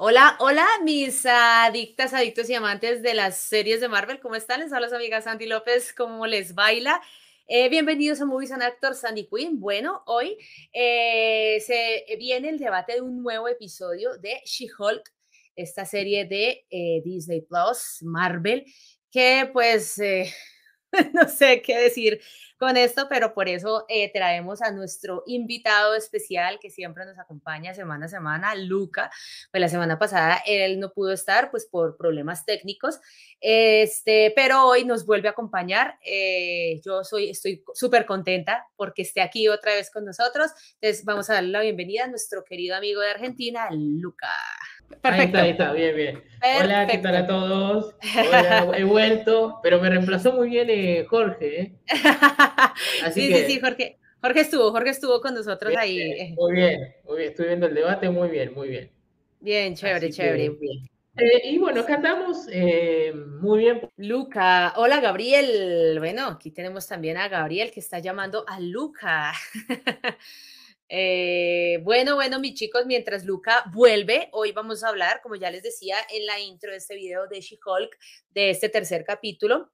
Hola, 0.00 0.36
hola, 0.38 0.64
mis 0.84 1.26
adictas, 1.26 2.14
adictos 2.14 2.48
y 2.48 2.54
amantes 2.54 3.02
de 3.02 3.14
las 3.14 3.36
series 3.36 3.80
de 3.80 3.88
Marvel. 3.88 4.20
¿Cómo 4.20 4.36
están? 4.36 4.60
Les 4.60 4.72
habla 4.72 4.88
su 4.88 4.94
amiga 4.94 5.20
Sandy 5.20 5.46
López. 5.46 5.92
¿Cómo 5.92 6.24
les 6.24 6.54
baila? 6.54 7.02
Eh, 7.48 7.68
bienvenidos 7.68 8.20
a 8.20 8.24
Movies 8.24 8.52
and 8.52 8.62
Actors, 8.62 9.00
Sandy 9.00 9.26
Queen. 9.26 9.58
Bueno, 9.58 10.04
hoy 10.06 10.38
eh, 10.72 11.58
se 11.66 12.04
viene 12.16 12.50
el 12.50 12.60
debate 12.60 12.92
de 12.94 13.00
un 13.00 13.20
nuevo 13.24 13.48
episodio 13.48 14.16
de 14.18 14.40
She-Hulk, 14.44 15.02
esta 15.56 15.84
serie 15.84 16.26
de 16.26 16.64
eh, 16.70 17.02
Disney 17.04 17.40
Plus, 17.40 18.00
Marvel, 18.02 18.64
que 19.10 19.50
pues 19.52 20.00
no 21.12 21.28
sé 21.28 21.62
qué 21.62 21.78
decir 21.78 22.20
con 22.58 22.76
esto, 22.76 23.06
pero 23.08 23.34
por 23.34 23.48
eso 23.48 23.84
eh, 23.88 24.10
traemos 24.12 24.62
a 24.62 24.72
nuestro 24.72 25.22
invitado 25.26 25.94
especial 25.94 26.58
que 26.58 26.70
siempre 26.70 27.06
nos 27.06 27.18
acompaña 27.18 27.72
semana 27.72 28.06
a 28.06 28.08
semana, 28.08 28.54
Luca. 28.56 29.10
Pues 29.50 29.60
la 29.60 29.68
semana 29.68 29.98
pasada 29.98 30.42
él 30.44 30.80
no 30.80 30.92
pudo 30.92 31.12
estar 31.12 31.50
pues 31.50 31.66
por 31.66 31.96
problemas 31.96 32.44
técnicos, 32.44 32.98
este, 33.40 34.32
pero 34.34 34.66
hoy 34.66 34.84
nos 34.84 35.06
vuelve 35.06 35.28
a 35.28 35.32
acompañar. 35.32 35.98
Eh, 36.04 36.80
yo 36.84 37.04
soy, 37.04 37.30
estoy 37.30 37.62
súper 37.74 38.06
contenta 38.06 38.66
porque 38.76 39.02
esté 39.02 39.20
aquí 39.20 39.48
otra 39.48 39.74
vez 39.74 39.90
con 39.90 40.04
nosotros. 40.04 40.50
Entonces 40.80 41.04
vamos 41.04 41.30
a 41.30 41.34
darle 41.34 41.50
la 41.50 41.60
bienvenida 41.60 42.04
a 42.04 42.08
nuestro 42.08 42.44
querido 42.44 42.74
amigo 42.74 43.00
de 43.00 43.10
Argentina, 43.10 43.68
Luca. 43.70 44.28
Perfecto. 45.00 45.38
Ahí 45.38 45.50
está, 45.50 45.72
bien, 45.72 45.96
bien. 45.96 46.22
Hola, 46.60 46.86
¿qué 46.86 46.98
tal 46.98 47.16
a 47.16 47.26
todos? 47.26 47.94
Hola, 48.28 48.72
he 48.76 48.84
vuelto, 48.84 49.60
pero 49.62 49.80
me 49.80 49.90
reemplazó 49.90 50.32
muy 50.32 50.48
bien 50.48 50.68
eh, 50.70 51.04
Jorge. 51.08 51.60
¿eh? 51.60 51.72
sí, 53.12 53.32
sí, 53.32 53.44
sí, 53.46 53.60
Jorge. 53.60 53.98
Jorge 54.20 54.40
estuvo, 54.40 54.70
Jorge 54.72 54.90
estuvo 54.90 55.20
con 55.20 55.34
nosotros 55.34 55.74
ahí. 55.76 56.00
Eh. 56.00 56.34
Muy 56.36 56.54
bien, 56.54 56.94
muy 57.04 57.18
bien, 57.18 57.30
estoy 57.30 57.46
viendo 57.46 57.66
el 57.66 57.74
debate, 57.74 58.10
muy 58.10 58.28
bien, 58.28 58.52
muy 58.54 58.68
bien. 58.68 58.90
Bien, 59.40 59.74
chévere, 59.74 60.10
chévere. 60.10 60.52
y 61.44 61.58
bueno, 61.58 61.82
acá 61.82 61.94
andamos 61.94 62.46
muy 63.40 63.58
bien. 63.58 63.88
Luca, 63.96 64.74
hola 64.76 65.00
Gabriel. 65.00 65.96
Bueno, 65.98 66.26
aquí 66.26 66.50
tenemos 66.50 66.86
también 66.86 67.16
a 67.16 67.28
Gabriel 67.28 67.70
que 67.70 67.80
está 67.80 68.00
llamando 68.00 68.44
a 68.48 68.58
Luca. 68.58 69.32
Eh, 70.88 71.80
bueno, 71.82 72.14
bueno, 72.14 72.40
mis 72.40 72.54
chicos, 72.54 72.86
mientras 72.86 73.24
Luca 73.24 73.64
vuelve, 73.72 74.28
hoy 74.32 74.52
vamos 74.52 74.82
a 74.82 74.88
hablar, 74.88 75.20
como 75.22 75.36
ya 75.36 75.50
les 75.50 75.62
decía 75.62 75.96
en 76.10 76.24
la 76.24 76.40
intro 76.40 76.70
de 76.70 76.78
este 76.78 76.96
video 76.96 77.26
de 77.26 77.40
She-Hulk, 77.40 77.96
de 78.30 78.50
este 78.50 78.68
tercer 78.70 79.04
capítulo. 79.04 79.70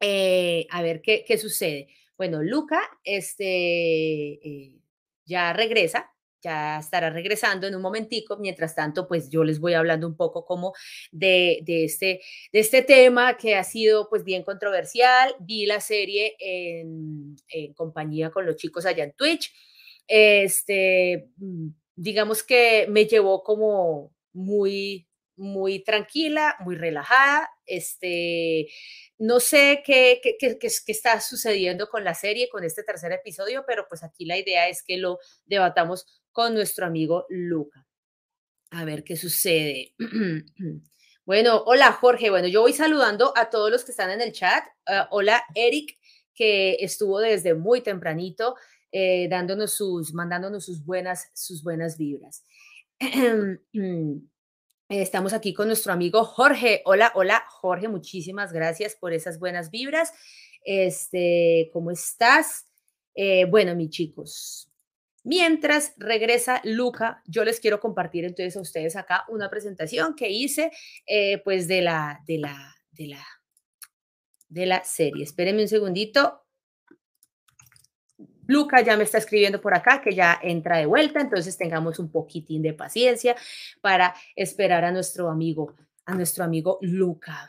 Eh, 0.00 0.66
a 0.70 0.82
ver 0.82 1.02
qué, 1.02 1.24
qué, 1.26 1.38
sucede. 1.38 1.88
Bueno, 2.16 2.42
Luca 2.42 2.80
este, 3.04 3.44
eh, 3.46 4.80
ya 5.24 5.52
regresa, 5.52 6.10
ya 6.42 6.78
estará 6.78 7.10
regresando 7.10 7.68
en 7.68 7.76
un 7.76 7.82
momentico. 7.82 8.36
Mientras 8.38 8.74
tanto, 8.74 9.06
pues 9.06 9.30
yo 9.30 9.44
les 9.44 9.60
voy 9.60 9.74
hablando 9.74 10.08
un 10.08 10.16
poco 10.16 10.44
como 10.44 10.72
de, 11.12 11.60
de, 11.62 11.84
este, 11.84 12.22
de 12.52 12.58
este 12.58 12.82
tema 12.82 13.36
que 13.36 13.54
ha 13.54 13.64
sido 13.64 14.08
pues 14.08 14.24
bien 14.24 14.42
controversial. 14.42 15.34
Vi 15.38 15.66
la 15.66 15.80
serie 15.80 16.34
en, 16.40 17.36
en 17.48 17.72
compañía 17.74 18.30
con 18.30 18.46
los 18.46 18.56
chicos 18.56 18.84
allá 18.86 19.04
en 19.04 19.12
Twitch 19.12 19.52
este, 20.10 21.30
mm, 21.36 21.68
digamos 21.94 22.42
que 22.42 22.86
me 22.88 23.06
llevó 23.06 23.44
como 23.44 24.12
muy, 24.32 25.08
muy 25.36 25.84
tranquila, 25.84 26.56
muy 26.60 26.74
relajada. 26.74 27.48
Este, 27.64 28.68
no 29.18 29.38
sé 29.38 29.82
qué, 29.86 30.20
qué, 30.22 30.36
qué, 30.36 30.58
qué, 30.58 30.68
está 30.92 31.20
sucediendo 31.20 31.88
con 31.88 32.02
la 32.02 32.14
serie, 32.14 32.48
con 32.48 32.64
este 32.64 32.82
tercer 32.82 33.12
episodio, 33.12 33.64
pero 33.66 33.86
pues 33.88 34.02
aquí 34.02 34.24
la 34.24 34.36
idea 34.36 34.68
es 34.68 34.82
que 34.82 34.96
lo 34.96 35.20
debatamos 35.46 36.06
con 36.32 36.54
nuestro 36.54 36.86
amigo 36.86 37.26
Luca. 37.28 37.86
A 38.72 38.84
ver 38.84 39.04
qué 39.04 39.16
sucede. 39.16 39.94
Bueno, 41.26 41.62
hola 41.64 41.92
Jorge. 41.92 42.28
Bueno, 42.30 42.48
yo 42.48 42.62
voy 42.62 42.72
saludando 42.72 43.32
a 43.36 43.50
todos 43.50 43.70
los 43.70 43.84
que 43.84 43.92
están 43.92 44.10
en 44.10 44.20
el 44.20 44.32
chat. 44.32 44.64
Uh, 44.88 45.06
hola 45.10 45.44
Eric, 45.54 45.96
que 46.34 46.78
estuvo 46.80 47.20
desde 47.20 47.54
muy 47.54 47.82
tempranito. 47.82 48.56
Eh, 48.92 49.28
dándonos 49.28 49.72
sus, 49.72 50.12
mandándonos 50.12 50.64
sus 50.64 50.84
buenas, 50.84 51.30
sus 51.34 51.62
buenas 51.62 51.96
vibras. 51.96 52.44
Estamos 54.88 55.32
aquí 55.32 55.54
con 55.54 55.68
nuestro 55.68 55.92
amigo 55.92 56.24
Jorge. 56.24 56.82
Hola, 56.84 57.12
hola, 57.14 57.44
Jorge, 57.48 57.86
muchísimas 57.86 58.52
gracias 58.52 58.96
por 58.96 59.12
esas 59.12 59.38
buenas 59.38 59.70
vibras. 59.70 60.12
Este, 60.64 61.70
¿cómo 61.72 61.92
estás? 61.92 62.66
Eh, 63.14 63.44
bueno, 63.44 63.76
mis 63.76 63.90
chicos, 63.90 64.68
mientras 65.22 65.94
regresa 65.96 66.60
Luca, 66.64 67.22
yo 67.26 67.44
les 67.44 67.60
quiero 67.60 67.78
compartir 67.78 68.24
entonces 68.24 68.56
a 68.56 68.60
ustedes 68.60 68.96
acá 68.96 69.24
una 69.28 69.48
presentación 69.48 70.16
que 70.16 70.28
hice, 70.28 70.72
eh, 71.06 71.38
pues 71.44 71.68
de 71.68 71.82
la, 71.82 72.20
de 72.26 72.38
la, 72.38 72.74
de 72.90 73.06
la, 73.06 73.24
de 74.48 74.66
la 74.66 74.82
serie. 74.82 75.22
Espérenme 75.22 75.62
un 75.62 75.68
segundito. 75.68 76.42
Luca 78.50 78.80
ya 78.82 78.96
me 78.96 79.04
está 79.04 79.18
escribiendo 79.18 79.60
por 79.60 79.74
acá 79.74 80.00
que 80.02 80.12
ya 80.12 80.36
entra 80.42 80.78
de 80.78 80.86
vuelta, 80.86 81.20
entonces 81.20 81.56
tengamos 81.56 82.00
un 82.00 82.10
poquitín 82.10 82.62
de 82.62 82.72
paciencia 82.72 83.36
para 83.80 84.12
esperar 84.34 84.84
a 84.84 84.90
nuestro 84.90 85.30
amigo, 85.30 85.76
a 86.04 86.16
nuestro 86.16 86.42
amigo 86.42 86.78
Luca. 86.82 87.48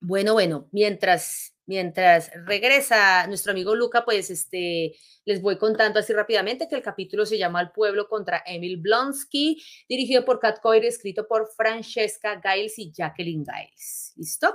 Bueno, 0.00 0.32
bueno, 0.32 0.68
mientras 0.72 1.54
mientras 1.66 2.32
regresa 2.44 3.28
nuestro 3.28 3.52
amigo 3.52 3.76
Luca, 3.76 4.04
pues 4.04 4.28
este 4.30 4.96
les 5.24 5.40
voy 5.40 5.56
contando 5.56 6.00
así 6.00 6.12
rápidamente 6.12 6.68
que 6.68 6.74
el 6.74 6.82
capítulo 6.82 7.24
se 7.24 7.38
llama 7.38 7.60
El 7.60 7.70
pueblo 7.70 8.08
contra 8.08 8.42
Emil 8.44 8.78
Blonsky, 8.78 9.62
dirigido 9.88 10.24
por 10.24 10.40
Kat 10.40 10.58
Coir, 10.60 10.84
escrito 10.84 11.28
por 11.28 11.48
Francesca 11.56 12.40
Giles 12.42 12.76
y 12.76 12.90
Jacqueline 12.90 13.44
Giles. 13.44 14.12
¿Listo? 14.16 14.52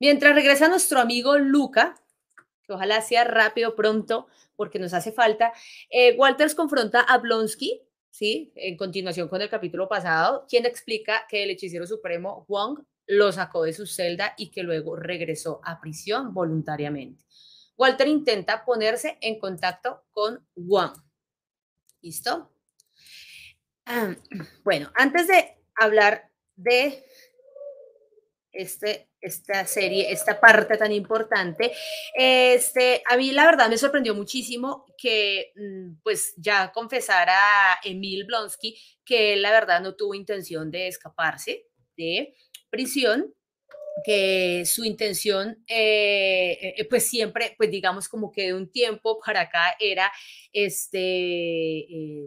Mientras 0.00 0.34
regresa 0.34 0.66
nuestro 0.66 0.98
amigo 0.98 1.38
Luca, 1.38 2.01
que 2.64 2.72
ojalá 2.72 3.00
sea 3.00 3.24
rápido, 3.24 3.74
pronto, 3.74 4.26
porque 4.56 4.78
nos 4.78 4.94
hace 4.94 5.12
falta. 5.12 5.52
Eh, 5.90 6.16
Walters 6.16 6.54
confronta 6.54 7.00
a 7.00 7.18
Blonsky, 7.18 7.82
¿sí? 8.10 8.52
En 8.54 8.76
continuación 8.76 9.28
con 9.28 9.42
el 9.42 9.48
capítulo 9.48 9.88
pasado, 9.88 10.46
quien 10.48 10.66
explica 10.66 11.26
que 11.28 11.42
el 11.42 11.50
hechicero 11.50 11.86
supremo 11.86 12.44
Wong 12.48 12.80
lo 13.06 13.32
sacó 13.32 13.64
de 13.64 13.72
su 13.72 13.86
celda 13.86 14.34
y 14.36 14.50
que 14.50 14.62
luego 14.62 14.96
regresó 14.96 15.60
a 15.64 15.80
prisión 15.80 16.32
voluntariamente. 16.32 17.24
Walter 17.76 18.06
intenta 18.06 18.64
ponerse 18.64 19.18
en 19.20 19.38
contacto 19.38 20.04
con 20.12 20.46
Wong. 20.54 20.92
¿Listo? 22.00 22.52
Ah, 23.86 24.14
bueno, 24.64 24.90
antes 24.94 25.26
de 25.26 25.56
hablar 25.74 26.30
de 26.56 27.04
este 28.52 29.11
esta 29.22 29.64
serie, 29.66 30.10
esta 30.12 30.38
parte 30.40 30.76
tan 30.76 30.92
importante. 30.92 31.72
Este, 32.14 33.02
a 33.08 33.16
mí 33.16 33.30
la 33.30 33.46
verdad 33.46 33.70
me 33.70 33.78
sorprendió 33.78 34.14
muchísimo 34.14 34.84
que 34.98 35.52
mm, 35.56 36.02
pues 36.02 36.34
ya 36.36 36.72
confesara 36.72 37.78
Emil 37.84 38.24
Blonsky 38.24 38.76
que 39.04 39.36
la 39.36 39.52
verdad 39.52 39.80
no 39.80 39.94
tuvo 39.94 40.14
intención 40.14 40.70
de 40.70 40.88
escaparse 40.88 41.66
de 41.96 42.34
prisión, 42.70 43.32
que 44.04 44.64
su 44.66 44.84
intención 44.84 45.62
eh, 45.68 46.74
eh, 46.76 46.84
pues 46.88 47.04
siempre, 47.04 47.54
pues 47.56 47.70
digamos 47.70 48.08
como 48.08 48.32
que 48.32 48.46
de 48.46 48.54
un 48.54 48.70
tiempo 48.70 49.20
para 49.24 49.42
acá 49.42 49.76
era 49.78 50.10
este... 50.52 51.78
Eh, 51.78 52.26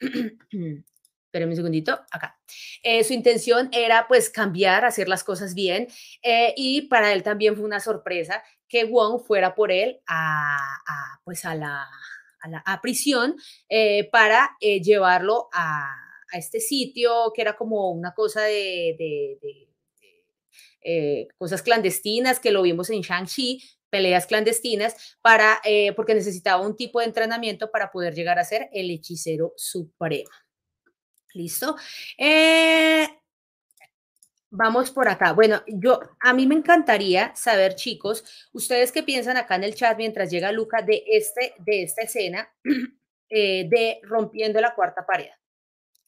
espérenme 1.34 1.54
un 1.54 1.56
segundito, 1.56 2.00
acá. 2.12 2.38
Eh, 2.84 3.02
su 3.02 3.12
intención 3.12 3.68
era 3.72 4.06
pues 4.06 4.30
cambiar, 4.30 4.84
hacer 4.84 5.08
las 5.08 5.24
cosas 5.24 5.54
bien 5.54 5.88
eh, 6.22 6.54
y 6.56 6.82
para 6.82 7.12
él 7.12 7.24
también 7.24 7.56
fue 7.56 7.64
una 7.64 7.80
sorpresa 7.80 8.40
que 8.68 8.84
Wong 8.84 9.20
fuera 9.26 9.56
por 9.56 9.72
él 9.72 10.00
a, 10.06 10.56
pues 11.24 11.44
a 11.44 11.56
la, 11.56 11.88
a 12.64 12.80
prisión 12.80 13.34
eh, 13.68 14.08
para 14.12 14.56
llevarlo 14.60 15.48
a, 15.52 15.92
este 16.32 16.58
sitio 16.58 17.32
que 17.32 17.42
era 17.42 17.54
como 17.54 17.92
una 17.92 18.12
cosa 18.12 18.42
de 18.42 19.68
cosas 21.38 21.62
clandestinas 21.62 22.40
que 22.40 22.50
lo 22.50 22.62
vimos 22.62 22.90
en 22.90 23.02
Shang-Chi, 23.02 23.62
peleas 23.88 24.26
clandestinas 24.26 25.16
para, 25.22 25.60
porque 25.94 26.14
necesitaba 26.14 26.66
un 26.66 26.76
tipo 26.76 26.98
de 26.98 27.06
entrenamiento 27.06 27.70
para 27.70 27.92
poder 27.92 28.14
llegar 28.14 28.40
a 28.40 28.44
ser 28.44 28.68
el 28.72 28.90
hechicero 28.90 29.52
supremo. 29.56 30.28
¿Listo? 31.34 31.76
Eh, 32.16 33.08
vamos 34.50 34.92
por 34.92 35.08
acá. 35.08 35.32
Bueno, 35.32 35.62
yo 35.66 35.98
a 36.20 36.32
mí 36.32 36.46
me 36.46 36.54
encantaría 36.54 37.34
saber, 37.34 37.74
chicos, 37.74 38.48
ustedes 38.52 38.92
qué 38.92 39.02
piensan 39.02 39.36
acá 39.36 39.56
en 39.56 39.64
el 39.64 39.74
chat 39.74 39.98
mientras 39.98 40.30
llega 40.30 40.52
Luca 40.52 40.80
de 40.82 41.02
este 41.08 41.54
de 41.58 41.82
esta 41.82 42.02
escena 42.02 42.48
eh, 43.28 43.68
de 43.68 44.00
rompiendo 44.04 44.60
la 44.60 44.76
cuarta 44.76 45.04
pared. 45.04 45.30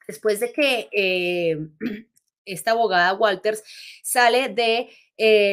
Después 0.07 0.39
de 0.39 0.53
que 0.53 0.89
eh, 0.93 1.59
esta 2.45 2.71
abogada 2.71 3.15
Walters 3.15 3.65
sale 4.05 4.49
de 4.51 4.89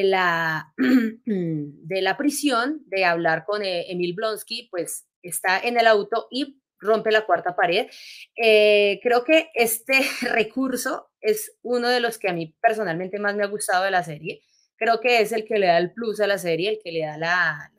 la 0.04 0.72
de 0.78 2.02
la 2.04 2.16
prisión 2.16 2.84
de 2.86 3.06
hablar 3.06 3.44
con 3.46 3.64
Emil 3.64 4.14
Blonsky, 4.14 4.68
pues 4.70 5.08
está 5.24 5.60
en 5.60 5.80
el 5.80 5.88
auto 5.88 6.28
y 6.30 6.62
rompe 6.84 7.12
la 7.12 7.26
cuarta 7.26 7.56
pared. 7.56 7.88
Eh, 8.36 9.00
creo 9.02 9.24
que 9.24 9.50
este 9.54 10.02
recurso 10.22 11.10
es 11.22 11.58
uno 11.62 11.90
de 11.90 12.00
los 12.00 12.18
que 12.18 12.30
a 12.30 12.34
mí 12.34 12.56
personalmente 12.62 13.20
más 13.20 13.36
me 13.36 13.44
ha 13.44 13.48
gustado 13.48 13.84
de 13.86 13.92
la 13.92 14.04
serie. 14.04 14.42
Creo 14.76 15.00
que 15.00 15.22
es 15.22 15.32
el 15.32 15.46
que 15.46 15.60
le 15.60 15.68
da 15.68 15.78
el 15.78 15.94
plus 15.94 16.20
a 16.20 16.28
la 16.28 16.38
serie, 16.38 16.70
el 16.70 16.80
que 16.84 16.92
le 16.92 17.02
da 17.02 17.72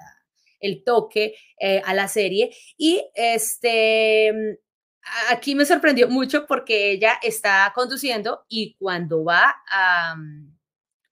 el 0.61 0.83
toque 0.83 1.37
eh, 1.59 1.83
a 1.85 1.95
la 1.95 2.09
serie. 2.09 2.55
Y 2.77 3.05
este, 3.15 4.59
aquí 5.31 5.55
me 5.55 5.67
sorprendió 5.67 6.09
mucho 6.09 6.47
porque 6.47 6.93
ella 6.93 7.19
está 7.23 7.71
conduciendo 7.75 8.45
y 8.49 8.75
cuando 8.77 9.25
va 9.25 9.55
a, 9.71 10.17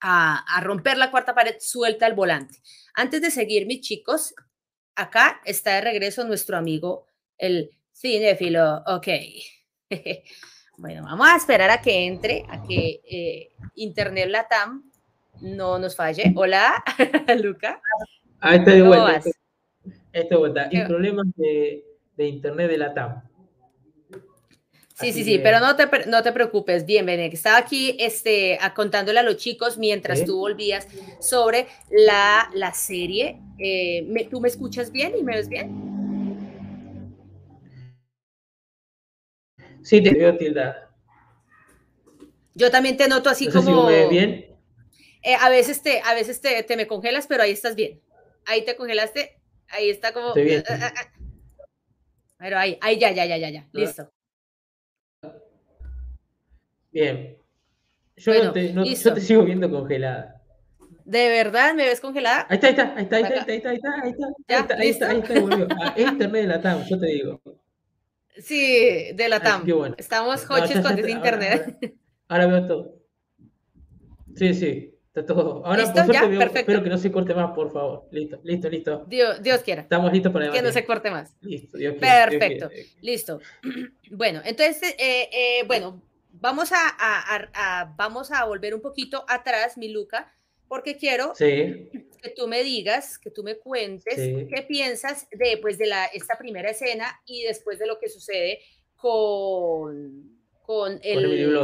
a, 0.01 0.61
romper 0.63 0.97
la 0.97 1.11
cuarta 1.11 1.35
pared, 1.35 1.57
suelta 1.61 2.07
el 2.07 2.15
volante. 2.15 2.59
Antes 2.95 3.21
de 3.21 3.31
seguir, 3.31 3.67
mis 3.67 3.81
chicos, 3.81 4.35
acá 4.95 5.41
está 5.45 5.75
de 5.75 5.81
regreso 5.83 6.25
nuestro 6.25 6.57
amigo, 6.57 7.07
el 7.39 7.71
cinéfilo. 7.93 8.83
Ok. 8.87 9.09
bueno, 10.79 11.03
vamos 11.05 11.29
a 11.29 11.37
esperar 11.37 11.71
a 11.71 11.81
que 11.81 12.07
entre, 12.07 12.45
a 12.49 12.63
que 12.63 13.01
eh, 13.09 13.49
Internet 13.77 14.29
Latam 14.29 14.91
no 15.41 15.79
nos 15.79 15.97
falle. 15.97 16.33
Hola, 16.37 16.83
Luca. 17.43 17.81
Ahí 18.41 18.59
está 18.59 18.73
de 18.73 18.83
vuelta. 18.83 19.23
Este 20.13 20.35
de 20.35 20.37
vuelta. 20.37 20.69
Y 20.71 20.85
problemas 20.85 21.27
de, 21.37 21.85
de 22.17 22.27
Internet 22.27 22.71
de 22.71 22.79
Latam. 22.79 23.23
Sí, 24.95 25.13
sí, 25.13 25.25
sí, 25.25 25.41
pero 25.43 25.59
no 25.59 25.75
te, 25.75 25.89
no 26.07 26.23
te 26.23 26.31
preocupes, 26.33 26.87
bien, 26.87 27.09
Estaba 27.09 27.57
aquí 27.57 27.97
este, 27.99 28.59
contándole 28.75 29.19
a 29.19 29.23
los 29.23 29.37
chicos 29.37 29.77
mientras 29.77 30.25
tú 30.25 30.39
volvías 30.39 30.87
sobre 31.19 31.67
la, 31.91 32.49
la 32.55 32.73
serie. 32.73 33.41
Eh, 33.59 34.29
¿Tú 34.31 34.41
me 34.41 34.49
escuchas 34.49 34.93
bien 34.93 35.15
y 35.19 35.23
me 35.25 35.35
ves 35.35 35.49
bien? 35.49 35.92
Sí, 39.83 40.03
te 40.03 40.15
veo 40.15 40.37
tildada. 40.37 40.91
Yo 42.55 42.71
también 42.71 42.97
te 42.97 43.09
noto 43.09 43.31
así 43.31 43.49
como... 43.49 43.89
Si 43.89 43.95
me 43.95 44.09
bien. 44.09 44.47
Eh, 45.23 45.37
a 45.41 45.49
veces, 45.49 45.83
te, 45.83 46.01
a 46.01 46.15
veces 46.15 46.41
te, 46.41 46.63
te, 46.63 46.77
me 46.77 46.87
congelas, 46.87 47.27
pero 47.27 47.43
ahí 47.43 47.53
estás 47.53 47.77
bien. 47.77 48.01
Ahí 48.45 48.65
te 48.65 48.77
congelaste, 48.77 49.39
ahí 49.69 49.89
está 49.89 50.13
como... 50.13 50.35
Bien. 50.35 50.63
Pero 52.39 52.59
ahí, 52.59 52.77
ahí 52.81 52.99
ya, 52.99 53.13
ya, 53.13 53.25
ya, 53.25 53.37
ya, 53.37 53.51
ya, 53.51 53.69
listo. 53.73 54.13
Bien. 56.91 57.39
Yo, 58.17 58.53
te, 58.53 58.73
yo 58.73 59.15
te 59.15 59.21
sigo 59.21 59.45
viendo 59.45 59.71
congelada. 59.71 60.43
¿De 61.05 61.29
verdad 61.29 61.75
me 61.75 61.85
ves 61.85 62.01
congelada? 62.01 62.47
Ahí 62.49 62.59
está, 62.61 62.67
ahí 62.67 62.73
está, 62.73 62.95
ahí 62.97 63.03
está, 63.03 63.17
ahí 63.17 63.23
está, 63.23 63.53
ahí 63.53 63.57
está, 63.57 63.71
ahí 63.71 63.77
está, 63.77 63.91
ahí 64.03 64.11
está, 64.11 64.27
ahí 64.49 64.61
está, 64.61 64.77
ahí 64.77 64.89
está, 64.89 65.11
ahí 65.11 65.19
está, 65.21 65.41
volvió. 65.41 65.69
Ah, 65.81 65.95
internet 65.97 66.43
de 66.43 66.49
la 66.49 66.61
TAM, 66.61 66.85
yo 66.85 66.99
te 66.99 67.07
digo. 67.07 67.41
Sí, 68.37 69.13
de 69.15 69.29
la 69.29 69.41
TAM. 69.41 69.67
bueno. 69.67 69.95
Estamos 69.99 70.49
hoches 70.51 70.81
con 70.81 70.99
ese 70.99 71.11
internet. 71.11 71.95
Ahora, 72.29 72.47
veo 72.47 72.67
todo. 72.67 73.03
Sí, 74.35 74.55
sí, 74.55 74.95
está 75.07 75.27
todo. 75.27 75.65
Ahora, 75.67 75.83
¿Listo? 75.83 76.07
por 76.07 76.15
suerte, 76.17 76.29
veo, 76.29 76.41
espero 76.41 76.83
que 76.83 76.89
no 76.89 76.99
se 76.99 77.13
corte 77.13 77.35
más, 77.35 77.53
por 77.53 77.73
favor. 77.73 78.09
Listo, 78.11 78.41
listo, 78.43 78.69
listo. 78.71 79.05
Dios, 79.07 79.43
Dios 79.43 79.61
quiera. 79.61 79.83
Estamos 79.83 80.13
listos 80.13 80.33
para 80.33 80.51
Que 80.51 80.63
no 80.63 80.73
se 80.73 80.85
corte 80.85 81.11
más. 81.11 81.37
Listo, 81.43 81.77
Dios 81.77 81.97
quiera. 81.99 82.29
Perfecto, 82.29 82.71
listo. 83.01 83.41
Bueno, 84.15 84.43
entonces, 84.45 84.95
eh, 84.99 85.31
eh, 85.33 85.65
bueno, 85.67 86.03
Vamos 86.33 86.73
a, 86.73 87.95
vamos 87.97 88.33
a 88.33 88.45
volver 88.47 88.75
un 88.75 88.81
poquito 88.81 89.25
atrás, 89.29 89.77
mi 89.77 89.89
Luca, 89.89 90.33
porque 90.67 90.97
quiero 90.97 91.35
que 92.23 92.31
tú 92.31 92.47
me 92.49 92.63
digas, 92.63 93.19
que 93.19 93.31
tú 93.31 93.43
me 93.43 93.59
cuentes 93.59 94.15
qué 94.17 94.63
piensas 94.63 95.29
de, 95.31 95.59
pues, 95.59 95.77
de 95.77 95.87
la, 95.87 96.07
esta 96.07 96.39
primera 96.39 96.71
escena 96.71 97.21
y 97.27 97.43
después 97.43 97.79
de 97.79 97.87
lo 97.87 97.99
que 97.99 98.09
sucede 98.09 98.61
con, 98.97 100.39
con 100.63 101.01
el, 101.03 101.55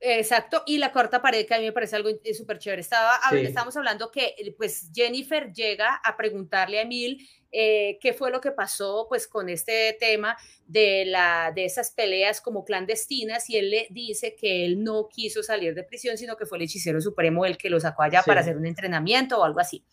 Exacto, 0.00 0.62
y 0.64 0.78
la 0.78 0.92
cuarta 0.92 1.20
pared 1.20 1.44
que 1.44 1.54
a 1.54 1.58
mí 1.58 1.64
me 1.64 1.72
parece 1.72 1.96
algo 1.96 2.10
súper 2.32 2.58
chévere. 2.58 2.82
Estaba, 2.82 3.18
Estábamos 3.32 3.76
hablando 3.76 4.12
que 4.12 4.34
pues 4.56 4.90
Jennifer 4.94 5.52
llega 5.52 5.96
a 6.04 6.16
preguntarle 6.16 6.78
a 6.78 6.82
Emil 6.82 7.28
eh, 7.50 7.98
qué 8.00 8.12
fue 8.12 8.30
lo 8.30 8.40
que 8.40 8.50
pasó 8.50 9.06
pues 9.08 9.26
con 9.26 9.48
este 9.48 9.96
tema 9.98 10.36
de, 10.66 11.04
la, 11.06 11.50
de 11.54 11.64
esas 11.64 11.90
peleas 11.90 12.40
como 12.40 12.64
clandestinas 12.64 13.48
y 13.48 13.56
él 13.56 13.70
le 13.70 13.86
dice 13.90 14.36
que 14.36 14.64
él 14.66 14.84
no 14.84 15.08
quiso 15.08 15.42
salir 15.42 15.74
de 15.74 15.82
prisión, 15.82 16.18
sino 16.18 16.36
que 16.36 16.44
fue 16.44 16.58
el 16.58 16.64
hechicero 16.64 17.00
supremo 17.00 17.46
el 17.46 17.56
que 17.56 17.70
lo 17.70 17.80
sacó 17.80 18.02
allá 18.02 18.22
para 18.22 18.42
hacer 18.42 18.56
un 18.56 18.66
entrenamiento 18.66 19.38
o 19.38 19.44
algo 19.44 19.60
así. 19.60 19.84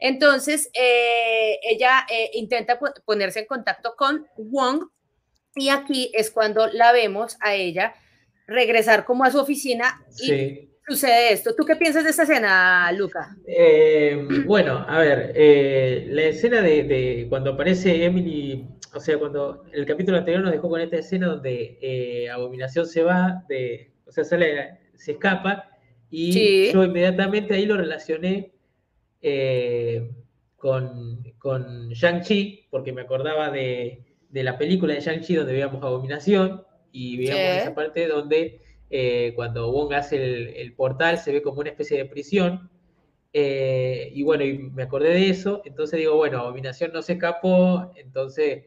Entonces, 0.00 0.70
eh, 0.72 1.58
ella 1.62 2.06
eh, 2.10 2.30
intenta 2.34 2.78
ponerse 3.04 3.40
en 3.40 3.46
contacto 3.46 3.94
con 3.96 4.26
Wong 4.36 4.88
y 5.56 5.68
aquí 5.68 6.10
es 6.14 6.30
cuando 6.30 6.66
la 6.68 6.92
vemos 6.92 7.36
a 7.40 7.54
ella 7.54 7.94
regresar 8.46 9.04
como 9.04 9.24
a 9.24 9.30
su 9.30 9.38
oficina 9.38 10.04
y 10.18 10.73
sucede 10.86 11.32
esto. 11.32 11.54
¿Tú 11.54 11.64
qué 11.64 11.76
piensas 11.76 12.04
de 12.04 12.10
esta 12.10 12.24
escena, 12.24 12.90
Luca? 12.92 13.36
Eh, 13.46 14.26
bueno, 14.46 14.84
a 14.86 14.98
ver, 14.98 15.32
eh, 15.34 16.06
la 16.10 16.24
escena 16.24 16.60
de, 16.60 17.26
cuando 17.28 17.52
aparece 17.52 18.04
Emily, 18.04 18.66
o 18.94 19.00
sea, 19.00 19.18
cuando 19.18 19.64
el 19.72 19.86
capítulo 19.86 20.18
anterior 20.18 20.42
nos 20.42 20.52
dejó 20.52 20.68
con 20.68 20.80
esta 20.80 20.96
escena 20.96 21.28
donde 21.28 21.78
eh, 21.80 22.30
Abominación 22.30 22.86
se 22.86 23.02
va, 23.02 23.44
de, 23.48 23.92
o 24.06 24.12
sea, 24.12 24.24
sale, 24.24 24.78
se 24.94 25.12
escapa, 25.12 25.70
y 26.10 26.70
yo 26.72 26.84
inmediatamente 26.84 27.54
ahí 27.54 27.66
lo 27.66 27.76
relacioné 27.76 28.52
con, 30.56 31.24
con 31.38 31.88
Shang-Chi, 31.88 32.68
porque 32.70 32.92
me 32.92 33.02
acordaba 33.02 33.50
de, 33.50 34.04
de 34.28 34.42
la 34.44 34.56
película 34.56 34.94
de 34.94 35.00
Shang-Chi 35.00 35.34
donde 35.34 35.54
veíamos 35.54 35.82
Abominación, 35.82 36.62
y 36.92 37.16
veíamos 37.16 37.62
esa 37.62 37.74
parte 37.74 38.06
donde 38.06 38.60
eh, 38.90 39.32
cuando 39.34 39.70
Wong 39.72 39.92
hace 39.94 40.60
el, 40.60 40.72
portal 40.74 41.18
se 41.18 41.32
ve 41.32 41.42
como 41.42 41.60
una 41.60 41.70
especie 41.70 41.98
de 41.98 42.06
prisión. 42.06 42.70
Eh, 43.32 44.10
y 44.14 44.22
bueno, 44.22 44.44
y 44.44 44.58
me 44.58 44.84
acordé 44.84 45.10
de 45.10 45.28
eso, 45.28 45.62
entonces 45.64 45.98
digo, 45.98 46.16
bueno, 46.16 46.38
Abominación 46.38 46.92
no 46.92 47.02
se 47.02 47.14
escapó, 47.14 47.92
entonces, 47.96 48.64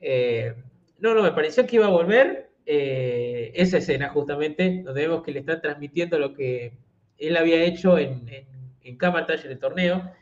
eh, 0.00 0.54
no, 0.98 1.14
no, 1.14 1.22
me 1.22 1.32
pareció 1.32 1.66
que 1.66 1.76
iba 1.76 1.86
a 1.86 1.90
volver 1.90 2.50
esa 2.66 3.78
escena 3.78 4.08
justamente, 4.10 4.82
donde 4.84 5.02
vemos 5.02 5.22
que 5.22 5.32
le 5.32 5.40
están 5.40 5.60
transmitiendo 5.60 6.18
lo 6.18 6.32
que 6.32 6.78
él 7.18 7.36
había 7.36 7.62
hecho 7.62 7.98
en, 7.98 8.28
en, 8.28 8.46
en 8.82 8.98
en 9.02 9.50
el 9.50 9.58
torneo. 9.58 10.12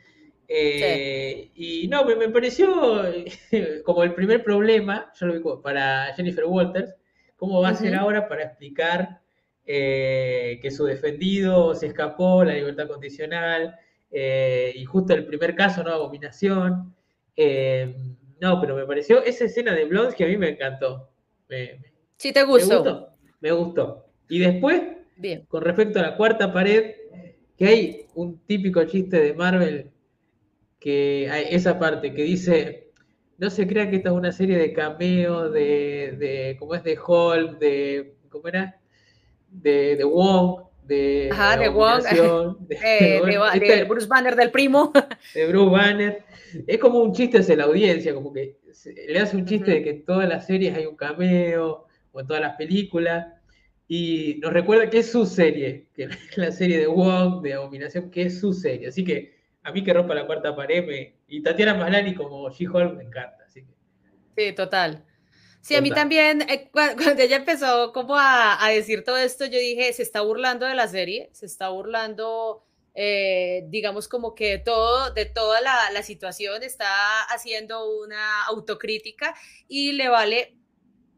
Y 1.55 1.87
no, 1.89 2.03
me, 2.05 2.15
me, 2.15 2.29
pareció 2.29 3.03
como 3.85 4.03
el 4.03 4.13
primer 4.13 4.43
problema, 4.43 5.11
yo 5.19 5.27
lo 5.27 5.33
digo, 5.35 5.61
para 5.61 6.13
Jennifer 6.15 6.45
Walters, 6.45 6.95
¿Cómo 7.43 7.59
va 7.59 7.69
a 7.71 7.75
ser 7.75 7.93
ahora 7.95 8.29
para 8.29 8.43
explicar 8.43 9.19
eh, 9.65 10.59
que 10.61 10.71
su 10.71 10.85
defendido 10.85 11.73
se 11.73 11.87
escapó, 11.87 12.43
la 12.43 12.53
libertad 12.53 12.87
condicional, 12.87 13.75
eh, 14.11 14.73
y 14.75 14.85
justo 14.85 15.13
el 15.13 15.25
primer 15.25 15.55
caso, 15.55 15.83
¿no? 15.83 15.91
Abominación. 15.91 16.93
Eh, 17.35 17.95
no, 18.41 18.59
pero 18.59 18.75
me 18.75 18.85
pareció 18.85 19.23
esa 19.23 19.45
escena 19.45 19.73
de 19.73 19.85
Blondes 19.85 20.15
que 20.15 20.25
a 20.25 20.27
mí 20.27 20.37
me 20.37 20.49
encantó. 20.49 21.09
sí, 22.17 22.33
te 22.33 22.43
gustó. 22.43 22.83
Me 22.83 22.89
gustó. 22.89 23.09
Me 23.39 23.51
gustó. 23.51 24.05
Y 24.29 24.39
después, 24.39 24.81
Bien. 25.17 25.45
con 25.47 25.63
respecto 25.63 25.99
a 25.99 26.03
la 26.03 26.17
cuarta 26.17 26.51
pared, 26.51 26.95
que 27.57 27.65
hay 27.65 28.05
un 28.15 28.39
típico 28.45 28.83
chiste 28.85 29.19
de 29.19 29.33
Marvel, 29.33 29.91
que 30.79 31.29
hay 31.31 31.45
esa 31.49 31.79
parte 31.79 32.13
que 32.13 32.23
dice, 32.23 32.91
no 33.37 33.49
se 33.49 33.65
crean 33.67 33.89
que 33.89 33.97
esta 33.97 34.09
es 34.09 34.15
una 34.15 34.31
serie 34.31 34.57
de 34.57 34.73
cameos, 34.73 35.51
de, 35.53 36.15
de 36.19 36.55
¿cómo 36.59 36.75
es? 36.75 36.83
De 36.83 36.97
Hulk, 36.99 37.59
de, 37.59 38.15
¿cómo 38.29 38.47
era? 38.47 38.79
De, 39.61 39.95
de 39.95 40.03
Wong, 40.03 40.63
de, 40.85 41.29
Ajá, 41.31 41.57
de, 41.57 41.69
Wong, 41.69 42.03
de, 42.67 43.85
Bruce 43.87 44.07
Banner 44.07 44.35
del 44.35 44.51
primo. 44.51 44.91
De 45.33 45.47
Bruce 45.47 45.71
Banner. 45.71 46.23
Es 46.67 46.77
como 46.77 46.99
un 46.99 47.13
chiste 47.13 47.39
hacia 47.39 47.55
la 47.55 47.63
audiencia, 47.63 48.13
como 48.13 48.33
que 48.33 48.57
le 49.07 49.19
hace 49.19 49.37
un 49.37 49.45
chiste 49.45 49.71
de 49.71 49.83
que 49.83 49.89
en 49.91 50.05
todas 50.05 50.27
las 50.27 50.45
series 50.45 50.75
hay 50.75 50.85
un 50.85 50.95
cameo, 50.95 51.87
o 52.11 52.19
en 52.19 52.27
todas 52.27 52.41
las 52.41 52.55
películas, 52.55 53.27
y 53.87 54.39
nos 54.41 54.53
recuerda 54.53 54.89
que 54.89 54.99
es 54.99 55.11
su 55.11 55.25
serie, 55.25 55.87
que 55.93 56.03
es 56.03 56.09
la 56.37 56.51
serie 56.51 56.79
de 56.79 56.87
Wong, 56.87 57.41
de 57.41 57.53
Abominación, 57.53 58.09
que 58.09 58.23
es 58.23 58.39
su 58.39 58.53
serie. 58.53 58.87
Así 58.87 59.03
que 59.03 59.35
a 59.63 59.71
mí 59.71 59.83
que 59.83 59.93
rompa 59.93 60.13
la 60.13 60.25
cuarta 60.25 60.55
pared 60.55 60.85
me, 60.85 61.15
y 61.27 61.41
Tatiana 61.41 61.73
Maslany 61.73 62.13
como 62.13 62.49
She-Hulk 62.49 62.95
me 62.95 63.03
encanta. 63.03 63.43
Así 63.45 63.61
que... 63.61 63.73
Sí, 64.35 64.55
total. 64.55 65.03
Sí, 65.63 65.75
a 65.75 65.81
mí 65.81 65.91
también, 65.91 66.41
eh, 66.49 66.69
cuando 66.73 67.23
ella 67.23 67.37
empezó 67.37 67.93
como 67.93 68.15
a, 68.17 68.59
decir 68.69 69.05
todo 69.05 69.15
esto, 69.15 69.45
yo 69.45 69.57
dije, 69.57 69.93
se 69.93 70.03
está 70.03 70.19
burlando 70.19 70.65
de 70.65 70.75
la 70.75 70.89
serie, 70.89 71.29
se 71.31 71.45
está 71.45 71.69
burlando, 71.69 72.65
eh, 72.95 73.63
digamos 73.69 74.09
como 74.09 74.35
que 74.35 74.57
todo, 74.57 75.13
de 75.13 75.25
toda 75.25 75.61
la, 75.61 75.89
la, 75.91 76.03
situación, 76.03 76.63
está 76.63 77.23
haciendo 77.33 77.89
una 77.97 78.43
autocrítica 78.47 79.35
y 79.69 79.93
le 79.93 80.09
vale 80.09 80.57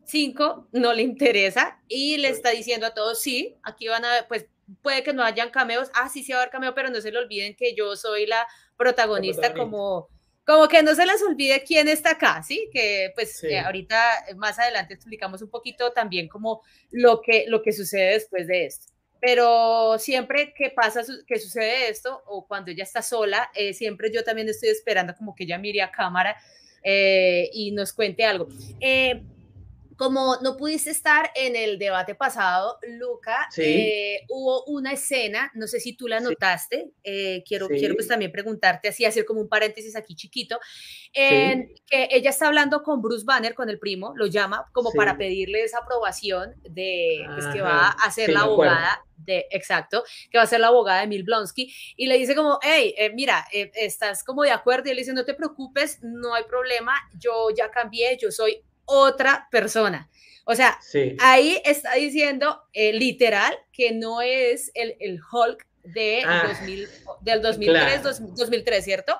cinco, 0.05 0.67
no 0.71 0.93
le 0.93 1.01
interesa 1.01 1.81
y 1.87 2.17
le 2.17 2.29
está 2.29 2.51
diciendo 2.51 2.85
a 2.85 2.93
todos, 2.93 3.19
sí, 3.19 3.57
aquí 3.63 3.87
van 3.87 4.05
a, 4.05 4.27
pues 4.27 4.45
puede 4.83 5.01
que 5.01 5.13
no 5.13 5.23
hayan 5.23 5.49
cameos, 5.49 5.89
ah, 5.95 6.07
sí, 6.07 6.23
sí 6.23 6.33
va 6.33 6.37
a 6.37 6.41
haber 6.43 6.51
cameo, 6.51 6.75
pero 6.75 6.91
no 6.91 7.01
se 7.01 7.11
le 7.11 7.17
olviden 7.17 7.55
que 7.55 7.73
yo 7.73 7.95
soy 7.95 8.27
la 8.27 8.45
protagonista, 8.77 9.55
como 9.55 10.07
como 10.45 10.67
que 10.67 10.83
no 10.83 10.93
se 10.93 11.05
les 11.05 11.21
olvide 11.23 11.63
quién 11.63 11.87
está 11.87 12.11
acá, 12.11 12.43
¿sí? 12.43 12.69
Que 12.71 13.11
pues 13.15 13.43
eh, 13.43 13.59
ahorita 13.59 14.25
eh, 14.27 14.35
más 14.35 14.59
adelante 14.59 14.93
explicamos 14.93 15.41
un 15.41 15.49
poquito 15.49 15.91
también 15.91 16.27
como 16.27 16.61
lo 16.91 17.21
que, 17.21 17.45
lo 17.47 17.61
que 17.63 17.73
sucede 17.73 18.13
después 18.13 18.47
de 18.47 18.65
esto. 18.65 18.93
Pero 19.19 19.97
siempre 19.97 20.53
que 20.55 20.69
pasa, 20.69 21.01
que 21.25 21.39
sucede 21.39 21.89
esto, 21.89 22.21
o 22.27 22.45
cuando 22.45 22.69
ella 22.69 22.83
está 22.83 23.01
sola, 23.01 23.49
eh, 23.55 23.73
siempre 23.73 24.11
yo 24.13 24.23
también 24.23 24.47
estoy 24.47 24.69
esperando 24.69 25.15
como 25.15 25.33
que 25.33 25.45
ella 25.45 25.57
mire 25.57 25.81
a 25.81 25.91
cámara 25.91 26.37
y 26.87 27.71
nos 27.71 27.93
cuente 27.93 28.23
algo 28.23 28.47
como 29.97 30.37
no 30.41 30.57
pudiste 30.57 30.89
estar 30.89 31.31
en 31.35 31.55
el 31.55 31.79
debate 31.79 32.15
pasado, 32.15 32.77
Luca, 32.87 33.47
eh, 33.57 34.21
hubo 34.29 34.63
una 34.65 34.93
escena, 34.93 35.51
no 35.53 35.67
sé 35.67 35.79
si 35.79 35.93
tú 35.93 36.07
la 36.07 36.19
notaste, 36.19 36.91
eh, 37.03 37.43
quiero, 37.47 37.67
quiero 37.67 37.95
pues 37.95 38.07
también 38.07 38.31
preguntarte, 38.31 38.89
así 38.89 39.05
hacer 39.05 39.25
como 39.25 39.41
un 39.41 39.47
paréntesis 39.47 39.95
aquí 39.95 40.15
chiquito, 40.15 40.59
en 41.13 41.73
que 41.87 42.09
ella 42.11 42.29
está 42.29 42.47
hablando 42.47 42.83
con 42.83 43.01
Bruce 43.01 43.25
Banner, 43.25 43.55
con 43.55 43.69
el 43.69 43.79
primo, 43.79 44.13
lo 44.15 44.25
llama 44.25 44.65
como 44.73 44.91
para 44.91 45.17
pedirle 45.17 45.63
esa 45.63 45.79
aprobación 45.79 46.55
de 46.63 47.25
pues, 47.33 47.47
que 47.47 47.61
va 47.61 47.89
a 47.89 48.11
ser 48.11 48.31
la 48.31 48.41
abogada 48.41 49.01
de, 49.17 49.45
exacto, 49.49 50.03
que 50.29 50.37
va 50.37 50.43
a 50.43 50.47
ser 50.47 50.59
la 50.59 50.67
abogada 50.67 51.01
de 51.01 51.07
Mil 51.07 51.23
Blonsky, 51.23 51.73
y 51.95 52.07
le 52.07 52.17
dice 52.17 52.35
como, 52.35 52.59
hey, 52.61 52.93
eh, 52.97 53.11
mira, 53.13 53.45
estás 53.51 54.23
como 54.25 54.43
de 54.43 54.51
acuerdo, 54.51 54.87
y 54.87 54.91
él 54.91 54.97
dice, 54.97 55.13
no 55.13 55.23
te 55.23 55.33
preocupes, 55.33 55.99
no 56.01 56.33
hay 56.33 56.43
problema, 56.43 56.93
yo 57.17 57.47
ya 57.55 57.71
cambié, 57.71 58.17
yo 58.17 58.29
soy 58.29 58.61
otra 58.85 59.47
persona. 59.51 60.09
O 60.45 60.53
sea, 60.53 60.79
ahí 61.19 61.59
está 61.65 61.93
diciendo 61.95 62.61
eh, 62.71 62.93
literal 62.93 63.57
que 63.71 63.91
no 63.93 64.21
es 64.21 64.71
el, 64.75 64.95
el 64.99 65.19
Hulk 65.19 65.65
de 65.83 66.23
ah, 66.25 66.53
del 67.21 67.41
2003, 67.41 68.03
2003, 68.35 68.83
¿cierto? 68.83 69.17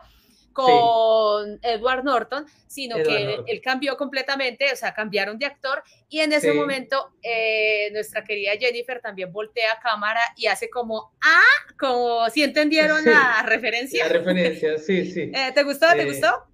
Con 0.54 1.60
Edward 1.64 2.04
Norton, 2.06 2.46
sino 2.68 2.96
que 2.98 3.40
Él, 3.48 3.62
cambió 3.62 3.98
completamente, 3.98 4.72
o 4.72 4.76
sea, 4.76 4.94
cambiaron 4.94 5.38
de 5.38 5.48
actor 5.48 5.84
y 6.08 6.20
en 6.20 6.32
ese 6.32 6.54
momento 6.54 7.12
eh, 7.22 7.90
nuestra 7.92 8.24
querida 8.24 8.52
Jennifer 8.58 9.02
también 9.02 9.34
voltea 9.34 9.74
a 9.74 9.80
cámara 9.80 10.22
y 10.38 10.46
hace 10.46 10.70
como, 10.70 11.12
ah, 11.24 11.74
como 11.78 12.30
si 12.30 12.44
entendieron 12.44 13.04
la 13.04 13.44
referencia. 13.46 14.08
La 14.08 14.14
referencia, 14.14 14.78
sí, 14.78 15.12
sí. 15.12 15.32
Eh, 15.36 15.52
¿Te 15.54 15.64
gustó? 15.64 15.88
¿Te 15.94 16.06
gustó? 16.06 16.46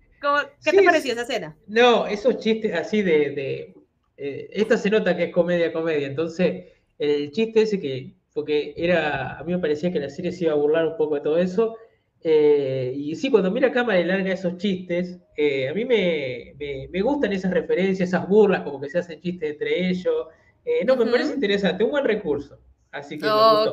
¿Qué 0.63 0.71
te 0.71 0.83
pareció 0.83 1.13
esa 1.13 1.23
escena? 1.23 1.57
No, 1.67 2.07
esos 2.07 2.37
chistes 2.37 2.73
así 2.73 3.01
de... 3.01 3.73
Eh, 4.17 4.49
esta 4.53 4.77
se 4.77 4.89
nota 4.89 5.17
que 5.17 5.25
es 5.25 5.33
comedia, 5.33 5.73
comedia. 5.73 6.07
Entonces, 6.07 6.65
el 6.99 7.31
chiste 7.31 7.63
ese 7.63 7.79
que... 7.79 8.13
Porque 8.33 8.73
era... 8.77 9.37
A 9.37 9.43
mí 9.43 9.51
me 9.53 9.59
parecía 9.59 9.91
que 9.91 9.99
la 9.99 10.09
serie 10.09 10.31
se 10.31 10.45
iba 10.45 10.53
a 10.53 10.57
burlar 10.57 10.85
un 10.85 10.97
poco 10.97 11.15
de 11.15 11.21
todo 11.21 11.37
eso. 11.37 11.75
Eh, 12.23 12.93
y 12.95 13.15
sí, 13.15 13.31
cuando 13.31 13.49
mira 13.49 13.71
cámara 13.71 13.99
y 13.99 14.05
larga 14.05 14.31
esos 14.31 14.57
chistes, 14.57 15.19
eh, 15.35 15.67
a 15.67 15.73
mí 15.73 15.85
me, 15.85 16.53
me, 16.59 17.01
gustan 17.01 17.33
esas 17.33 17.51
referencias, 17.51 18.09
esas 18.09 18.27
burlas, 18.27 18.61
como 18.61 18.79
que 18.79 18.89
se 18.89 18.99
hacen 18.99 19.19
chistes 19.19 19.53
entre 19.53 19.89
ellos. 19.89 20.27
no, 20.85 20.95
me 20.97 21.07
parece 21.07 21.33
interesante, 21.33 21.83
un 21.83 21.91
buen 21.91 22.05
recurso. 22.05 22.59
Así 22.91 23.17
que. 23.17 23.25
Oh, 23.27 23.71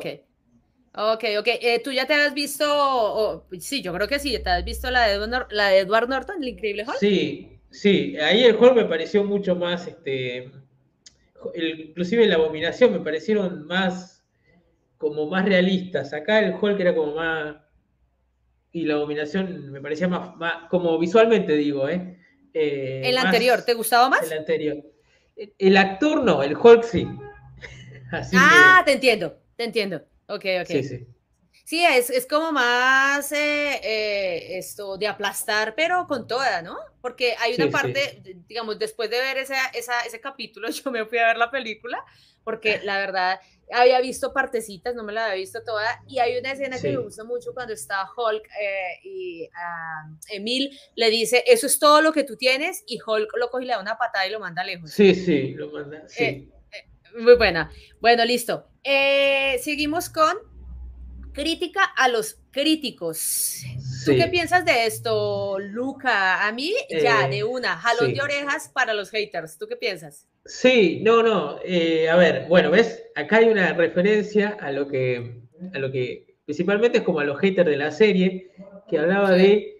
Ok, 0.95 1.23
ok. 1.39 1.47
Eh, 1.47 1.81
¿Tú 1.83 1.91
ya 1.91 2.07
te 2.07 2.13
has 2.13 2.33
visto, 2.33 3.45
sí, 3.59 3.81
yo 3.81 3.93
creo 3.93 4.07
que 4.07 4.19
sí, 4.19 4.37
te 4.39 4.49
has 4.49 4.65
visto 4.65 4.89
la 4.89 5.07
de, 5.07 5.13
Edward, 5.15 5.47
la 5.51 5.69
de 5.69 5.79
Edward 5.79 6.09
Norton, 6.09 6.41
el 6.41 6.49
increíble 6.49 6.83
Hulk? 6.87 6.97
Sí, 6.99 7.59
sí, 7.69 8.17
ahí 8.17 8.43
el 8.43 8.55
Hulk 8.55 8.75
me 8.75 8.85
pareció 8.85 9.23
mucho 9.23 9.55
más, 9.55 9.87
este, 9.87 10.51
inclusive 11.55 12.27
la 12.27 12.35
abominación 12.35 12.91
me 12.91 12.99
parecieron 12.99 13.67
más, 13.67 14.25
como 14.97 15.27
más 15.27 15.45
realistas. 15.45 16.11
Acá 16.13 16.39
el 16.39 16.55
Hulk 16.59 16.79
era 16.79 16.95
como 16.95 17.15
más, 17.15 17.57
y 18.71 18.85
la 18.85 18.95
abominación 18.95 19.71
me 19.71 19.81
parecía 19.81 20.07
más, 20.07 20.35
más 20.37 20.67
como 20.69 20.97
visualmente 20.97 21.55
digo, 21.55 21.87
¿eh? 21.87 22.17
eh 22.53 23.01
el 23.05 23.17
anterior, 23.17 23.61
¿te 23.61 23.75
gustaba 23.75 24.09
más? 24.09 24.29
El 24.29 24.39
anterior. 24.39 24.77
El 25.35 25.77
actor 25.77 26.23
no, 26.23 26.41
el 26.41 26.57
Hulk 26.57 26.83
sí. 26.83 27.07
ah, 28.33 28.81
te 28.83 28.93
entiendo, 28.93 29.37
te 29.55 29.65
entiendo. 29.65 30.03
Ok, 30.29 30.45
ok. 30.61 30.67
Sí, 30.67 30.83
sí. 30.83 31.07
Sí, 31.69 31.85
es, 31.85 32.09
es 32.09 32.25
como 32.25 32.51
más 32.51 33.31
eh, 33.31 33.79
eh, 33.83 34.57
esto 34.57 34.97
de 34.97 35.05
aplastar, 35.05 35.75
pero 35.75 36.07
con 36.07 36.27
toda, 36.27 36.63
¿no? 36.63 36.79
Porque 36.99 37.35
hay 37.39 37.53
una 37.53 37.69
parte, 37.69 38.23
digamos, 38.47 38.79
después 38.79 39.07
de 39.11 39.19
ver 39.19 39.37
esa, 39.37 39.67
esa, 39.67 40.01
ese 40.01 40.19
capítulo, 40.19 40.67
yo 40.71 40.89
me 40.89 41.05
fui 41.05 41.19
a 41.19 41.27
ver 41.27 41.37
la 41.37 41.51
película, 41.51 42.03
porque 42.43 42.79
la 42.83 42.97
verdad 42.97 43.39
había 43.71 44.01
visto 44.01 44.33
partecitas, 44.33 44.95
no 44.95 45.03
me 45.03 45.13
la 45.13 45.25
había 45.25 45.35
visto 45.35 45.61
toda, 45.63 46.01
y 46.07 46.17
hay 46.17 46.39
una 46.39 46.53
escena 46.53 46.79
que 46.81 46.89
me 46.89 46.97
gusta 46.97 47.23
mucho 47.23 47.53
cuando 47.53 47.73
está 47.73 48.03
Hulk 48.17 48.47
eh, 48.59 48.99
y 49.03 49.43
uh, 49.43 50.17
Emil 50.29 50.75
le 50.95 51.11
dice, 51.11 51.43
eso 51.45 51.67
es 51.67 51.77
todo 51.77 52.01
lo 52.01 52.11
que 52.11 52.23
tú 52.23 52.35
tienes, 52.35 52.83
y 52.87 52.99
Hulk 53.05 53.29
lo 53.37 53.51
coge 53.51 53.65
y 53.65 53.67
le 53.67 53.73
da 53.73 53.79
una 53.79 53.95
patada 53.95 54.25
y 54.25 54.31
lo 54.31 54.39
manda 54.39 54.63
lejos. 54.63 54.89
Sí, 54.89 55.13
sí, 55.13 55.53
lo 55.53 55.69
manda, 55.69 56.07
sí. 56.07 56.49
Muy 57.17 57.35
buena. 57.35 57.71
Bueno, 57.99 58.25
listo. 58.25 58.65
Eh, 58.83 59.57
seguimos 59.61 60.09
con 60.09 60.37
crítica 61.33 61.83
a 61.83 62.07
los 62.07 62.41
críticos. 62.51 63.63
¿Tú 64.05 64.11
qué 64.15 64.27
piensas 64.27 64.65
de 64.65 64.85
esto, 64.85 65.57
Luca? 65.59 66.47
A 66.47 66.51
mí, 66.51 66.73
ya, 66.89 67.27
eh, 67.27 67.29
de 67.29 67.43
una, 67.43 67.77
jalón 67.77 68.13
de 68.13 68.21
orejas 68.21 68.69
para 68.69 68.93
los 68.93 69.09
haters. 69.09 69.57
¿Tú 69.57 69.67
qué 69.67 69.75
piensas? 69.75 70.27
Sí, 70.45 70.99
no, 71.03 71.21
no. 71.21 71.59
Eh, 71.63 72.09
a 72.09 72.15
ver, 72.15 72.47
bueno, 72.47 72.71
ves, 72.71 73.03
acá 73.15 73.37
hay 73.37 73.45
una 73.45 73.73
referencia 73.73 74.57
a 74.59 74.71
lo 74.71 74.87
que, 74.87 75.41
a 75.73 75.79
lo 75.79 75.91
que 75.91 76.37
principalmente 76.45 76.99
es 76.99 77.03
como 77.03 77.19
a 77.19 77.25
los 77.25 77.39
haters 77.39 77.69
de 77.69 77.77
la 77.77 77.91
serie, 77.91 78.51
que 78.89 78.97
hablaba 78.97 79.31
de 79.31 79.78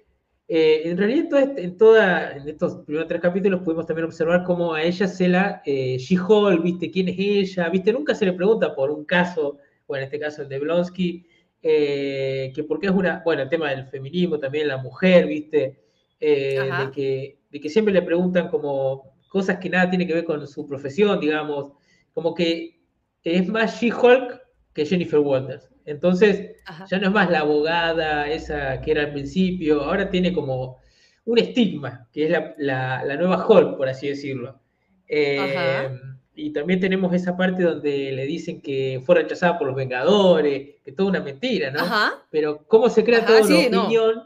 eh, 0.52 0.82
en 0.90 0.98
realidad, 0.98 1.42
este, 1.42 1.64
en, 1.64 1.78
toda, 1.78 2.36
en 2.36 2.50
estos 2.50 2.84
primeros 2.84 3.08
tres 3.08 3.22
capítulos 3.22 3.62
pudimos 3.62 3.86
también 3.86 4.06
observar 4.06 4.44
cómo 4.44 4.74
a 4.74 4.82
ella 4.82 5.08
se 5.08 5.28
la 5.28 5.62
eh, 5.64 5.98
She-Hulk, 6.00 6.64
¿viste? 6.64 6.90
¿Quién 6.90 7.08
es 7.10 7.16
ella? 7.20 7.70
¿Viste? 7.70 7.94
Nunca 7.94 8.16
se 8.16 8.26
le 8.26 8.34
pregunta 8.34 8.74
por 8.74 8.90
un 8.90 9.06
caso, 9.06 9.58
o 9.86 9.96
en 9.96 10.04
este 10.04 10.20
caso 10.20 10.42
el 10.42 10.50
de 10.50 10.58
Blonsky, 10.58 11.24
eh, 11.62 12.52
que 12.56 12.64
porque 12.64 12.88
es 12.88 12.94
una, 12.94 13.22
bueno, 13.24 13.44
el 13.44 13.50
tema 13.50 13.70
del 13.70 13.86
feminismo, 13.86 14.40
también 14.40 14.68
la 14.68 14.78
mujer, 14.78 15.28
¿viste? 15.28 15.84
de, 16.20 16.90
que, 16.94 17.38
de 17.52 17.60
que 17.62 17.70
siempre 17.70 17.94
le 17.94 18.02
preguntan 18.02 18.50
como 18.50 19.14
cosas 19.30 19.60
que 19.60 19.70
nada 19.70 19.90
tiene 19.90 20.08
que 20.08 20.16
ver 20.16 20.26
con 20.26 20.46
su 20.48 20.66
profesión, 20.66 21.20
digamos, 21.20 21.74
como 22.12 22.34
que 22.34 22.82
es 23.24 23.48
más 23.48 23.80
She-Hulk 23.80 24.42
que 24.74 24.86
Jennifer 24.86 25.20
Walters. 25.20 25.70
Entonces, 25.86 26.56
ya 26.90 27.00
no 27.00 27.08
es 27.08 27.14
más 27.14 27.30
la 27.30 27.40
abogada 27.40 28.30
esa 28.30 28.82
que 28.82 28.92
era 28.92 29.04
al 29.04 29.14
principio, 29.14 29.82
ahora 29.82 30.10
tiene 30.10 30.34
como 30.34 30.80
un 31.26 31.38
estigma, 31.38 32.08
que 32.12 32.26
es 32.26 32.32
la, 32.58 33.16
nueva 33.18 33.46
Hulk, 33.48 33.78
por 33.78 33.88
así 33.88 34.08
decirlo. 34.08 34.60
Eh, 35.08 35.90
y 36.36 36.52
también 36.52 36.80
tenemos 36.80 37.14
esa 37.14 37.36
parte 37.36 37.64
donde 37.64 38.12
le 38.12 38.26
dicen 38.26 38.62
que 38.62 39.02
fue 39.06 39.16
rechazada 39.16 39.58
por 39.58 39.68
los 39.68 39.76
Vengadores, 39.76 40.76
que 40.84 40.92
toda 40.92 41.10
una 41.10 41.20
mentira, 41.20 41.70
¿no? 41.72 41.84
Pero 42.30 42.66
cómo 42.68 42.90
se 42.90 43.04
crea 43.04 43.26
toda 43.26 43.42
una 43.42 43.80
opinión, 43.80 44.24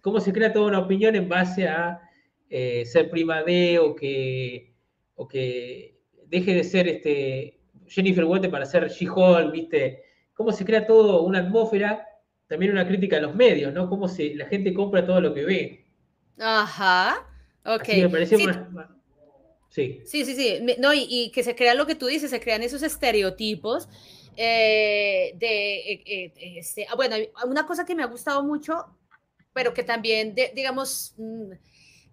cómo 0.00 0.20
se 0.20 0.32
crea 0.32 0.52
toda 0.52 0.66
una 0.66 0.78
opinión 0.78 1.14
en 1.16 1.28
base 1.28 1.68
a 1.68 2.00
eh, 2.48 2.84
ser 2.86 3.10
prima 3.10 3.42
de 3.42 3.78
o 3.78 3.94
que, 3.94 4.74
o 5.16 5.28
que 5.28 5.98
deje 6.26 6.54
de 6.54 6.64
ser 6.64 6.88
este 6.88 7.60
Jennifer 7.86 8.24
Walter 8.24 8.50
para 8.50 8.64
ser 8.64 8.88
She-Hulk, 8.88 9.52
¿viste? 9.52 10.03
Cómo 10.34 10.52
se 10.52 10.64
crea 10.64 10.86
todo 10.86 11.22
una 11.22 11.40
atmósfera, 11.40 12.06
también 12.46 12.72
una 12.72 12.86
crítica 12.86 13.16
a 13.16 13.20
los 13.20 13.34
medios, 13.34 13.72
¿no? 13.72 13.88
Cómo 13.88 14.08
se, 14.08 14.34
la 14.34 14.46
gente 14.46 14.74
compra 14.74 15.06
todo 15.06 15.20
lo 15.20 15.32
que 15.32 15.44
ve. 15.44 15.86
Ajá, 16.38 17.26
ok. 17.64 17.88
me 17.88 18.08
pareció 18.08 18.38
sí. 18.38 18.46
Sí. 19.70 20.00
sí, 20.04 20.24
sí, 20.24 20.34
sí. 20.36 20.76
No, 20.78 20.92
y, 20.94 21.32
que 21.34 21.42
se 21.42 21.56
crea 21.56 21.74
lo 21.74 21.86
que 21.86 21.96
tú 21.96 22.06
dices, 22.06 22.30
se 22.30 22.40
crean 22.40 22.62
esos 22.62 22.82
estereotipos 22.82 23.88
eh, 24.36 25.32
de, 25.36 25.76
eh, 25.76 26.02
eh, 26.06 26.32
este, 26.58 26.86
ah, 26.88 26.94
bueno, 26.94 27.16
una 27.44 27.66
cosa 27.66 27.84
que 27.84 27.94
me 27.94 28.02
ha 28.04 28.06
gustado 28.06 28.44
mucho, 28.44 28.86
pero 29.52 29.74
que 29.74 29.82
también, 29.82 30.34
digamos, 30.54 31.14
mm, 31.16 31.52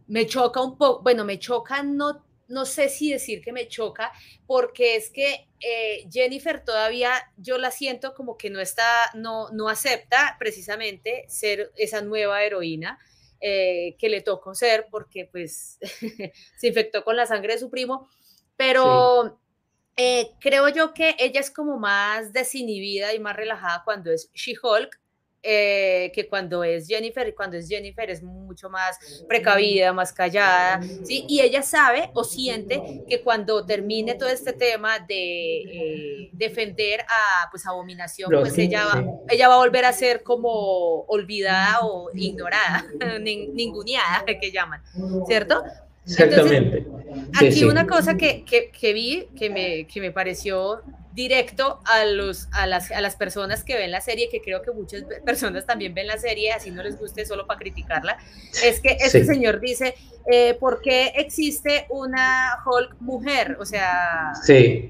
me 0.08 0.26
choca 0.26 0.62
un 0.62 0.78
poco, 0.78 1.04
bueno, 1.04 1.24
me 1.24 1.38
choca 1.38 1.84
no 1.84 2.24
no 2.52 2.66
sé 2.66 2.90
si 2.90 3.12
decir 3.12 3.42
que 3.42 3.52
me 3.52 3.68
choca, 3.68 4.12
porque 4.46 4.96
es 4.96 5.10
que 5.10 5.48
eh, 5.60 6.08
Jennifer 6.12 6.64
todavía 6.64 7.14
yo 7.38 7.58
la 7.58 7.72
siento 7.72 8.14
como 8.14 8.38
que 8.38 8.50
no 8.50 8.60
está, 8.60 8.86
no, 9.16 9.50
no 9.52 9.70
acepta 9.70 10.36
precisamente 10.38 11.26
ser 11.28 11.72
esa 11.76 12.02
nueva 12.02 12.44
heroína. 12.44 13.00
Eh, 13.44 13.96
que 13.98 14.08
le 14.08 14.22
tocó 14.22 14.54
ser 14.54 14.86
porque 14.92 15.26
pues 15.26 15.80
se 16.58 16.68
infectó 16.68 17.04
con 17.04 17.16
la 17.16 17.26
sangre 17.26 17.54
de 17.54 17.60
su 17.60 17.72
primo, 17.72 18.08
pero 18.56 19.40
eh, 19.98 20.34
creo 20.40 20.70
yo 20.70 20.94
que 20.94 21.16
ella 21.18 21.40
es 21.40 21.50
como 21.50 21.80
más 21.80 22.34
desinhibida 22.34 23.16
y 23.16 23.20
más 23.20 23.36
relajada 23.36 23.82
cuando 23.84 24.12
es 24.12 24.32
She-Hulk 24.34 25.01
eh, 25.44 26.12
que 26.14 26.28
cuando 26.28 26.64
es 26.64 26.88
Jennifer, 26.88 27.28
y 27.28 27.34
cuando 27.34 27.58
es 27.58 27.68
Jennifer 27.68 28.10
es 28.10 28.22
mucho 28.22 28.70
más 28.70 29.24
precavida, 29.28 29.92
más 29.92 30.14
callada, 30.14 30.82
¿sí? 31.04 31.26
Y 31.28 31.42
ella 31.42 31.64
sabe 31.64 32.12
o 32.14 32.24
siente 32.24 33.04
que 33.08 33.22
cuando 33.22 33.66
termine 33.66 34.14
todo 34.14 34.30
este 34.30 34.54
tema 34.54 35.00
de 35.00 35.62
eh, 35.62 36.30
defender 36.34 37.02
a, 37.02 37.50
pues, 37.50 37.66
Abominación, 37.66 38.30
pues 38.32 38.56
ella 38.60 38.86
va, 38.86 39.04
ella 39.30 39.48
va 39.48 39.56
a 39.56 39.58
volver 39.58 39.86
a 39.86 39.94
ser 39.94 40.22
como 40.22 41.02
olvidada 41.08 41.80
o 41.82 42.12
ignorada, 42.14 42.86
ninguneada, 43.20 44.24
que 44.40 44.52
llaman, 44.52 44.82
¿cierto? 45.26 45.64
Exactamente. 46.06 46.86
aquí 47.40 47.64
una 47.64 47.86
cosa 47.86 48.16
que, 48.16 48.44
que, 48.44 48.70
que 48.70 48.94
vi 48.94 49.28
que 49.38 49.50
me, 49.50 49.88
que 49.88 50.02
me 50.02 50.12
pareció 50.12 50.82
directo 51.14 51.80
a, 51.86 52.06
los, 52.06 52.48
a, 52.52 52.68
las, 52.68 52.92
a 52.92 53.02
las 53.02 53.16
personas 53.16 53.64
que 53.64 53.76
ven 53.76 53.92
la 53.92 54.02
serie, 54.02 54.30
que 54.30 54.42
creo 54.42 54.62
que 54.62 54.72
muchas 54.72 55.04
personas 55.26 55.66
también 55.66 55.94
ven 55.94 56.08
la 56.08 56.18
serie, 56.18 56.52
así 56.52 56.72
no 56.72 56.84
les 56.84 56.98
guste 56.98 57.26
solo 57.26 57.46
para 57.48 57.60
criticarla, 57.60 58.18
es 58.64 58.80
que 58.80 58.98
este 59.00 59.26
señor 59.26 59.60
dice, 59.60 59.96
eh, 60.32 60.54
¿por 60.56 60.82
qué 60.82 61.14
existe 61.16 61.86
una 61.90 62.58
Hulk 62.66 62.96
mujer? 63.00 63.58
O 63.60 63.66
sea, 63.66 64.34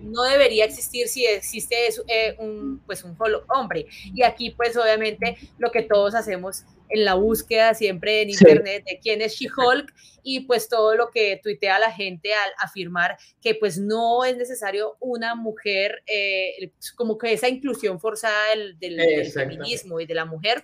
no 0.03 0.23
debería 0.23 0.65
existir 0.65 1.07
si 1.07 1.25
existe 1.25 1.75
eh, 2.07 2.35
un, 2.37 2.81
pues 2.85 3.03
un 3.03 3.15
Hulk 3.17 3.45
hombre. 3.49 3.85
Y 4.13 4.23
aquí 4.23 4.51
pues 4.51 4.75
obviamente 4.77 5.37
lo 5.57 5.71
que 5.71 5.83
todos 5.83 6.15
hacemos 6.15 6.63
en 6.89 7.05
la 7.05 7.15
búsqueda 7.15 7.73
siempre 7.73 8.21
en 8.21 8.29
internet 8.29 8.83
de 8.85 8.99
quién 8.99 9.21
es 9.21 9.33
She-Hulk 9.33 9.93
y 10.23 10.41
pues 10.41 10.67
todo 10.67 10.95
lo 10.95 11.09
que 11.09 11.39
tuitea 11.41 11.79
la 11.79 11.91
gente 11.91 12.33
al 12.33 12.51
afirmar 12.59 13.17
que 13.41 13.55
pues 13.55 13.77
no 13.77 14.23
es 14.23 14.37
necesario 14.37 14.97
una 14.99 15.35
mujer, 15.35 16.03
eh, 16.11 16.71
como 16.95 17.17
que 17.17 17.33
esa 17.33 17.47
inclusión 17.47 17.99
forzada 17.99 18.55
del, 18.79 19.31
feminismo 19.31 19.99
y 19.99 20.05
de 20.05 20.15
la 20.15 20.25
mujer. 20.25 20.63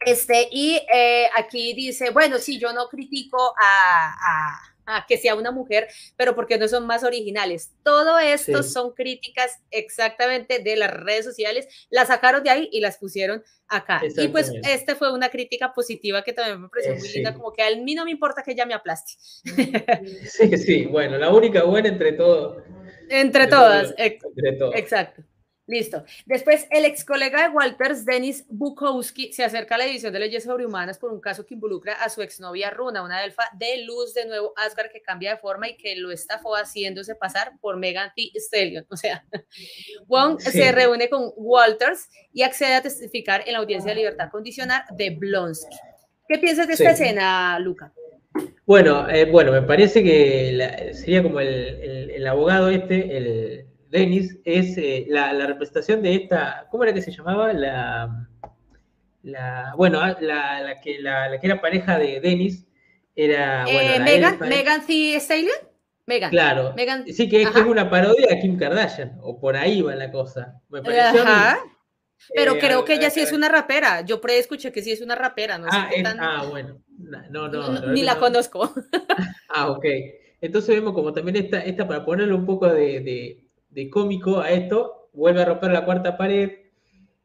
Este, 0.00 0.48
y 0.50 0.80
eh, 0.92 1.26
aquí 1.36 1.72
dice, 1.74 2.10
bueno, 2.10 2.38
sí, 2.38 2.58
yo 2.58 2.72
no 2.72 2.88
critico 2.88 3.54
a 3.58 4.76
que 5.08 5.18
sea 5.18 5.34
una 5.34 5.50
mujer, 5.50 5.88
pero 6.16 6.34
porque 6.34 6.58
no 6.58 6.68
son 6.68 6.86
más 6.86 7.02
originales. 7.02 7.72
Todo 7.82 8.18
esto 8.18 8.62
son 8.62 8.92
críticas 8.92 9.58
exactamente 9.70 10.60
de 10.60 10.76
las 10.76 10.92
redes 10.92 11.24
sociales, 11.24 11.66
las 11.90 12.08
sacaron 12.08 12.42
de 12.42 12.50
ahí 12.50 12.68
y 12.72 12.80
las 12.80 12.98
pusieron 12.98 13.42
acá. 13.68 14.00
Y 14.16 14.28
pues 14.28 14.52
esta 14.62 14.94
fue 14.94 15.12
una 15.12 15.28
crítica 15.28 15.72
positiva 15.72 16.22
que 16.22 16.32
también 16.32 16.62
me 16.62 16.68
pareció 16.68 16.94
muy 16.94 17.08
linda, 17.08 17.34
como 17.34 17.52
que 17.52 17.62
a 17.62 17.76
mí 17.76 17.94
no 17.94 18.04
me 18.04 18.12
importa 18.12 18.42
que 18.42 18.52
ella 18.52 18.66
me 18.66 18.74
aplaste. 18.74 19.14
Sí, 20.26 20.56
sí, 20.58 20.86
bueno, 20.86 21.18
la 21.18 21.30
única 21.30 21.64
buena 21.64 21.88
entre 21.88 22.12
todos. 22.12 22.62
Entre, 23.08 23.46
todas, 23.46 23.94
entre 23.96 24.78
exacto. 24.78 25.22
Listo. 25.68 26.04
Después, 26.26 26.68
el 26.70 26.84
ex 26.84 27.04
colega 27.04 27.42
de 27.42 27.48
Walters, 27.48 28.04
Denis 28.04 28.44
Bukowski, 28.48 29.32
se 29.32 29.42
acerca 29.42 29.74
a 29.74 29.78
la 29.78 29.86
edición 29.86 30.12
de 30.12 30.20
leyes 30.20 30.44
sobrehumanas 30.44 30.96
por 30.96 31.12
un 31.12 31.20
caso 31.20 31.44
que 31.44 31.54
involucra 31.54 31.94
a 31.94 32.08
su 32.08 32.22
exnovia 32.22 32.70
Runa, 32.70 33.02
una 33.02 33.24
elfa 33.24 33.42
de 33.58 33.78
luz 33.78 34.14
de 34.14 34.26
nuevo 34.26 34.52
Asgard 34.56 34.92
que 34.92 35.02
cambia 35.02 35.32
de 35.32 35.38
forma 35.38 35.68
y 35.68 35.76
que 35.76 35.96
lo 35.96 36.12
estafó 36.12 36.54
haciéndose 36.54 37.16
pasar 37.16 37.58
por 37.60 37.78
Megan 37.78 38.12
Thee 38.14 38.30
Stallion. 38.36 38.86
O 38.90 38.96
sea, 38.96 39.24
Wong 40.06 40.38
se 40.38 40.70
reúne 40.70 41.10
con 41.10 41.32
Walters 41.34 42.10
y 42.32 42.42
accede 42.42 42.74
a 42.74 42.82
testificar 42.82 43.42
en 43.44 43.54
la 43.54 43.58
audiencia 43.58 43.90
de 43.90 43.96
libertad 43.96 44.30
condicional 44.30 44.84
de 44.92 45.10
Blonsky. 45.10 45.76
¿Qué 46.28 46.38
piensas 46.38 46.68
de 46.68 46.74
esta 46.74 46.90
escena, 46.90 47.58
Luca? 47.58 47.92
Bueno, 48.66 49.08
eh, 49.08 49.26
bueno, 49.30 49.52
me 49.52 49.62
parece 49.62 50.02
que 50.02 50.90
sería 50.94 51.22
como 51.22 51.40
el, 51.40 52.10
el 52.10 52.26
abogado 52.26 52.68
este, 52.68 53.16
el 53.16 53.66
Dennis 53.90 54.36
es 54.44 54.76
eh, 54.76 55.06
la, 55.08 55.32
representación 55.46 56.02
de 56.02 56.14
esta, 56.14 56.66
¿cómo 56.70 56.84
era 56.84 56.92
que 56.92 57.02
se 57.02 57.12
llamaba? 57.12 57.52
La, 57.52 58.28
la 59.22 59.72
bueno, 59.76 60.00
ah, 60.00 60.16
la, 60.20 60.80
que, 60.82 60.98
la, 61.00 61.38
que 61.40 61.46
era 61.46 61.60
pareja 61.60 61.98
de 61.98 62.20
Dennis 62.20 62.66
era... 63.14 63.64
Eh, 63.68 64.00
Megan, 64.00 64.38
Megan 64.40 64.82
C. 64.82 65.16
Stallion. 65.16 65.56
Megan. 66.06 66.30
Claro. 66.30 66.74
sí, 67.12 67.28
que, 67.28 67.42
es 67.42 67.56
una 67.56 67.90
parodia 67.90 68.28
de 68.28 68.40
Kim 68.40 68.56
Kardashian, 68.56 69.18
o 69.22 69.40
por 69.40 69.56
ahí 69.56 69.82
va 69.82 69.94
la 69.96 70.10
cosa. 70.12 70.60
Me 70.68 70.82
pareció 70.82 71.22
Ajá. 71.22 71.58
Pero 72.34 72.54
eh, 72.54 72.58
creo 72.58 72.84
que 72.84 72.94
ella 72.94 73.10
sí 73.10 73.20
es 73.20 73.32
una 73.32 73.48
rapera. 73.48 74.00
Yo 74.02 74.20
pre 74.20 74.38
escuché 74.38 74.72
que 74.72 74.82
sí 74.82 74.92
es 74.92 75.00
una 75.00 75.14
rapera. 75.14 75.58
No 75.58 75.66
ah, 75.70 75.90
ah, 76.18 76.46
bueno. 76.48 76.80
No, 77.30 77.48
no, 77.48 77.92
ni 77.92 78.02
la 78.02 78.18
conozco. 78.18 78.72
ah, 79.48 79.70
ok. 79.70 79.84
Entonces 80.40 80.74
vemos 80.74 80.94
como 80.94 81.12
también 81.12 81.36
esta, 81.36 81.60
esta 81.60 81.86
para 81.86 82.04
ponerle 82.04 82.34
un 82.34 82.46
poco 82.46 82.68
de, 82.68 83.40
de 83.70 83.90
cómico 83.90 84.40
a 84.40 84.50
esto, 84.50 85.10
vuelve 85.12 85.42
a 85.42 85.44
romper 85.44 85.70
la 85.70 85.84
cuarta 85.84 86.16
pared, 86.16 86.50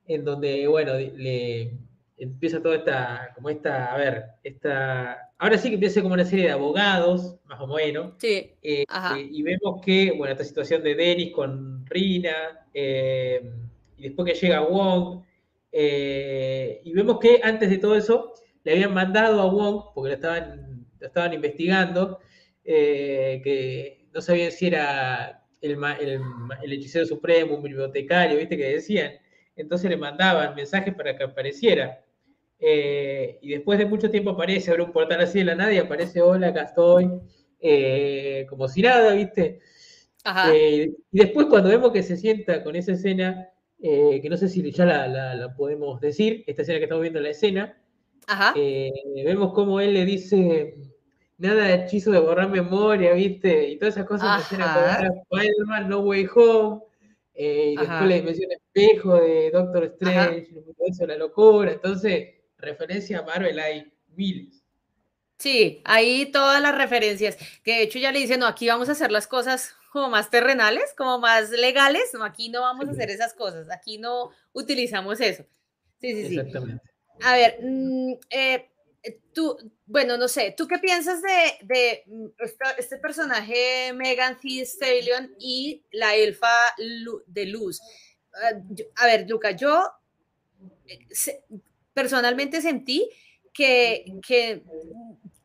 en 0.06 0.26
donde, 0.26 0.68
bueno, 0.68 0.94
le 0.96 1.72
empieza 2.18 2.62
toda 2.62 2.76
esta, 2.76 3.32
como 3.36 3.50
esta, 3.50 3.94
a 3.94 3.98
ver, 3.98 4.26
esta, 4.44 5.32
ahora 5.38 5.58
sí 5.58 5.70
que 5.70 5.76
empieza 5.76 6.02
como 6.02 6.14
una 6.14 6.26
serie 6.26 6.46
de 6.46 6.52
abogados, 6.52 7.38
más 7.46 7.60
o 7.60 7.68
menos, 7.68 8.14
sí, 8.18 8.52
eh, 8.62 8.84
eh, 8.84 9.28
y 9.32 9.42
vemos 9.42 9.82
que, 9.84 10.12
bueno, 10.16 10.34
esta 10.34 10.44
situación 10.44 10.84
de 10.84 10.96
Dennis 10.96 11.32
con 11.34 11.86
Rina, 11.88 12.68
eh, 12.74 13.54
y 14.02 14.10
después 14.10 14.34
que 14.34 14.40
llega 14.40 14.62
Wong, 14.62 15.24
y 15.72 16.94
vemos 16.94 17.20
que 17.20 17.40
antes 17.44 17.70
de 17.70 17.78
todo 17.78 17.96
eso, 17.96 18.34
le 18.64 18.74
habían 18.74 18.94
mandado 18.94 19.42
a 19.42 19.46
Wong, 19.46 19.94
porque 19.96 20.10
lo 20.10 20.16
estaban, 20.16 20.86
lo 21.00 21.08
estaban 21.08 21.34
investigando, 21.34 22.20
que 22.64 24.08
no 24.14 24.22
sabían 24.22 24.52
si 24.52 24.68
era 24.68 25.42
el, 25.62 26.74
hechicero 26.74 27.06
supremo, 27.06 27.56
un 27.56 27.64
bibliotecario, 27.64 28.38
¿viste? 28.38 28.58
Que 28.58 28.74
decían. 28.74 29.14
Entonces 29.56 29.90
le 29.90 29.98
mandaban 29.98 30.56
mensajes 30.56 30.94
para 30.96 31.16
que 31.16 31.24
apareciera. 31.24 32.04
Eh, 32.60 33.40
y 33.42 33.50
después 33.50 33.80
de 33.80 33.86
mucho 33.86 34.10
tiempo 34.10 34.32
aparece, 34.32 34.72
abre 34.72 34.84
un 34.84 34.92
portal 34.92 35.22
así 35.22 35.40
de 35.40 35.46
la 35.46 35.56
nada 35.56 35.74
y 35.74 35.78
aparece, 35.78 36.22
hola, 36.22 36.48
acá 36.48 36.64
estoy, 36.64 37.10
eh, 37.60 38.46
como 38.50 38.68
si 38.68 38.82
nada, 38.82 39.14
¿viste? 39.14 39.60
Eh, 40.54 40.92
y 41.12 41.20
después 41.20 41.48
cuando 41.48 41.70
vemos 41.70 41.92
que 41.92 42.04
se 42.04 42.18
sienta 42.18 42.64
con 42.64 42.76
esa 42.76 42.92
escena, 42.92 43.50
que 43.82 44.28
no 44.30 44.38
sé 44.38 44.48
si 44.48 44.72
ya 44.72 44.86
la, 44.86 45.54
podemos 45.58 46.00
decir, 46.00 46.44
esta 46.48 46.62
escena 46.62 46.78
que 46.78 46.86
estamos 46.86 47.02
viendo 47.02 47.20
en 47.20 47.24
la 47.24 47.32
escena, 47.32 47.78
vemos 49.24 49.54
como 49.54 49.80
él 49.80 49.94
le 49.94 50.06
dice, 50.06 50.76
nada 51.38 51.66
de 51.66 51.74
hechizo 51.74 52.12
de 52.12 52.20
borrar 52.20 52.50
memoria, 52.50 53.14
¿viste? 53.14 53.70
Y 53.70 53.80
todas 53.80 53.96
esas 53.96 54.08
cosas 54.08 54.42
hacen 54.42 54.62
Spider-Man, 54.62 55.90
No 55.90 56.00
Way 56.02 56.28
Home. 56.36 56.82
Eh, 57.34 57.74
y 57.74 57.78
después 57.78 58.08
le 58.08 58.22
menciona 58.22 58.56
espejo 58.56 59.16
de 59.16 59.50
Doctor 59.50 59.86
Strange, 59.86 60.50
eso 60.86 61.08
la 61.08 61.18
locura. 61.18 61.72
Entonces, 61.72 62.36
referencia 62.58 63.20
a 63.20 63.24
Marvel 63.24 63.58
hay 63.58 63.92
miles. 64.16 64.61
Sí, 65.42 65.82
ahí 65.86 66.28
todas 66.32 66.62
las 66.62 66.78
referencias. 66.78 67.36
Que 67.64 67.78
de 67.78 67.82
hecho 67.82 67.98
ya 67.98 68.12
le 68.12 68.20
dicen, 68.20 68.40
no, 68.42 68.46
aquí 68.46 68.68
vamos 68.68 68.90
a 68.90 68.92
hacer 68.92 69.12
las 69.12 69.26
cosas 69.26 69.74
como 69.92 70.08
más 70.08 70.30
terrenales, 70.30 70.94
como 70.96 71.18
más 71.18 71.50
legales. 71.50 72.14
No, 72.14 72.24
aquí 72.24 72.50
no 72.50 72.62
vamos 72.62 72.88
a 72.88 72.92
hacer 72.92 73.10
esas 73.10 73.34
cosas. 73.34 73.68
Aquí 73.72 73.98
no 73.98 74.30
utilizamos 74.54 75.20
eso. 75.20 75.44
Sí, 76.00 76.14
sí, 76.14 76.28
sí. 76.28 76.38
Exactamente. 76.38 76.84
A 77.24 77.34
ver, 77.34 77.58
mm, 77.60 78.14
eh, 78.30 78.70
tú, 79.34 79.58
bueno, 79.88 80.16
no 80.16 80.28
sé, 80.28 80.54
¿tú 80.56 80.68
qué 80.68 80.78
piensas 80.78 81.24
de, 81.24 82.04
mm, 82.06 82.28
este 82.78 82.98
personaje 82.98 83.94
Megan 83.94 84.40
Thee 84.40 84.62
Stallion 84.62 85.36
y 85.40 85.84
la 85.92 86.14
elfa 86.14 86.54
de 87.26 87.46
luz? 87.48 87.82
Ah, 88.36 88.52
a 88.98 89.06
ver, 89.08 89.28
Luca, 89.28 89.52
yo 89.52 89.92
eh, 90.86 91.00
personalmente 91.96 92.62
sentí 92.62 93.10
que, 93.52 94.06
que 94.26 94.64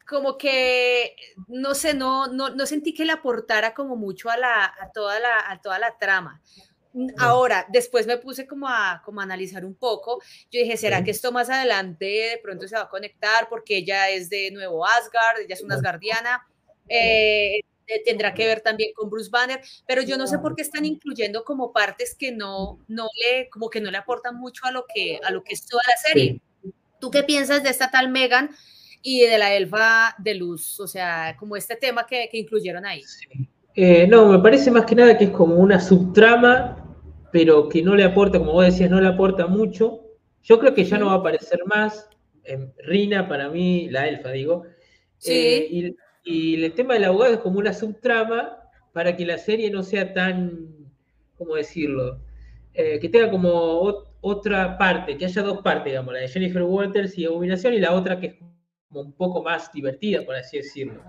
como 0.07 0.38
que, 0.38 1.16
no 1.49 1.75
sé, 1.75 1.95
no, 1.95 2.29
no, 2.29 2.51
no, 2.51 2.66
sentí 2.66 2.95
que 2.95 3.05
le 3.05 3.12
aportara 3.12 3.75
como 3.75 3.97
mucho 3.97 4.31
a, 4.31 4.37
la, 4.37 4.64
a, 4.64 4.92
toda, 4.92 5.19
la, 5.19 5.51
a 5.51 5.61
toda 5.61 5.79
la 5.79 5.99
trama. 5.99 6.40
Ahora, 7.19 7.66
después 7.69 8.07
me 8.07 8.16
puse 8.16 8.47
como 8.47 8.69
a, 8.69 9.03
como 9.05 9.21
analizar 9.21 9.64
un 9.64 9.75
poco. 9.75 10.23
Yo 10.51 10.61
dije, 10.61 10.77
¿será 10.79 11.05
que 11.05 11.11
esto 11.11 11.31
más 11.31 11.51
adelante 11.51 12.07
de 12.07 12.40
pronto 12.42 12.66
se 12.66 12.77
va 12.77 12.83
a 12.83 12.88
conectar? 12.88 13.49
Porque 13.51 13.79
ella 13.79 14.09
es 14.09 14.31
de 14.31 14.51
nuevo 14.51 14.87
Asgard, 14.87 15.40
ella 15.40 15.55
es 15.55 15.62
una 15.62 15.75
Asgardiana. 15.75 16.47
Eh, 16.88 17.61
eh, 17.88 18.03
tendrá 18.05 18.33
que 18.33 18.47
ver 18.47 18.62
también 18.62 18.92
con 18.95 19.11
Bruce 19.11 19.31
Banner, 19.31 19.61
pero 19.87 20.03
yo 20.03 20.16
no 20.16 20.27
sé 20.27 20.38
por 20.38 20.57
qué 20.57 20.62
están 20.62 20.85
incluyendo 20.85 21.45
como 21.45 21.73
partes 21.73 22.16
que 22.19 22.33
no, 22.33 22.81
no 22.88 23.09
le, 23.23 23.49
como 23.51 23.69
que 23.69 23.81
no 23.81 23.90
le 23.90 23.99
aportan 23.99 24.37
mucho 24.37 24.64
a 24.66 24.71
lo 24.71 24.87
que, 24.92 25.21
a 25.23 25.31
lo 25.31 25.45
que 25.45 25.55
es 25.55 25.66
toda 25.66 25.83
la 25.87 25.97
serie. 25.97 26.40
¿Tú 26.99 27.11
qué 27.11 27.23
piensas 27.23 27.62
de 27.62 27.71
esta 27.71 27.90
tal 27.90 28.09
Megan 28.09 28.57
y 29.07 29.21
de 29.21 29.38
la 29.38 29.55
elfa 29.55 30.14
de 30.19 30.35
luz? 30.35 30.81
O 30.81 30.87
sea, 30.87 31.37
como 31.38 31.57
este 31.57 31.77
tema 31.77 32.07
que, 32.07 32.29
que 32.31 32.38
incluyeron 32.38 32.85
ahí. 32.85 33.03
Eh, 33.75 34.07
no, 34.07 34.27
me 34.27 34.38
parece 34.38 34.71
más 34.71 34.85
que 34.85 34.95
nada 34.95 35.16
que 35.16 35.25
es 35.25 35.31
como 35.31 35.57
una 35.57 35.79
subtrama 35.79 36.83
pero 37.37 37.69
que 37.69 37.83
no 37.83 37.95
le 37.95 38.03
aporta, 38.03 38.38
como 38.38 38.53
vos 38.53 38.64
decías, 38.64 38.90
no 38.90 38.99
le 38.99 39.09
aporta 39.09 39.47
mucho. 39.47 40.01
Yo 40.42 40.59
creo 40.59 40.73
que 40.73 40.85
ya 40.85 40.97
no 40.97 41.09
va 41.09 41.12
a 41.12 41.16
aparecer 41.16 41.61
más. 41.66 42.09
Rina, 42.79 43.29
para 43.29 43.51
mí, 43.51 43.90
la 43.90 44.09
elfa, 44.09 44.31
digo. 44.31 44.64
Eh, 45.27 45.92
y, 46.25 46.64
el 46.64 46.73
tema 46.73 46.95
del 46.95 47.05
abogado 47.05 47.35
es 47.35 47.40
como 47.40 47.59
una 47.59 47.75
subtrama 47.75 48.57
para 48.95 49.14
que 49.19 49.27
la 49.27 49.37
serie 49.37 49.71
no 49.71 49.83
sea 49.83 50.14
tan, 50.14 50.69
¿cómo 51.37 51.57
decirlo? 51.57 52.23
Eh, 52.73 52.99
que 53.01 53.11
tenga 53.11 53.31
como 53.31 54.03
otra 54.23 54.79
parte, 54.79 55.19
que 55.19 55.27
haya 55.27 55.42
dos 55.42 55.61
partes, 55.61 55.92
digamos, 55.92 56.14
la 56.14 56.21
de 56.21 56.29
Jennifer 56.29 56.62
Walters 56.62 57.19
y 57.19 57.27
Abominación 57.27 57.75
y 57.75 57.81
la 57.81 57.92
otra 57.92 58.19
que 58.19 58.27
es 58.29 58.35
como 58.88 59.01
un 59.01 59.12
poco 59.12 59.42
más 59.42 59.72
divertida, 59.72 60.25
por 60.25 60.37
así 60.37 60.59
decirlo. 60.59 61.03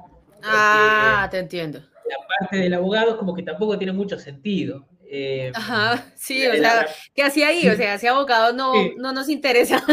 ah, 0.44 1.28
te 1.30 1.40
entiendo. 1.40 1.80
La 1.80 2.28
parte 2.40 2.58
del 2.58 2.74
abogado 2.74 3.12
es 3.12 3.16
como 3.18 3.34
que 3.34 3.44
tampoco 3.44 3.78
tiene 3.78 3.94
mucho 3.94 4.18
sentido. 4.18 4.88
Eh, 5.10 5.52
Ajá, 5.56 6.06
sí, 6.16 6.46
o 6.48 6.54
sea, 6.54 6.86
¿qué 7.14 7.24
hacía 7.24 7.48
ahí? 7.48 7.68
O 7.70 7.76
sea, 7.76 7.96
ese 7.96 8.10
abogado 8.10 8.54
no, 8.54 8.74
no 8.98 9.14
nos 9.14 9.30
interesa. 9.30 9.84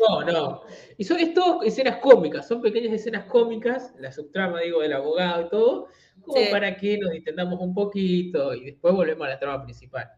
No, 0.00 0.22
no. 0.22 0.62
Y 0.98 1.04
son 1.04 1.18
esto 1.18 1.62
escenas 1.62 1.98
cómicas, 1.98 2.46
son 2.46 2.60
pequeñas 2.60 2.92
escenas 2.92 3.24
cómicas, 3.24 3.94
la 3.98 4.12
subtrama, 4.12 4.60
digo, 4.60 4.80
del 4.82 4.92
abogado 4.92 5.46
y 5.46 5.48
todo, 5.48 5.88
como 6.20 6.50
para 6.50 6.76
que 6.76 6.98
nos 6.98 7.12
distendamos 7.12 7.58
un 7.60 7.72
poquito 7.72 8.52
y 8.54 8.64
después 8.64 8.92
volvemos 8.94 9.26
a 9.26 9.30
la 9.30 9.38
trama 9.38 9.64
principal. 9.64 10.10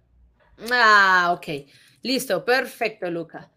Ah, 0.72 1.35
ok. 1.37 1.68
Listo, 2.02 2.44
perfecto, 2.44 3.11
Luca. 3.11 3.50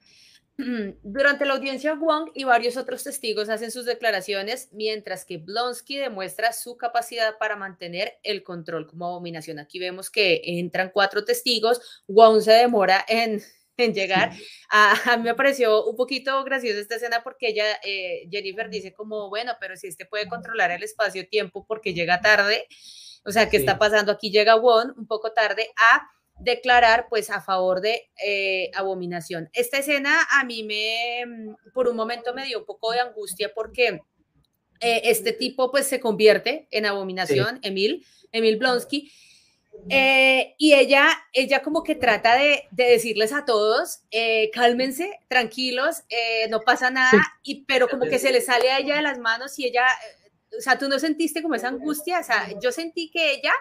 Durante 1.04 1.46
la 1.46 1.54
audiencia, 1.54 1.94
Wong 1.94 2.32
y 2.34 2.44
varios 2.44 2.78
otros 2.78 3.04
testigos 3.04 3.50
hacen 3.50 3.72
sus 3.72 3.86
declaraciones, 3.86 4.70
mientras 4.72 5.24
que 5.24 5.38
Blonsky 5.38 5.98
demuestra 5.98 6.52
su 6.52 6.78
capacidad 6.78 7.38
para 7.38 7.56
mantener 7.56 8.14
el 8.24 8.44
control 8.44 8.88
como 8.88 9.08
abominación. 9.08 9.60
Aquí 9.60 9.78
vemos 9.78 10.10
que 10.10 10.42
entran 10.44 10.90
cuatro 10.94 11.24
testigos, 11.24 12.04
Wong 12.08 12.42
se 12.42 12.54
demora 12.54 13.06
en, 13.08 13.42
en 13.78 13.94
llegar. 13.94 14.32
A, 14.72 15.18
mí 15.18 15.24
me 15.24 15.36
pareció 15.36 15.86
un 15.86 15.96
poquito 15.96 16.44
graciosa 16.44 16.80
esta 16.80 16.96
escena 16.96 17.22
porque 17.24 17.50
ella, 17.50 17.66
eh, 17.84 18.28
Jennifer, 18.32 18.70
dice 18.70 18.94
como, 18.94 19.30
bueno, 19.30 19.54
pero 19.60 19.78
si 19.78 19.88
este 19.88 20.06
puede 20.06 20.28
controlar 20.28 20.72
el 20.72 20.82
espacio-tiempo 20.82 21.66
porque 21.68 21.94
llega 21.94 22.22
tarde, 22.22 22.66
o 23.26 23.32
sea, 23.32 23.50
¿qué 23.50 23.58
está 23.58 23.78
pasando? 23.78 24.12
Aquí 24.12 24.32
llega 24.32 24.56
Wong 24.56 24.98
un 24.98 25.06
poco 25.06 25.34
tarde 25.34 25.70
a 25.78 26.10
declarar 26.40 27.08
pues 27.10 27.30
a 27.30 27.42
favor 27.42 27.82
de 27.82 28.10
eh, 28.24 28.72
abominación. 28.76 29.50
Esta 29.54 29.78
escena 29.78 30.28
a 30.32 30.44
mí 30.44 30.64
me, 30.64 31.26
mm, 31.26 31.72
por 31.74 31.88
un 31.88 31.96
momento 31.96 32.34
me 32.34 32.46
dio 32.46 32.60
un 32.60 32.66
poco 32.66 32.92
de 32.92 33.00
angustia 33.00 33.52
porque 33.54 34.02
eh, 34.80 35.02
este 35.06 35.34
tipo 35.34 35.72
pues 35.72 35.88
se 35.88 36.00
convierte 36.00 36.68
en 36.72 36.86
abominación, 36.86 37.60
Emil, 37.64 38.06
Emil 38.32 38.58
Blonsky, 38.58 39.12
eh, 39.90 40.56
y 40.58 40.74
ella, 40.74 41.08
ella 41.34 41.62
como 41.62 41.84
que 41.84 41.94
trata 41.96 42.36
de, 42.36 42.68
decirles 42.72 43.32
a 43.32 43.46
todos, 43.46 44.00
cálmense, 44.52 45.20
tranquilos, 45.28 46.04
no 46.50 46.62
pasa 46.62 46.90
nada, 46.90 47.22
y, 47.44 47.64
pero 47.66 47.88
como 47.88 48.06
que 48.06 48.18
se 48.18 48.32
le 48.32 48.42
sale 48.42 48.72
a 48.72 48.80
ella 48.80 48.96
de 48.96 49.04
las 49.04 49.20
manos 49.20 49.58
y 49.60 49.66
ella, 49.66 49.86
o 50.58 50.62
sea, 50.62 50.80
tú 50.80 50.90
no 50.90 50.98
sentiste 50.98 51.44
como 51.44 51.54
esa 51.54 51.68
angustia, 51.68 52.20
o 52.20 52.24
sea, 52.24 52.60
yo 52.60 52.72
sentí 52.72 53.12
que 53.12 53.34
ella 53.34 53.54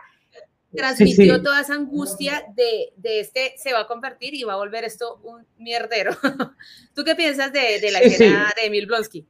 transmitió 0.75 1.43
toda 1.43 1.61
esa 1.61 1.75
angustia 1.75 2.45
de, 2.55 2.93
de, 2.97 3.21
este 3.21 3.55
se 3.57 3.73
va 3.73 3.81
a 3.81 3.87
convertir 3.87 4.35
y 4.35 4.45
va 4.45 4.55
a 4.55 4.57
volver 4.57 4.85
esto 4.85 5.21
un 5.23 5.47
mierdero. 5.59 6.13
¿Tú 6.95 7.05
qué 7.05 7.15
piensas 7.15 7.53
de, 7.53 7.81
de 7.81 7.91
la 7.91 8.01
escena 8.01 8.53
de 8.57 8.67
Emil 8.67 8.87
Blonsky? 8.87 9.27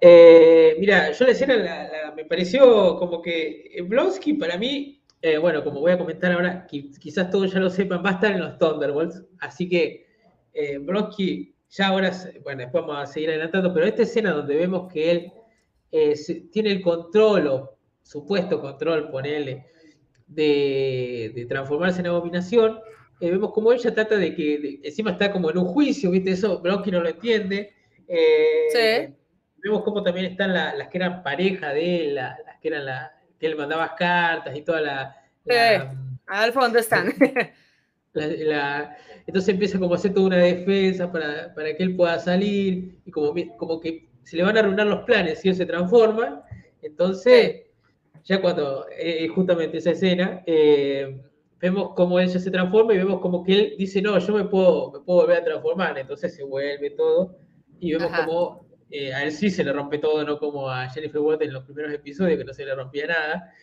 Eh, 0.00 0.76
mira, 0.78 1.10
yo 1.10 1.24
la 1.24 1.32
escena 1.32 2.12
me 2.14 2.24
pareció 2.24 2.96
como 2.96 3.20
que 3.20 3.84
Blonsky 3.84 4.34
para 4.34 4.56
mí, 4.56 5.02
eh, 5.20 5.38
bueno, 5.38 5.64
como 5.64 5.80
voy 5.80 5.92
a 5.92 5.98
comentar 5.98 6.30
ahora, 6.32 6.66
quizás 6.66 7.30
todos 7.30 7.52
ya 7.52 7.58
lo 7.58 7.68
sepan, 7.68 8.04
va 8.04 8.10
a 8.10 8.14
estar 8.14 8.32
en 8.32 8.40
los 8.40 8.58
Thunderbolts, 8.58 9.24
así 9.40 9.68
que 9.68 10.06
eh, 10.54 10.78
Blonsky 10.78 11.54
ya 11.70 11.88
ahora, 11.88 12.12
bueno, 12.42 12.62
después 12.62 12.84
vamos 12.86 13.08
a 13.08 13.12
seguir 13.12 13.30
adelantando, 13.30 13.74
pero 13.74 13.86
esta 13.86 14.02
escena 14.02 14.32
donde 14.32 14.56
vemos 14.56 14.90
que 14.92 15.10
él 15.10 15.32
eh, 15.90 16.14
tiene 16.52 16.70
el 16.70 16.82
control 16.82 17.46
o 17.48 17.78
supuesto 18.02 18.60
control, 18.60 19.10
ponele, 19.10 19.66
de, 20.28 21.46
transformarse 21.48 22.00
en 22.00 22.06
abominación, 22.06 22.78
eh, 23.20 23.30
vemos 23.30 23.52
como 23.52 23.72
ella 23.72 23.92
trata 23.92 24.16
de 24.16 24.34
que, 24.34 24.80
encima 24.82 25.12
está 25.12 25.32
como 25.32 25.50
en 25.50 25.58
un 25.58 25.66
juicio, 25.66 26.10
¿viste? 26.10 26.30
Eso 26.32 26.60
Brocky 26.60 26.90
no 26.90 27.00
lo 27.00 27.08
entiende. 27.08 27.74
Eh, 28.06 28.66
sí. 28.70 29.14
Vemos 29.56 29.82
como 29.82 30.02
también 30.02 30.26
están 30.26 30.52
las 30.52 30.88
que 30.88 30.98
eran 30.98 31.22
pareja 31.22 31.72
de 31.72 32.04
él, 32.04 32.14
las, 32.14 32.38
que 32.62 32.68
eran 32.68 32.84
la, 32.86 33.12
que 33.38 33.46
él 33.46 33.56
mandaba 33.56 33.94
cartas 33.96 34.56
y 34.56 34.62
toda 34.62 34.80
la... 34.80 35.16
al 36.26 36.52
fondo 36.52 36.78
están. 36.78 37.12
entonces 38.14 39.48
empieza 39.48 39.78
como 39.78 39.94
a 39.94 39.96
hacer 39.96 40.14
toda 40.14 40.26
una 40.26 40.38
defensa 40.38 41.10
para, 41.10 41.54
para, 41.54 41.76
que 41.76 41.82
él 41.82 41.96
pueda 41.96 42.18
salir 42.18 42.98
y 43.04 43.10
como, 43.10 43.34
como 43.56 43.80
que 43.80 44.08
se 44.24 44.36
le 44.36 44.42
van 44.42 44.56
a 44.56 44.60
arruinar 44.60 44.86
los 44.86 45.04
planes 45.04 45.40
si 45.40 45.48
él 45.48 45.54
se 45.56 45.66
transforma. 45.66 46.44
Entonces, 46.82 47.62
ya 48.28 48.42
cuando, 48.42 48.86
eh, 48.90 49.26
justamente 49.28 49.78
esa 49.78 49.92
escena, 49.92 50.42
eh, 50.46 51.18
vemos 51.58 51.94
cómo 51.96 52.20
ella 52.20 52.38
se 52.38 52.50
transforma 52.50 52.92
y 52.92 52.98
vemos 52.98 53.20
como 53.20 53.42
que 53.42 53.52
él 53.54 53.74
dice, 53.78 54.02
no, 54.02 54.18
yo 54.18 54.34
me 54.34 54.44
puedo, 54.44 54.92
me 54.92 55.00
puedo 55.00 55.20
volver 55.20 55.38
a 55.38 55.44
transformar, 55.44 55.96
entonces 55.96 56.36
se 56.36 56.44
vuelve 56.44 56.90
todo, 56.90 57.38
y 57.80 57.94
vemos 57.94 58.12
como 58.14 58.68
eh, 58.90 59.14
a 59.14 59.24
él 59.24 59.32
sí 59.32 59.48
se 59.48 59.64
le 59.64 59.72
rompe 59.72 59.96
todo, 59.96 60.22
no 60.24 60.38
como 60.38 60.68
a 60.68 60.90
Jennifer 60.90 61.22
Watt 61.22 61.40
en 61.40 61.54
los 61.54 61.64
primeros 61.64 61.90
episodios, 61.90 62.36
que 62.36 62.44
no 62.44 62.52
se 62.52 62.66
le 62.66 62.74
rompía 62.74 63.06
nada. 63.06 63.54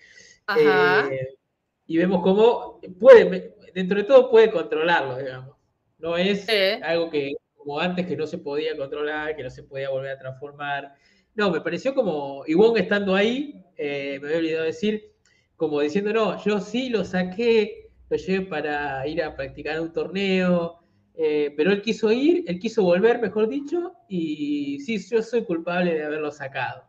y 1.85 1.97
vemos 1.97 2.23
cómo 2.23 2.81
puede, 2.99 3.55
dentro 3.71 3.99
de 3.99 4.03
todo 4.05 4.31
puede 4.31 4.49
controlarlo, 4.49 5.19
digamos. 5.19 5.55
No 5.99 6.17
es 6.17 6.47
algo 6.81 7.11
que, 7.11 7.35
como 7.55 7.79
antes, 7.79 8.07
que 8.07 8.17
no 8.17 8.25
se 8.25 8.39
podía 8.39 8.75
controlar, 8.75 9.35
que 9.35 9.43
no 9.43 9.51
se 9.51 9.61
podía 9.61 9.91
volver 9.91 10.13
a 10.13 10.17
transformar. 10.17 10.95
No, 11.35 11.51
me 11.51 11.61
pareció 11.61 11.93
como, 11.93 12.43
Wong 12.47 12.77
estando 12.77 13.13
ahí, 13.13 13.63
eh, 13.77 14.19
me 14.21 14.27
había 14.27 14.39
olvidado 14.39 14.65
decir, 14.65 15.11
como 15.55 15.81
diciendo, 15.81 16.13
no, 16.13 16.43
yo 16.43 16.59
sí 16.59 16.89
lo 16.89 17.03
saqué, 17.03 17.89
lo 18.09 18.17
llevé 18.17 18.45
para 18.45 19.05
ir 19.07 19.21
a 19.21 19.35
practicar 19.35 19.79
un 19.81 19.91
torneo, 19.91 20.79
eh, 21.13 21.53
pero 21.55 21.71
él 21.71 21.81
quiso 21.81 22.11
ir, 22.11 22.43
él 22.47 22.59
quiso 22.59 22.83
volver, 22.83 23.21
mejor 23.21 23.47
dicho, 23.47 23.93
y 24.07 24.79
sí, 24.79 24.97
yo 25.09 25.21
soy 25.21 25.43
culpable 25.43 25.93
de 25.93 26.03
haberlo 26.03 26.31
sacado. 26.31 26.83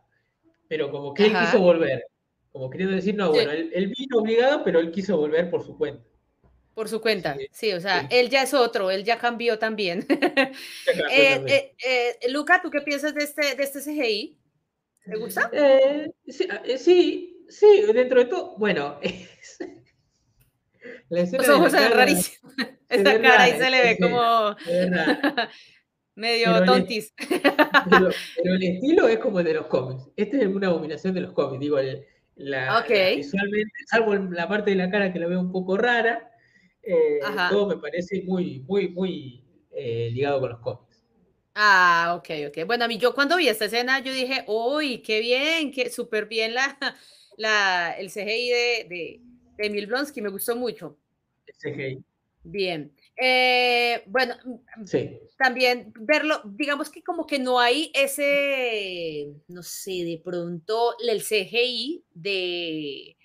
Pero 0.67 0.91
como 0.91 1.13
que 1.13 1.27
él 1.27 1.33
quiso 1.37 1.59
volver, 1.59 2.03
como 2.51 2.69
queriendo 2.69 2.95
decir, 2.95 3.15
no, 3.15 3.31
bueno, 3.31 3.51
él, 3.51 3.93
vino 3.97 4.17
obligado, 4.17 4.63
pero 4.63 4.79
él 4.79 4.91
quiso 4.91 5.17
volver 5.17 5.49
por 5.49 5.63
su 5.63 5.77
cuenta. 5.77 6.03
Por 6.77 6.89
su 6.89 7.01
cuenta, 7.01 7.35
sí, 7.51 7.73
o 7.73 7.81
sea, 7.81 8.07
él 8.11 8.29
ya 8.29 8.43
es 8.43 8.53
otro, 8.53 8.91
él 8.91 9.03
ya 9.03 9.17
cambió 9.17 9.57
también. 9.57 10.05
Eh, 11.11 11.43
eh, 11.47 11.75
eh, 11.83 12.29
Luca, 12.29 12.61
¿tú 12.61 12.69
qué 12.69 12.81
piensas 12.81 13.15
de 13.15 13.23
este, 13.23 13.55
de 13.55 13.63
este 13.63 13.79
CGI? 13.79 14.37
¿Te 15.03 15.17
gusta? 15.17 15.49
sí, 16.77 17.43
sí, 17.49 17.83
dentro 17.91 18.19
de 18.19 18.25
todo, 18.25 18.55
bueno, 18.59 18.99
Los 21.09 21.49
ojos 21.49 21.71
se 21.71 21.79
ven 21.79 21.93
rarísimos. 21.93 22.53
Esta 22.87 23.21
cara 23.21 23.43
ahí 23.43 23.57
se 23.57 23.69
le 23.71 23.81
ve 23.81 23.97
como 23.99 24.55
medio 26.13 26.63
tontis. 26.63 27.11
pero, 27.89 28.09
el 28.43 28.63
estilo 28.63 29.07
es 29.07 29.17
como 29.17 29.39
el 29.39 29.45
de 29.45 29.53
los 29.55 29.65
cómics. 29.65 30.11
Esta 30.15 30.37
es 30.37 30.45
una 30.45 30.67
abominación 30.67 31.15
de 31.15 31.21
los 31.21 31.33
cómics, 31.33 31.59
digo, 31.59 31.79
la, 32.35 32.85
visualmente, 32.87 33.73
salvo 33.87 34.13
la 34.13 34.47
parte 34.47 34.69
de 34.69 34.75
la 34.75 34.91
cara 34.91 35.11
que 35.11 35.17
la 35.17 35.25
veo 35.25 35.39
un 35.39 35.51
poco 35.51 35.75
rara, 35.75 36.33
eh, 36.87 37.19
todo 37.49 37.67
me 37.67 37.77
parece 37.77 38.23
muy, 38.23 38.59
muy, 38.67 38.89
muy 38.89 39.43
eh, 39.71 40.09
ligado 40.11 40.39
con 40.39 40.49
los 40.51 40.59
cómics. 40.59 41.03
Ah, 41.53 42.15
ok, 42.17 42.29
ok. 42.49 42.65
Bueno, 42.65 42.85
a 42.85 42.87
mí 42.87 42.97
yo 42.97 43.13
cuando 43.13 43.35
vi 43.35 43.47
esta 43.47 43.65
escena, 43.65 43.99
yo 43.99 44.13
dije, 44.13 44.43
uy, 44.47 45.01
qué 45.01 45.19
bien, 45.19 45.71
qué 45.71 45.89
súper 45.89 46.27
bien 46.27 46.53
la, 46.53 46.77
la, 47.37 47.91
el 47.97 48.09
CGI 48.09 48.49
de, 48.49 48.87
de, 48.89 49.21
de 49.57 49.65
Emil 49.65 49.87
Blonsky, 49.87 50.21
me 50.21 50.29
gustó 50.29 50.55
mucho. 50.55 50.97
El 51.45 51.55
CGI. 51.55 52.03
Bien. 52.43 52.93
Eh, 53.19 54.03
bueno, 54.05 54.35
sí. 54.85 55.19
también 55.37 55.91
verlo, 55.99 56.41
digamos 56.45 56.89
que 56.89 57.01
como 57.01 57.25
que 57.25 57.39
no 57.39 57.59
hay 57.59 57.91
ese, 57.93 59.33
no 59.47 59.63
sé, 59.63 60.05
de 60.05 60.21
pronto 60.23 60.95
el 60.99 61.21
CGI 61.21 62.05
de, 62.13 63.17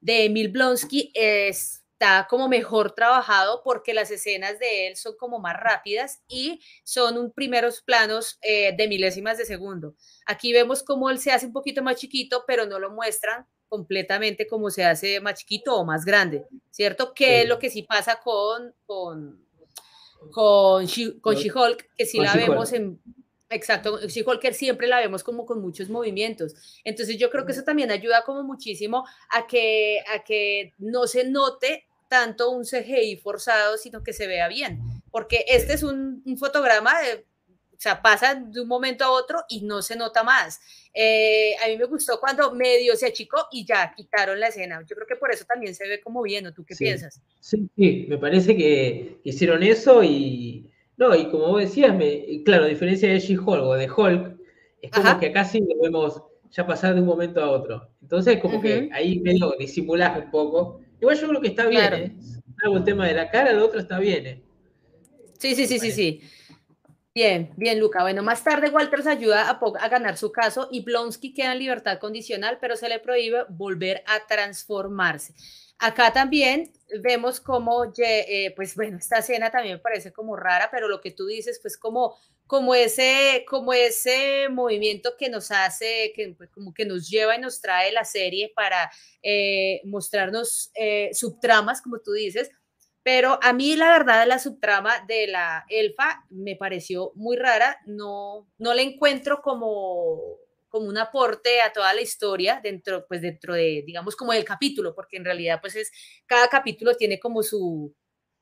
de 0.00 0.24
Emil 0.24 0.48
Blonsky 0.48 1.10
es 1.14 1.79
está 2.00 2.26
como 2.30 2.48
mejor 2.48 2.92
trabajado 2.92 3.60
porque 3.62 3.92
las 3.92 4.10
escenas 4.10 4.58
de 4.58 4.88
él 4.88 4.96
son 4.96 5.16
como 5.18 5.38
más 5.38 5.54
rápidas 5.54 6.22
y 6.28 6.60
son 6.82 7.18
un 7.18 7.30
primeros 7.30 7.82
planos 7.82 8.38
eh, 8.40 8.74
de 8.74 8.88
milésimas 8.88 9.36
de 9.36 9.44
segundo. 9.44 9.94
Aquí 10.24 10.50
vemos 10.54 10.82
cómo 10.82 11.10
él 11.10 11.18
se 11.18 11.30
hace 11.30 11.44
un 11.44 11.52
poquito 11.52 11.82
más 11.82 11.96
chiquito, 11.96 12.44
pero 12.46 12.64
no 12.64 12.78
lo 12.78 12.90
muestran 12.90 13.46
completamente 13.68 14.46
como 14.46 14.70
se 14.70 14.82
hace 14.82 15.20
más 15.20 15.40
chiquito 15.40 15.76
o 15.76 15.84
más 15.84 16.06
grande, 16.06 16.46
¿cierto? 16.70 17.12
Que 17.12 17.42
es 17.42 17.48
lo 17.48 17.58
que 17.58 17.68
sí 17.68 17.82
pasa 17.82 18.18
con, 18.18 18.74
con, 18.86 19.46
con, 20.32 20.86
She-Hulk, 20.86 21.90
que 21.96 22.06
sí 22.06 22.18
la 22.18 22.34
vemos 22.34 22.72
en... 22.72 22.98
Exacto, 23.50 23.98
She-Hulk 24.06 24.52
siempre 24.52 24.86
la 24.86 25.00
vemos 25.00 25.22
como 25.22 25.44
con 25.44 25.60
muchos 25.60 25.90
movimientos. 25.90 26.54
Entonces 26.82 27.18
yo 27.18 27.30
creo 27.30 27.44
que 27.44 27.52
eso 27.52 27.62
también 27.62 27.90
ayuda 27.90 28.24
como 28.24 28.42
muchísimo 28.42 29.04
a 29.30 29.46
que, 29.46 30.00
a 30.14 30.24
que 30.24 30.72
no 30.78 31.06
se 31.06 31.24
note 31.24 31.88
tanto 32.10 32.50
un 32.50 32.64
CGI 32.64 33.16
forzado, 33.22 33.78
sino 33.78 34.02
que 34.02 34.12
se 34.12 34.26
vea 34.26 34.48
bien, 34.48 34.80
porque 35.10 35.44
este 35.48 35.74
es 35.74 35.84
un, 35.84 36.22
fotograma 36.36 37.00
de 37.00 37.24
sea, 37.78 38.02
pasa 38.02 38.34
de 38.34 38.60
un 38.60 38.68
momento 38.68 39.04
a 39.04 39.10
otro 39.10 39.42
y 39.48 39.62
no 39.62 39.80
se 39.80 39.96
nota 39.96 40.22
más. 40.22 40.60
Eh, 40.92 41.52
a 41.64 41.68
mí 41.68 41.78
me 41.78 41.86
gustó 41.86 42.20
cuando 42.20 42.52
medio 42.52 42.94
se 42.94 43.06
achicó 43.06 43.46
y 43.50 43.64
ya 43.64 43.94
quitaron 43.96 44.38
la 44.38 44.48
escena. 44.48 44.84
Yo 44.86 44.94
creo 44.94 45.06
que 45.06 45.16
por 45.16 45.32
eso 45.32 45.46
también 45.46 45.74
se 45.74 45.88
ve 45.88 46.00
como 46.02 46.20
bien, 46.20 46.46
¿o 46.46 46.52
tú 46.52 46.62
qué 46.62 46.74
piensas? 46.76 47.22
Sí, 47.40 47.70
sí, 47.76 48.06
me 48.06 48.18
parece 48.18 48.54
que 48.54 49.20
hicieron 49.24 49.62
eso 49.62 50.04
y, 50.04 50.70
no, 50.98 51.14
y 51.14 51.30
como 51.30 51.46
vos 51.46 51.62
decías, 51.62 51.96
me, 51.96 52.42
claro, 52.44 52.64
a 52.64 52.68
diferencia 52.68 53.08
de 53.08 53.18
She-Hulk 53.18 53.62
o 53.62 53.74
de 53.74 53.90
Hulk, 53.90 54.36
es 54.82 54.90
como 54.90 55.18
que 55.18 55.26
acá 55.28 55.44
sí 55.44 55.60
lo 55.60 55.80
vemos 55.80 56.22
ya 56.50 56.66
pasar 56.66 56.94
de 56.94 57.00
un 57.00 57.06
momento 57.06 57.40
a 57.40 57.50
otro. 57.50 57.88
Entonces, 58.02 58.40
como 58.42 58.60
que 58.60 58.90
ahí 58.92 59.20
medio 59.20 59.54
disimulás 59.58 60.18
un 60.18 60.30
poco. 60.30 60.80
Igual 61.00 61.18
yo 61.18 61.28
creo 61.28 61.40
que 61.40 61.48
está 61.48 61.66
bien, 61.66 61.94
¿eh? 61.94 62.16
Algo 62.62 62.76
el 62.76 62.84
tema 62.84 63.06
de 63.06 63.14
la 63.14 63.30
cara, 63.30 63.52
lo 63.52 63.64
otro 63.64 63.80
está 63.80 63.98
bien, 63.98 64.26
¿eh? 64.26 64.42
Sí, 65.38 65.54
sí, 65.54 65.66
sí, 65.66 65.78
sí, 65.78 65.90
sí. 65.92 66.20
Bien, 67.14 67.50
bien, 67.56 67.80
Luca. 67.80 68.02
Bueno, 68.02 68.22
más 68.22 68.44
tarde 68.44 68.68
Walter 68.68 69.02
se 69.02 69.10
ayuda 69.10 69.50
a, 69.50 69.58
a, 69.58 69.88
ganar 69.88 70.16
su 70.16 70.30
caso 70.30 70.68
y 70.70 70.82
Blonsky 70.84 71.32
queda 71.32 71.52
en 71.52 71.58
libertad 71.58 71.98
condicional, 71.98 72.58
pero 72.60 72.76
se 72.76 72.88
le 72.88 73.00
prohíbe 73.00 73.44
volver 73.48 74.04
a 74.06 74.26
transformarse. 74.26 75.34
Acá 75.78 76.12
también 76.12 76.70
vemos 77.00 77.40
como, 77.40 77.86
eh, 77.96 78.52
pues 78.54 78.76
bueno, 78.76 78.98
esta 78.98 79.18
escena 79.18 79.50
también 79.50 79.76
me 79.76 79.80
parece 79.80 80.12
como 80.12 80.36
rara, 80.36 80.68
pero 80.70 80.88
lo 80.88 81.00
que 81.00 81.10
tú 81.10 81.26
dices, 81.26 81.58
pues 81.62 81.78
como, 81.78 82.18
como, 82.50 82.74
ese, 82.74 83.44
como 83.48 83.72
ese 83.72 84.48
movimiento 84.48 85.12
que 85.16 85.28
nos 85.28 85.52
hace, 85.52 86.12
que 86.16 86.34
pues, 86.36 86.50
como 86.50 86.74
que 86.74 86.84
nos 86.84 87.08
lleva 87.08 87.36
y 87.36 87.40
nos 87.40 87.60
trae 87.60 87.92
la 87.92 88.04
serie 88.04 88.52
para 88.56 88.90
eh, 89.22 89.80
mostrarnos 89.84 90.72
eh, 90.74 91.10
subtramas, 91.12 91.80
como 91.80 92.00
tú 92.00 92.10
dices. 92.10 92.50
Pero 93.04 93.38
a 93.40 93.52
mí 93.52 93.76
la 93.76 93.90
verdad 93.90 94.26
la 94.26 94.40
subtrama 94.40 94.98
de 95.06 95.28
la 95.28 95.64
elfa 95.68 96.24
me 96.28 96.56
pareció 96.56 97.12
muy 97.14 97.36
rara, 97.36 97.78
no, 97.86 98.48
no 98.58 98.74
la 98.74 98.82
encuentro 98.82 99.42
como 99.42 100.20
como 100.68 100.86
un 100.86 100.98
aporte 100.98 101.60
a 101.60 101.72
toda 101.72 101.92
la 101.94 102.00
historia 102.00 102.60
dentro, 102.62 103.04
pues 103.08 103.22
dentro 103.22 103.54
de, 103.54 103.82
digamos, 103.84 104.14
como 104.14 104.32
del 104.32 104.44
capítulo, 104.44 104.94
porque 104.94 105.16
en 105.16 105.24
realidad, 105.24 105.60
pues 105.60 105.74
es, 105.74 105.90
cada 106.26 106.46
capítulo 106.48 106.94
tiene 106.94 107.18
como 107.18 107.42
su, 107.42 107.92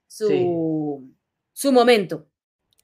su, 0.07 1.11
su 1.55 1.73
momento. 1.73 2.29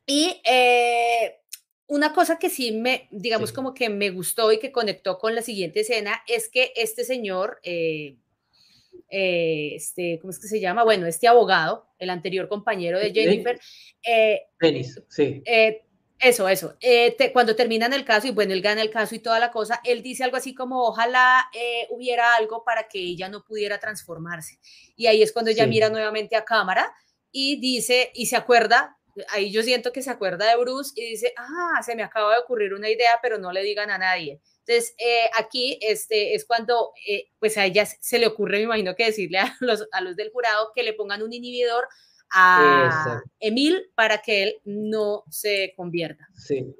Y 0.06 0.40
eh, 0.44 1.40
una 1.86 2.12
cosa 2.12 2.38
que 2.38 2.50
sí 2.50 2.72
me, 2.72 3.08
digamos, 3.10 3.52
como 3.52 3.74
que 3.74 3.88
me 3.88 4.10
gustó 4.10 4.52
y 4.52 4.58
que 4.58 4.72
conectó 4.72 5.18
con 5.18 5.34
la 5.34 5.42
siguiente 5.42 5.80
escena 5.80 6.22
es 6.26 6.48
que 6.48 6.72
este 6.76 7.04
señor, 7.04 7.60
eh, 7.62 8.16
eh, 9.08 9.72
este, 9.74 10.18
¿cómo 10.20 10.30
es 10.30 10.38
que 10.38 10.48
se 10.48 10.60
llama? 10.60 10.84
Bueno, 10.84 11.06
este 11.06 11.28
abogado, 11.28 11.88
el 11.98 12.10
anterior 12.10 12.48
compañero 12.48 12.98
de 12.98 13.12
Jennifer. 13.12 13.58
Dennis, 14.60 15.02
sí. 15.08 15.42
Eso, 16.24 16.48
eso. 16.48 16.74
Eh, 16.80 17.16
cuando 17.34 17.54
terminan 17.54 17.92
el 17.92 18.04
caso 18.04 18.26
y 18.26 18.30
bueno, 18.30 18.54
él 18.54 18.62
gana 18.62 18.80
el 18.80 18.90
caso 18.90 19.14
y 19.14 19.18
toda 19.18 19.38
la 19.38 19.50
cosa, 19.50 19.80
él 19.84 20.02
dice 20.02 20.24
algo 20.24 20.38
así 20.38 20.54
como, 20.54 20.82
ojalá 20.82 21.50
eh, 21.52 21.86
hubiera 21.90 22.34
algo 22.36 22.64
para 22.64 22.88
que 22.88 22.98
ella 22.98 23.28
no 23.28 23.44
pudiera 23.44 23.78
transformarse. 23.78 24.58
Y 24.96 25.06
ahí 25.06 25.22
es 25.22 25.32
cuando 25.32 25.50
ella 25.50 25.66
mira 25.66 25.90
nuevamente 25.90 26.34
a 26.34 26.44
cámara 26.44 26.94
y 27.30 27.60
dice, 27.60 28.10
y 28.14 28.24
se 28.24 28.36
acuerda, 28.36 28.96
ahí 29.28 29.50
yo 29.50 29.62
siento 29.62 29.92
que 29.92 30.02
se 30.02 30.10
acuerda 30.10 30.48
de 30.48 30.56
Bruce 30.56 30.92
y 30.96 31.10
dice, 31.10 31.32
ah, 31.36 31.82
se 31.82 31.94
me 31.94 32.02
acaba 32.02 32.34
de 32.34 32.40
ocurrir 32.40 32.74
una 32.74 32.88
idea, 32.88 33.18
pero 33.22 33.38
no 33.38 33.52
le 33.52 33.62
digan 33.62 33.90
a 33.90 33.98
nadie. 33.98 34.40
Entonces, 34.66 34.94
eh, 34.98 35.30
aquí 35.38 35.78
este, 35.82 36.34
es 36.34 36.44
cuando, 36.44 36.92
pues 37.38 37.58
a 37.58 37.66
ella 37.66 37.84
se 37.86 38.18
le 38.18 38.26
ocurre, 38.26 38.58
me 38.58 38.64
imagino 38.64 38.94
que 38.94 39.06
decirle 39.06 39.38
a 39.38 39.54
los, 39.60 39.86
a 39.92 40.00
los 40.00 40.16
del 40.16 40.30
jurado 40.30 40.72
que 40.74 40.82
le 40.82 40.94
pongan 40.94 41.22
un 41.22 41.32
inhibidor 41.32 41.86
a 42.30 43.22
Emil 43.38 43.90
para 43.94 44.18
que 44.18 44.42
él 44.42 44.56
no 44.64 45.24
se 45.30 45.72
convierta. 45.76 46.28
Sí. 46.34 46.74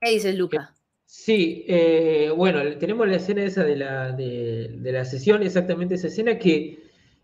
¿Qué 0.00 0.10
dices, 0.10 0.34
Luca? 0.34 0.74
Sí, 1.04 1.64
eh, 1.68 2.32
bueno, 2.34 2.78
tenemos 2.78 3.06
la 3.08 3.16
escena 3.16 3.42
esa 3.42 3.64
de 3.64 3.76
la, 3.76 4.12
de, 4.12 4.78
la 4.80 5.04
sesión, 5.04 5.42
exactamente 5.42 5.96
esa 5.96 6.06
escena 6.06 6.38
que 6.38 6.78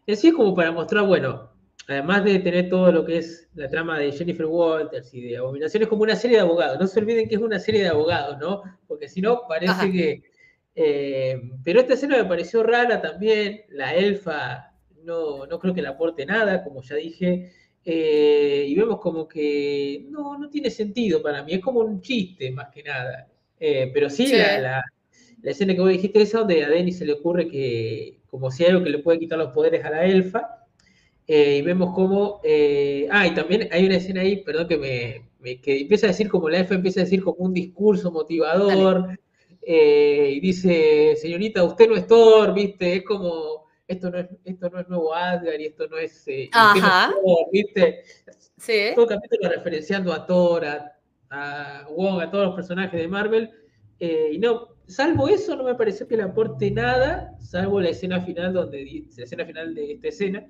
es 0.07 0.23
como 0.35 0.55
para 0.55 0.73
mostrar, 0.73 1.07
bueno, 1.07 1.53
además 1.88 2.25
de 2.25 2.38
tener 2.40 2.68
todo 2.68 2.90
lo 2.90 3.05
que 3.05 3.18
es 3.18 3.49
la 3.55 3.68
trama 3.68 3.99
de 3.99 4.12
Jennifer 4.12 4.46
Walters 4.46 5.14
y 5.14 5.22
de 5.22 5.37
Abominaciones, 5.37 5.88
como 5.88 6.03
una 6.03 6.16
serie 6.16 6.37
de 6.37 6.42
abogados. 6.42 6.79
No 6.81 6.87
se 6.87 7.01
olviden 7.01 7.29
que 7.29 7.37
es 7.37 7.40
una 7.40 7.59
serie 7.59 7.83
de 7.83 7.88
abogados, 7.88 8.38
¿no? 8.38 8.62
Porque 8.87 9.09
si 9.09 9.20
no, 9.20 9.42
parece 9.49 9.92
que... 9.92 10.22
Eh, 10.79 11.40
pero 11.64 11.81
esta 11.81 11.94
escena 11.94 12.18
me 12.18 12.27
pareció 12.27 12.62
rara 12.62 13.01
también, 13.01 13.62
la 13.70 13.94
elfa 13.94 14.75
no, 15.05 15.46
no 15.46 15.59
creo 15.59 15.72
que 15.72 15.81
le 15.81 15.88
aporte 15.88 16.27
nada, 16.27 16.62
como 16.62 16.83
ya 16.83 16.96
dije, 16.96 17.51
eh, 17.83 18.66
y 18.68 18.75
vemos 18.75 19.01
como 19.01 19.27
que 19.27 20.05
no, 20.11 20.37
no 20.37 20.51
tiene 20.51 20.70
sentido 20.70 21.22
para 21.22 21.42
mí, 21.44 21.55
es 21.55 21.61
como 21.61 21.81
un 21.81 22.03
chiste 22.03 22.51
más 22.51 22.68
que 22.68 22.83
nada. 22.83 23.29
Eh, 23.59 23.90
pero 23.94 24.11
sí, 24.11 24.27
La, 24.33 24.85
la, 25.40 25.51
escena 25.51 25.72
que 25.72 25.81
vos 25.81 25.90
dijiste 25.90 26.20
esa, 26.20 26.40
donde 26.40 26.64
a 26.64 26.68
Denny 26.68 26.92
se 26.92 27.07
le 27.07 27.14
ocurre 27.14 27.49
que, 27.49 28.18
como 28.27 28.51
si 28.51 28.64
algo 28.66 28.85
que 28.85 28.90
le 28.90 28.99
puede 28.99 29.20
quitar 29.20 29.38
los 29.38 29.53
poderes 29.53 29.85
a 29.85 29.90
la 29.90 30.05
elfa, 30.05 30.65
eh, 31.27 31.59
y 31.59 31.62
vemos 31.62 31.95
como, 31.95 32.41
ah, 33.11 33.27
y 33.27 33.35
también 33.35 33.69
hay 33.73 33.87
una 33.87 33.97
escena 33.97 34.21
ahí, 34.21 34.43
perdón, 34.43 34.69
que 34.69 34.79
me, 34.79 35.61
que 35.61 35.81
empieza 35.81 36.07
a 36.07 36.11
decir 36.11 36.29
como 36.29 36.49
la 36.49 36.59
elfa 36.59 36.75
empieza 36.75 37.01
a 37.01 37.05
decir 37.05 37.23
como 37.23 37.39
un 37.39 37.53
discurso 37.53 38.11
motivador, 38.11 39.19
y 39.69 40.41
dice, 40.41 41.17
señorita, 41.17 41.65
usted 41.65 41.89
no 41.89 41.97
es 41.97 42.07
Thor, 42.07 42.55
viste, 42.55 42.97
es 42.97 43.03
como 43.05 43.67
esto 43.89 44.11
no 44.11 44.19
es, 44.19 44.27
esto 44.45 44.69
no 44.71 44.81
es 44.81 44.89
nuevo 44.89 45.15
Asgard 45.15 45.61
y 45.61 45.67
esto 45.67 45.87
no 45.89 45.99
es, 45.99 46.27
eh, 46.27 46.49
Ajá. 46.53 47.15
¿viste? 47.53 48.03
Sí. 48.57 48.91
Todo 48.95 49.05
el 49.05 49.17
capítulo 49.17 49.49
referenciando 49.51 50.12
a 50.12 50.27
Thor, 50.27 50.65
a, 50.65 51.87
Wong, 51.91 52.21
a 52.21 52.31
todos 52.31 52.47
los 52.47 52.55
personajes 52.55 53.01
de 53.01 53.09
Marvel. 53.09 53.51
Eh, 54.01 54.31
y 54.33 54.39
no, 54.39 54.69
salvo 54.87 55.29
eso, 55.29 55.57
no 55.57 55.65
me 55.65 55.75
pareció 55.75 56.09
que 56.09 56.17
le 56.17 56.25
aporte 56.25 56.71
nada, 56.71 57.37
salvo 57.39 57.81
la 57.81 57.91
escena 57.91 58.21
final, 58.21 58.53
donde 58.53 59.05
la 59.17 59.25
escena 59.25 59.45
final 59.45 59.75
de 59.75 59.93
esta 59.93 60.09
escena, 60.09 60.47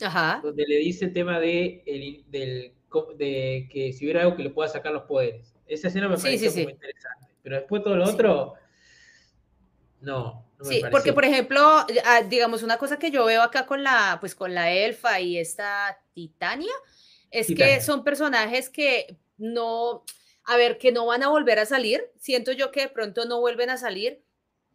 Ajá. 0.00 0.40
donde 0.42 0.64
le 0.66 0.76
dice 0.78 1.04
el 1.04 1.12
tema 1.12 1.38
de, 1.38 1.82
el, 1.86 2.24
del, 2.28 2.74
de 3.16 3.68
que 3.70 3.92
si 3.92 4.04
hubiera 4.04 4.22
algo 4.22 4.36
que 4.36 4.42
le 4.42 4.50
pueda 4.50 4.68
sacar 4.68 4.92
los 4.92 5.02
poderes. 5.02 5.54
Esa 5.66 5.88
escena 5.88 6.08
me 6.08 6.16
pareció 6.16 6.50
muy 6.52 6.72
interesante. 6.72 7.26
Pero 7.42 7.56
después 7.56 7.82
todo 7.82 7.96
lo 7.96 8.04
otro, 8.04 8.54
no 10.00 10.52
sí, 10.62 10.82
porque 10.90 11.12
por 11.12 11.24
ejemplo, 11.24 11.60
ah, 11.60 12.22
digamos, 12.28 12.62
una 12.62 12.78
cosa 12.78 12.98
que 12.98 13.10
yo 13.10 13.24
veo 13.24 13.42
acá 13.42 13.66
con 13.66 13.82
la, 13.82 14.18
pues 14.20 14.34
con 14.34 14.54
la 14.54 14.70
elfa 14.70 15.20
y 15.20 15.38
esta 15.38 15.98
Titania, 16.14 16.72
es 17.30 17.48
que 17.48 17.80
son 17.80 18.04
personajes 18.04 18.68
que 18.68 19.18
no, 19.38 20.04
a 20.44 20.56
ver, 20.56 20.78
que 20.78 20.92
no 20.92 21.06
van 21.06 21.22
a 21.22 21.28
volver 21.28 21.58
a 21.58 21.66
salir. 21.66 22.02
Siento 22.18 22.52
yo 22.52 22.70
que 22.70 22.82
de 22.82 22.88
pronto 22.88 23.24
no 23.24 23.40
vuelven 23.40 23.70
a 23.70 23.78
salir 23.78 24.22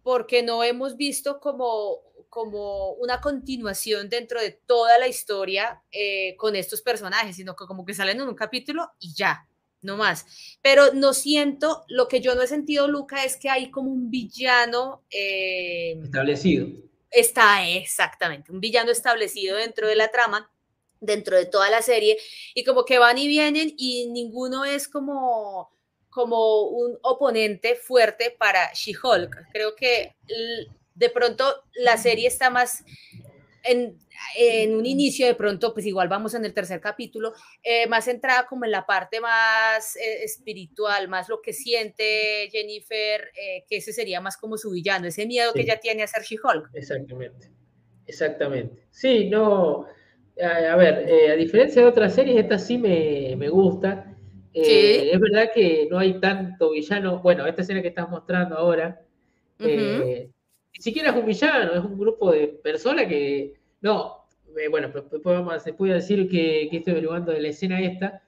porque 0.02 0.42
no 0.42 0.64
hemos 0.64 0.98
visto 0.98 1.40
como, 1.40 2.02
como 2.30 2.92
una 2.94 3.22
continuación 3.22 4.10
dentro 4.10 4.42
de 4.42 4.52
toda 4.52 4.98
la 5.00 5.08
historia 5.08 5.82
eh, 5.92 6.36
con 6.38 6.56
estos 6.56 6.82
personajes, 6.82 7.36
sino 7.36 7.56
que 7.56 7.66
como 7.66 7.86
que 7.86 7.94
salen 7.94 8.22
en 8.22 8.28
un 8.28 8.36
capítulo 8.36 8.92
y 9.00 9.14
ya 9.14 9.48
no 9.82 9.98
más. 9.98 10.26
Pero 10.62 10.94
no 10.94 11.14
siento, 11.14 11.86
lo 11.88 12.08
que 12.08 12.22
yo 12.22 12.36
no 12.36 12.42
he 12.42 12.48
sentido, 12.48 12.88
Luca, 12.88 13.24
es 13.24 13.38
que 13.38 13.50
hay 13.50 13.72
como 13.72 13.92
un 13.92 14.10
villano 14.10 15.04
eh, 15.10 16.00
establecido. 16.04 16.68
Está 17.10 17.68
exactamente, 17.68 18.52
un 18.52 18.60
villano 18.60 18.92
establecido 18.92 19.58
dentro 19.58 19.88
de 19.88 19.96
la 19.96 20.10
trama, 20.10 20.52
dentro 21.00 21.38
de 21.38 21.46
toda 21.46 21.70
la 21.70 21.82
serie, 21.82 22.18
y 22.54 22.64
como 22.64 22.86
que 22.86 23.00
van 23.00 23.18
y 23.18 23.28
vienen 23.28 23.74
y 23.78 24.10
ninguno 24.10 24.66
es 24.66 24.88
como 24.88 25.72
como 26.18 26.64
un 26.64 26.98
oponente 27.04 27.76
fuerte 27.76 28.36
para 28.40 28.74
She-Hulk. 28.74 29.50
Creo 29.52 29.76
que 29.76 30.16
de 30.98 31.10
pronto 31.10 31.64
la 31.76 31.98
serie 31.98 32.28
está 32.28 32.50
más 32.50 32.84
en, 33.64 34.76
un 34.76 34.86
inicio, 34.86 35.28
de 35.28 35.36
pronto, 35.36 35.74
pues 35.74 35.86
igual 35.86 36.08
vamos 36.08 36.34
en 36.34 36.46
el 36.46 36.54
tercer 36.54 36.80
capítulo, 36.80 37.34
eh, 37.64 37.88
más 37.88 38.06
centrada 38.06 38.46
como 38.48 38.66
en 38.66 38.72
la 38.72 38.86
parte 38.86 39.20
más 39.20 39.96
eh, 39.96 40.24
espiritual, 40.24 41.08
más 41.08 41.30
lo 41.30 41.42
que 41.42 41.54
siente 41.54 42.50
Jennifer, 42.52 43.30
eh, 43.40 43.66
que 43.68 43.78
ese 43.78 43.94
sería 43.94 44.22
más 44.22 44.38
como 44.38 44.58
su 44.58 44.72
villano, 44.72 45.08
ese 45.08 45.26
miedo 45.26 45.54
que 45.54 45.62
ella 45.62 45.80
tiene 45.80 46.04
a 46.04 46.08
ser 46.08 46.24
She-Hulk. 46.24 46.70
Exactamente, 46.74 47.50
exactamente. 48.06 48.88
Sí, 48.90 49.30
no, 49.30 49.86
a, 50.42 50.76
ver, 50.76 51.32
a 51.32 51.36
diferencia 51.36 51.82
de 51.82 51.88
otras 51.88 52.16
series, 52.16 52.38
esta 52.38 52.58
sí 52.58 52.78
me, 52.78 53.36
me 53.36 53.50
gusta. 53.50 54.14
Es 54.54 55.20
verdad 55.20 55.52
que 55.54 55.88
no 55.92 56.00
hay 56.00 56.20
tanto 56.20 56.72
villano, 56.72 57.20
bueno, 57.20 57.46
esta 57.46 57.62
escena 57.62 57.82
que 57.82 57.90
estás 57.90 58.10
mostrando 58.10 58.58
ahora, 58.58 59.02
ni 60.78 60.84
siquiera 60.84 61.10
es 61.10 61.16
un 61.16 61.26
villano, 61.26 61.74
es 61.74 61.84
un 61.84 61.98
grupo 61.98 62.32
de 62.32 62.48
personas 62.48 63.08
que, 63.08 63.56
no, 63.82 64.28
eh, 64.58 64.68
bueno, 64.70 64.90
después 64.90 65.64
se 65.64 65.74
puede 65.74 65.96
decir 65.96 66.30
que, 66.30 66.70
estoy 66.72 66.92
averiguando 66.92 67.32
de 67.32 67.42
la 67.42 67.50
escena 67.50 67.82
esta, 67.82 68.24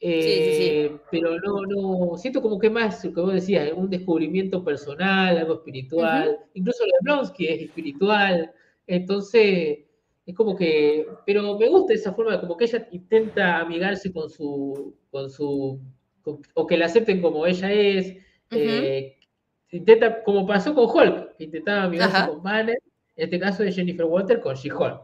eh, 0.00 0.96
pero 1.10 1.38
no, 1.40 1.62
no, 1.62 2.16
siento 2.18 2.42
como 2.42 2.58
que 2.58 2.68
más, 2.68 3.04
lo 3.04 3.14
que 3.14 3.20
vos 3.20 3.32
decías, 3.32 3.72
un 3.74 3.88
descubrimiento 3.88 4.64
personal, 4.64 5.38
algo 5.38 5.54
espiritual, 5.54 6.38
incluso 6.54 6.84
la 6.84 6.98
Blonsky 7.02 7.46
es 7.46 7.62
espiritual, 7.62 8.52
entonces 8.86 9.78
es 10.26 10.34
como 10.34 10.56
que, 10.56 11.06
pero 11.24 11.58
me 11.58 11.68
gusta 11.68 11.94
esa 11.94 12.12
forma, 12.12 12.40
como 12.40 12.56
que 12.56 12.64
ella 12.64 12.88
intenta 12.90 13.60
amigarse 13.60 14.12
con 14.12 14.28
su, 14.28 14.96
con 15.10 15.30
su 15.30 15.80
o 16.54 16.66
que 16.66 16.76
la 16.76 16.86
acepten 16.86 17.20
como 17.20 17.46
ella 17.46 17.72
es. 17.72 18.16
Eh, 18.50 19.13
intenta, 19.76 20.22
como 20.22 20.46
pasó 20.46 20.74
con 20.74 20.84
Hulk, 20.88 21.34
intentaba 21.38 21.84
amigarse 21.84 22.26
con 22.28 22.42
Banner, 22.42 22.78
en 23.16 23.24
este 23.24 23.38
caso 23.38 23.62
de 23.62 23.72
Jennifer 23.72 24.04
Walter 24.04 24.40
con 24.40 24.54
She-Hulk. 24.54 25.00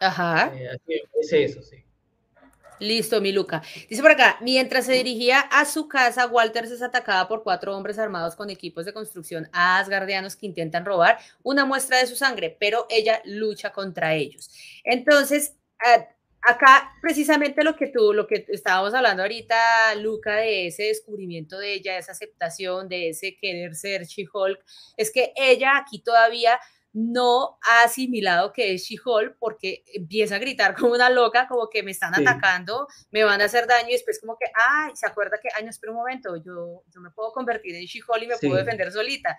Ajá. 0.00 0.52
Eh, 0.54 0.68
así 0.68 1.02
es 1.20 1.32
eso, 1.32 1.62
sí. 1.62 1.84
Listo, 2.80 3.20
mi 3.20 3.32
Luca. 3.32 3.62
Dice 3.88 4.02
por 4.02 4.10
acá, 4.10 4.36
mientras 4.40 4.86
se 4.86 4.92
dirigía 4.92 5.40
a 5.40 5.64
su 5.64 5.88
casa, 5.88 6.26
Walter 6.26 6.64
es 6.64 6.82
atacada 6.82 7.28
por 7.28 7.42
cuatro 7.42 7.76
hombres 7.76 7.98
armados 7.98 8.34
con 8.34 8.50
equipos 8.50 8.84
de 8.84 8.92
construcción 8.92 9.48
asgardianos 9.52 10.36
que 10.36 10.46
intentan 10.46 10.84
robar 10.84 11.18
una 11.42 11.64
muestra 11.64 11.98
de 11.98 12.06
su 12.06 12.16
sangre, 12.16 12.56
pero 12.58 12.86
ella 12.90 13.22
lucha 13.24 13.72
contra 13.72 14.14
ellos. 14.14 14.50
Entonces, 14.82 15.56
acá 16.46 16.92
precisamente 17.00 17.64
lo 17.64 17.76
que 17.76 17.88
tú, 17.88 18.12
lo 18.12 18.26
que 18.26 18.44
estábamos 18.48 18.94
hablando 18.94 19.22
ahorita, 19.22 19.94
Luca, 19.96 20.36
de 20.36 20.66
ese 20.68 20.84
descubrimiento 20.84 21.58
de 21.58 21.74
ella, 21.74 21.98
esa 21.98 22.12
aceptación, 22.12 22.88
de 22.88 23.10
ese 23.10 23.36
querer 23.36 23.74
ser 23.74 24.04
She-Hulk, 24.04 24.62
es 24.96 25.10
que 25.10 25.32
ella 25.36 25.78
aquí 25.78 26.02
todavía 26.02 26.58
no 26.92 27.58
ha 27.66 27.82
asimilado 27.82 28.52
que 28.52 28.72
es 28.72 28.84
She-Hulk 28.84 29.36
porque 29.40 29.82
empieza 29.92 30.36
a 30.36 30.38
gritar 30.38 30.76
como 30.76 30.92
una 30.92 31.10
loca, 31.10 31.48
como 31.48 31.68
que 31.68 31.82
me 31.82 31.90
están 31.90 32.14
atacando, 32.14 32.86
me 33.10 33.24
van 33.24 33.40
a 33.40 33.46
hacer 33.46 33.66
daño 33.66 33.88
y 33.88 33.92
después 33.92 34.20
como 34.20 34.36
que, 34.38 34.46
ay, 34.54 34.92
se 34.94 35.06
acuerda 35.06 35.38
que, 35.42 35.48
ay, 35.56 35.64
no, 35.64 35.70
espera 35.70 35.92
un 35.92 35.98
momento, 35.98 36.36
yo, 36.36 36.84
yo 36.88 37.00
me 37.00 37.10
puedo 37.10 37.32
convertir 37.32 37.74
en 37.74 37.84
She-Hulk 37.84 38.22
y 38.22 38.26
me 38.28 38.38
puedo 38.38 38.56
defender 38.56 38.92
solita. 38.92 39.36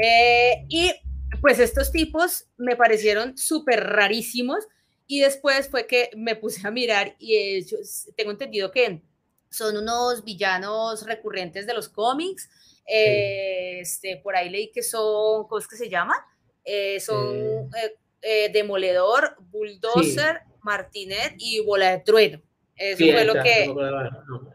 Eh, 0.00 0.64
y 0.68 0.92
pues 1.40 1.58
estos 1.58 1.90
tipos 1.90 2.46
me 2.56 2.76
parecieron 2.76 3.36
súper 3.36 3.82
rarísimos 3.84 4.68
y 5.12 5.20
después 5.20 5.68
fue 5.68 5.86
que 5.86 6.08
me 6.16 6.36
puse 6.36 6.66
a 6.66 6.70
mirar 6.70 7.16
y 7.18 7.36
ellos, 7.36 8.08
tengo 8.16 8.30
entendido 8.30 8.70
que 8.70 9.02
son 9.50 9.76
unos 9.76 10.24
villanos 10.24 11.04
recurrentes 11.04 11.66
de 11.66 11.74
los 11.74 11.90
cómics. 11.90 12.48
Eh, 12.86 13.80
este, 13.80 14.16
por 14.16 14.34
ahí 14.34 14.48
leí 14.48 14.70
que 14.72 14.82
son, 14.82 15.46
¿cómo 15.48 15.58
es 15.58 15.68
que 15.68 15.76
se 15.76 15.90
llaman? 15.90 16.16
Eh, 16.64 16.98
son 16.98 17.36
eh, 17.76 17.94
eh, 18.22 18.48
Demoledor, 18.54 19.36
Bulldozer, 19.50 20.44
Martinet 20.62 21.34
y 21.36 21.60
Bola 21.60 21.90
de 21.90 21.98
Trueno. 21.98 22.40
Eso 22.74 23.04
fue 23.04 23.24
lo 23.26 23.34
que... 23.34 23.70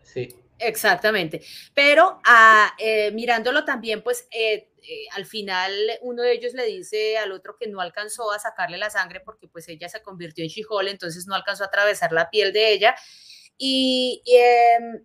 Sí. 0.02 0.28
Exactamente. 0.58 1.44
Pero 1.76 2.20
ah, 2.26 2.76
mirándolo 3.14 3.64
también, 3.64 4.02
pues 4.02 4.28
al 5.14 5.26
final 5.26 5.74
uno 6.02 6.24
de 6.24 6.34
ellos 6.34 6.54
le 6.54 6.66
dice 6.66 7.18
al 7.18 7.32
otro 7.32 7.56
que 7.58 7.68
no 7.68 7.82
alcanzó 7.82 8.32
a 8.32 8.40
sacarle 8.40 8.78
la 8.78 8.90
sangre 8.90 9.20
porque 9.20 9.48
pues 9.48 9.68
ella 9.68 9.90
se 9.90 10.02
convirtió 10.02 10.44
en 10.44 10.50
She-Hulk, 10.50 10.90
entonces 10.90 11.28
no 11.28 11.36
alcanzó 11.36 11.64
a 11.64 11.68
atravesar 11.68 12.12
la 12.12 12.30
piel 12.30 12.54
de 12.54 12.74
ella. 12.74 12.96
Y, 13.58 14.22
em, 14.26 15.04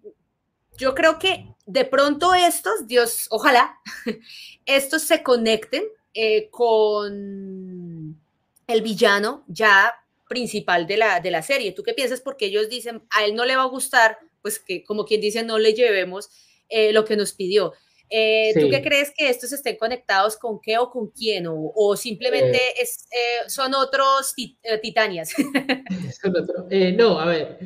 yo 0.77 0.95
creo 0.95 1.19
que 1.19 1.47
de 1.67 1.85
pronto 1.85 2.35
estos, 2.35 2.87
Dios, 2.87 3.27
ojalá, 3.31 3.79
estos 4.67 5.03
se 5.03 5.23
conecten 5.23 5.85
eh, 6.15 6.51
con 6.51 8.21
el 8.67 8.83
villano 8.83 9.45
ya 9.49 9.95
principal 10.29 10.87
de 10.87 10.97
la, 10.97 11.21
de 11.21 11.31
la 11.31 11.43
serie. 11.43 11.73
¿Tú 11.73 11.83
qué 11.83 11.93
piensas? 11.93 12.21
Porque 12.21 12.47
ellos 12.47 12.69
dicen, 12.69 13.03
a 13.11 13.25
él 13.25 13.35
no 13.35 13.45
le 13.45 13.57
va 13.57 13.63
a 13.63 13.67
gustar, 13.67 14.19
pues 14.41 14.59
que 14.59 14.83
como 14.85 15.05
quien 15.05 15.21
dice, 15.21 15.43
no 15.43 15.59
le 15.59 15.75
llevemos 15.75 16.31
eh, 16.69 16.93
lo 16.93 17.05
que 17.05 17.17
nos 17.17 17.33
pidió. 17.33 17.75
Eh, 18.15 18.53
¿Tú 18.61 18.69
qué 18.69 18.83
crees 18.83 19.11
que 19.17 19.31
estos 19.31 19.53
estén 19.53 19.77
conectados 19.77 20.37
con 20.37 20.61
qué 20.61 20.77
o 20.77 20.91
con 20.91 21.09
quién? 21.09 21.47
¿O, 21.49 21.97
simplemente 21.97 22.59
es, 22.81 23.09
son 23.49 23.75
otros 23.75 24.35
titanias? 24.83 25.33
no, 26.99 27.19
a 27.19 27.27
ver, 27.27 27.59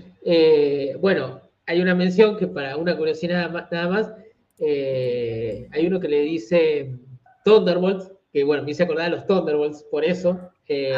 bueno, 1.00 1.40
hay 1.66 1.80
una 1.80 1.96
mención 1.96 2.36
que 2.36 2.46
para 2.46 2.76
una 2.76 2.96
curiosidad 2.96 3.50
nada 3.50 3.88
más, 3.88 4.12
hay 4.60 5.86
uno 5.86 5.98
que 5.98 6.08
le 6.08 6.20
dice 6.20 6.92
Thunderbolt, 7.44 8.12
que 8.32 8.44
bueno, 8.44 8.64
me 8.64 8.72
hice 8.72 8.82
acordar 8.82 9.10
de 9.10 9.16
los 9.16 9.26
Thunderbolts 9.26 9.82
por 9.84 10.04
eso. 10.04 10.38
Eh, 10.68 10.94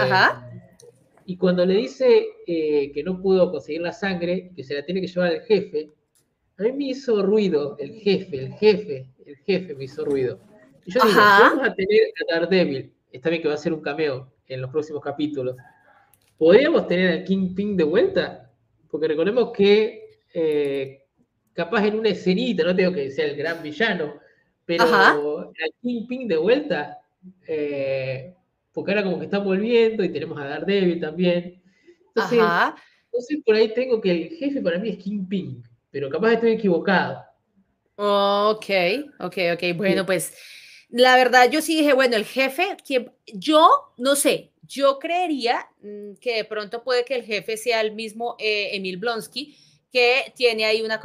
y 1.27 1.37
cuando 1.37 1.65
le 1.67 1.75
dice 1.75 2.27
eh, 2.47 2.91
que 2.93 3.03
no 3.03 3.21
pudo 3.21 3.51
conseguir 3.51 3.83
la 3.83 3.93
sangre, 3.93 4.51
que 4.57 4.65
se 4.65 4.75
la 4.75 4.85
tiene 4.85 5.01
que 5.01 5.07
llevar 5.07 5.33
al 5.33 5.43
jefe, 5.43 5.91
a 6.59 6.63
mí 6.63 6.73
me 6.73 6.85
hizo 6.87 7.23
ruido 7.23 7.77
el 7.79 7.93
jefe, 7.95 8.37
el 8.39 8.53
jefe, 8.55 9.07
el 9.25 9.37
jefe 9.39 9.75
me 9.75 9.85
hizo 9.85 10.05
ruido. 10.05 10.41
Y 10.85 10.93
yo 10.93 11.01
digo, 11.05 11.17
vamos 11.17 11.69
a 11.69 11.75
tener 11.75 12.01
a 12.21 12.35
Daredevil, 12.35 12.93
está 13.13 13.31
bien 13.31 13.43
que 13.43 13.49
va 13.49 13.55
a 13.55 13.59
ser 13.59 13.73
un 13.73 13.81
cameo 13.81 14.33
en 14.47 14.61
los 14.61 14.71
próximos 14.71 15.03
capítulos. 15.03 15.57
¿Podríamos 16.37 16.87
tener 16.87 17.21
a 17.21 17.25
Kingpin 17.25 17.77
de 17.77 17.85
vuelta? 17.85 18.51
Porque 18.91 19.09
recordemos 19.09 19.53
que 19.53 20.21
eh, 20.33 21.05
capaz 21.53 21.87
en 21.87 21.99
una 21.99 22.11
escenita, 22.11 22.65
no 22.65 22.75
tengo 22.75 22.93
que 22.93 23.11
sea 23.11 23.27
el 23.27 23.37
gran 23.37 23.63
villano, 23.63 24.15
pero 24.65 24.85
a 24.85 25.51
Kingpin 25.81 26.29
de 26.29 26.37
vuelta 26.37 26.99
eh, 27.47 28.35
porque 28.73 28.93
ahora 28.93 29.05
como 29.05 29.19
que 29.19 29.25
está 29.25 29.39
volviendo 29.39 30.05
y 30.05 30.13
tenemos 30.13 30.39
a 30.39 30.45
Daredevil 30.45 31.01
también. 31.01 31.61
Entonces, 32.09 32.41
entonces, 33.07 33.39
por 33.45 33.55
ahí 33.55 33.73
tengo 33.75 34.01
que 34.01 34.11
el 34.11 34.29
jefe 34.37 34.61
para 34.61 34.79
mí 34.79 34.91
es 34.91 34.99
Kingpin, 34.99 35.63
pero 35.99 36.11
capaz 36.11 36.35
estoy 36.35 36.53
equivocado. 36.53 37.25
Ok, 37.97 38.71
ok, 39.19 39.37
ok. 39.55 39.77
Bueno, 39.77 40.07
pues 40.07 40.33
la 40.91 41.17
verdad 41.17 41.51
yo 41.51 41.61
sí 41.61 41.77
dije, 41.77 41.93
bueno, 41.93 42.15
el 42.15 42.25
jefe, 42.25 42.77
yo 43.35 43.69
no 43.97 44.15
sé, 44.15 44.53
yo 44.63 45.01
creería 45.01 45.67
mm, 45.83 46.13
que 46.21 46.37
de 46.37 46.45
pronto 46.45 46.85
puede 46.85 47.05
que 47.05 47.17
el 47.17 47.25
jefe 47.25 47.57
sea 47.57 47.81
el 47.81 47.97
mismo 47.97 48.37
eh, 48.39 48.77
Emil 48.77 48.99
Blonsky, 48.99 49.57
que 49.91 50.33
tiene 50.37 50.67
ahí 50.67 50.83
una, 50.83 51.01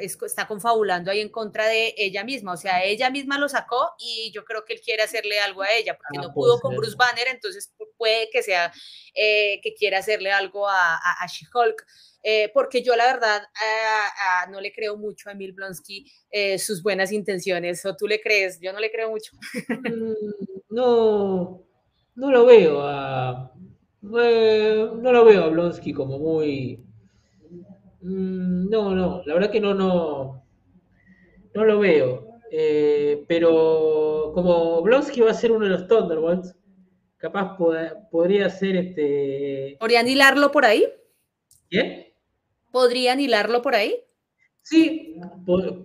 está 0.00 0.46
confabulando 0.46 1.10
ahí 1.10 1.20
en 1.20 1.30
contra 1.30 1.66
de 1.66 1.94
ella 1.96 2.24
misma, 2.24 2.52
o 2.52 2.56
sea, 2.56 2.84
ella 2.84 3.10
misma 3.10 3.38
lo 3.38 3.48
sacó 3.48 3.92
y 3.98 4.30
yo 4.34 4.44
creo 4.44 4.64
que 4.66 4.74
él 4.74 4.80
quiere 4.84 5.02
hacerle 5.02 5.40
algo 5.40 5.62
a 5.62 5.72
ella, 5.72 5.96
porque 5.96 6.18
ah, 6.18 6.22
no 6.22 6.34
pudo 6.34 6.60
con 6.60 6.76
Bruce 6.76 6.96
Banner, 6.96 7.26
entonces 7.28 7.72
puede 7.96 8.28
que 8.30 8.42
sea 8.42 8.70
eh, 9.14 9.60
que 9.62 9.74
quiera 9.74 9.98
hacerle 9.98 10.30
algo 10.30 10.68
a, 10.68 10.96
a, 10.96 11.26
She-Hulk, 11.26 11.86
eh, 12.22 12.50
porque 12.52 12.82
yo 12.82 12.96
la 12.96 13.06
verdad 13.06 13.42
no 14.50 14.60
le 14.60 14.72
creo 14.72 14.98
mucho 14.98 15.30
a 15.30 15.32
Emil 15.32 15.52
Blonsky 15.52 16.04
eh, 16.30 16.58
sus 16.58 16.82
buenas 16.82 17.12
intenciones, 17.12 17.84
o 17.86 17.96
tú 17.96 18.06
le 18.06 18.20
crees, 18.20 18.60
yo 18.60 18.74
no 18.74 18.78
le 18.78 18.90
creo 18.90 19.08
mucho. 19.08 19.32
Mm, 19.68 20.74
no, 20.74 21.62
no 22.14 22.30
lo 22.30 22.44
veo 22.44 22.82
a... 22.82 23.52
no 24.02 25.12
lo 25.12 25.24
veo 25.24 25.44
a 25.44 25.48
Blonsky 25.48 25.94
como 25.94 26.18
muy 26.18 26.87
Mm, 28.00 28.68
no, 28.68 28.94
no, 28.94 29.22
la 29.26 29.34
verdad 29.34 29.50
que 29.50 29.60
no, 29.60 29.74
no, 29.74 30.44
no 31.54 31.64
lo 31.64 31.78
veo. 31.80 32.28
Eh, 32.50 33.24
pero 33.28 34.32
como 34.34 34.80
Blonsky 34.82 35.20
va 35.20 35.32
a 35.32 35.34
ser 35.34 35.52
uno 35.52 35.64
de 35.64 35.72
los 35.72 35.88
Thunderbolts, 35.88 36.56
capaz 37.18 37.56
podría 38.10 38.48
ser 38.48 38.76
este. 38.76 39.76
¿Podrían 39.78 40.08
hilarlo 40.08 40.50
por 40.50 40.64
ahí? 40.64 40.86
¿Quién? 41.68 42.06
¿Podrían 42.70 43.20
hilarlo 43.20 43.60
por 43.60 43.74
ahí? 43.74 43.96
Sí, 44.62 45.16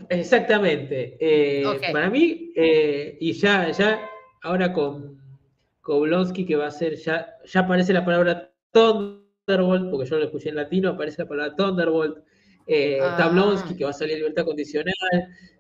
exactamente. 0.09 1.17
Eh, 1.19 1.63
para 1.91 2.09
mí, 2.09 2.51
eh, 2.55 3.17
y 3.19 3.33
ya, 3.33 3.71
ya, 3.71 4.09
ahora 4.41 4.73
con, 4.73 5.21
con 5.81 6.01
Blonsky, 6.01 6.45
que 6.45 6.55
va 6.55 6.67
a 6.67 6.71
ser, 6.71 6.95
ya, 6.97 7.37
ya 7.45 7.61
aparece 7.61 7.93
la 7.93 8.05
palabra 8.05 8.53
Thunderbolt 8.71 9.22
Thunderbolt, 9.45 9.89
porque 9.89 10.09
yo 10.09 10.17
lo 10.17 10.25
escuché 10.25 10.49
en 10.49 10.55
latino, 10.55 10.89
aparece 10.89 11.23
la 11.23 11.27
palabra 11.27 11.55
Thunderbolt. 11.55 12.17
Eh, 12.65 12.97
ah. 13.01 13.65
que 13.77 13.83
va 13.83 13.89
a 13.89 13.93
salir 13.93 14.17
libertad 14.17 14.45
condicional, 14.45 14.93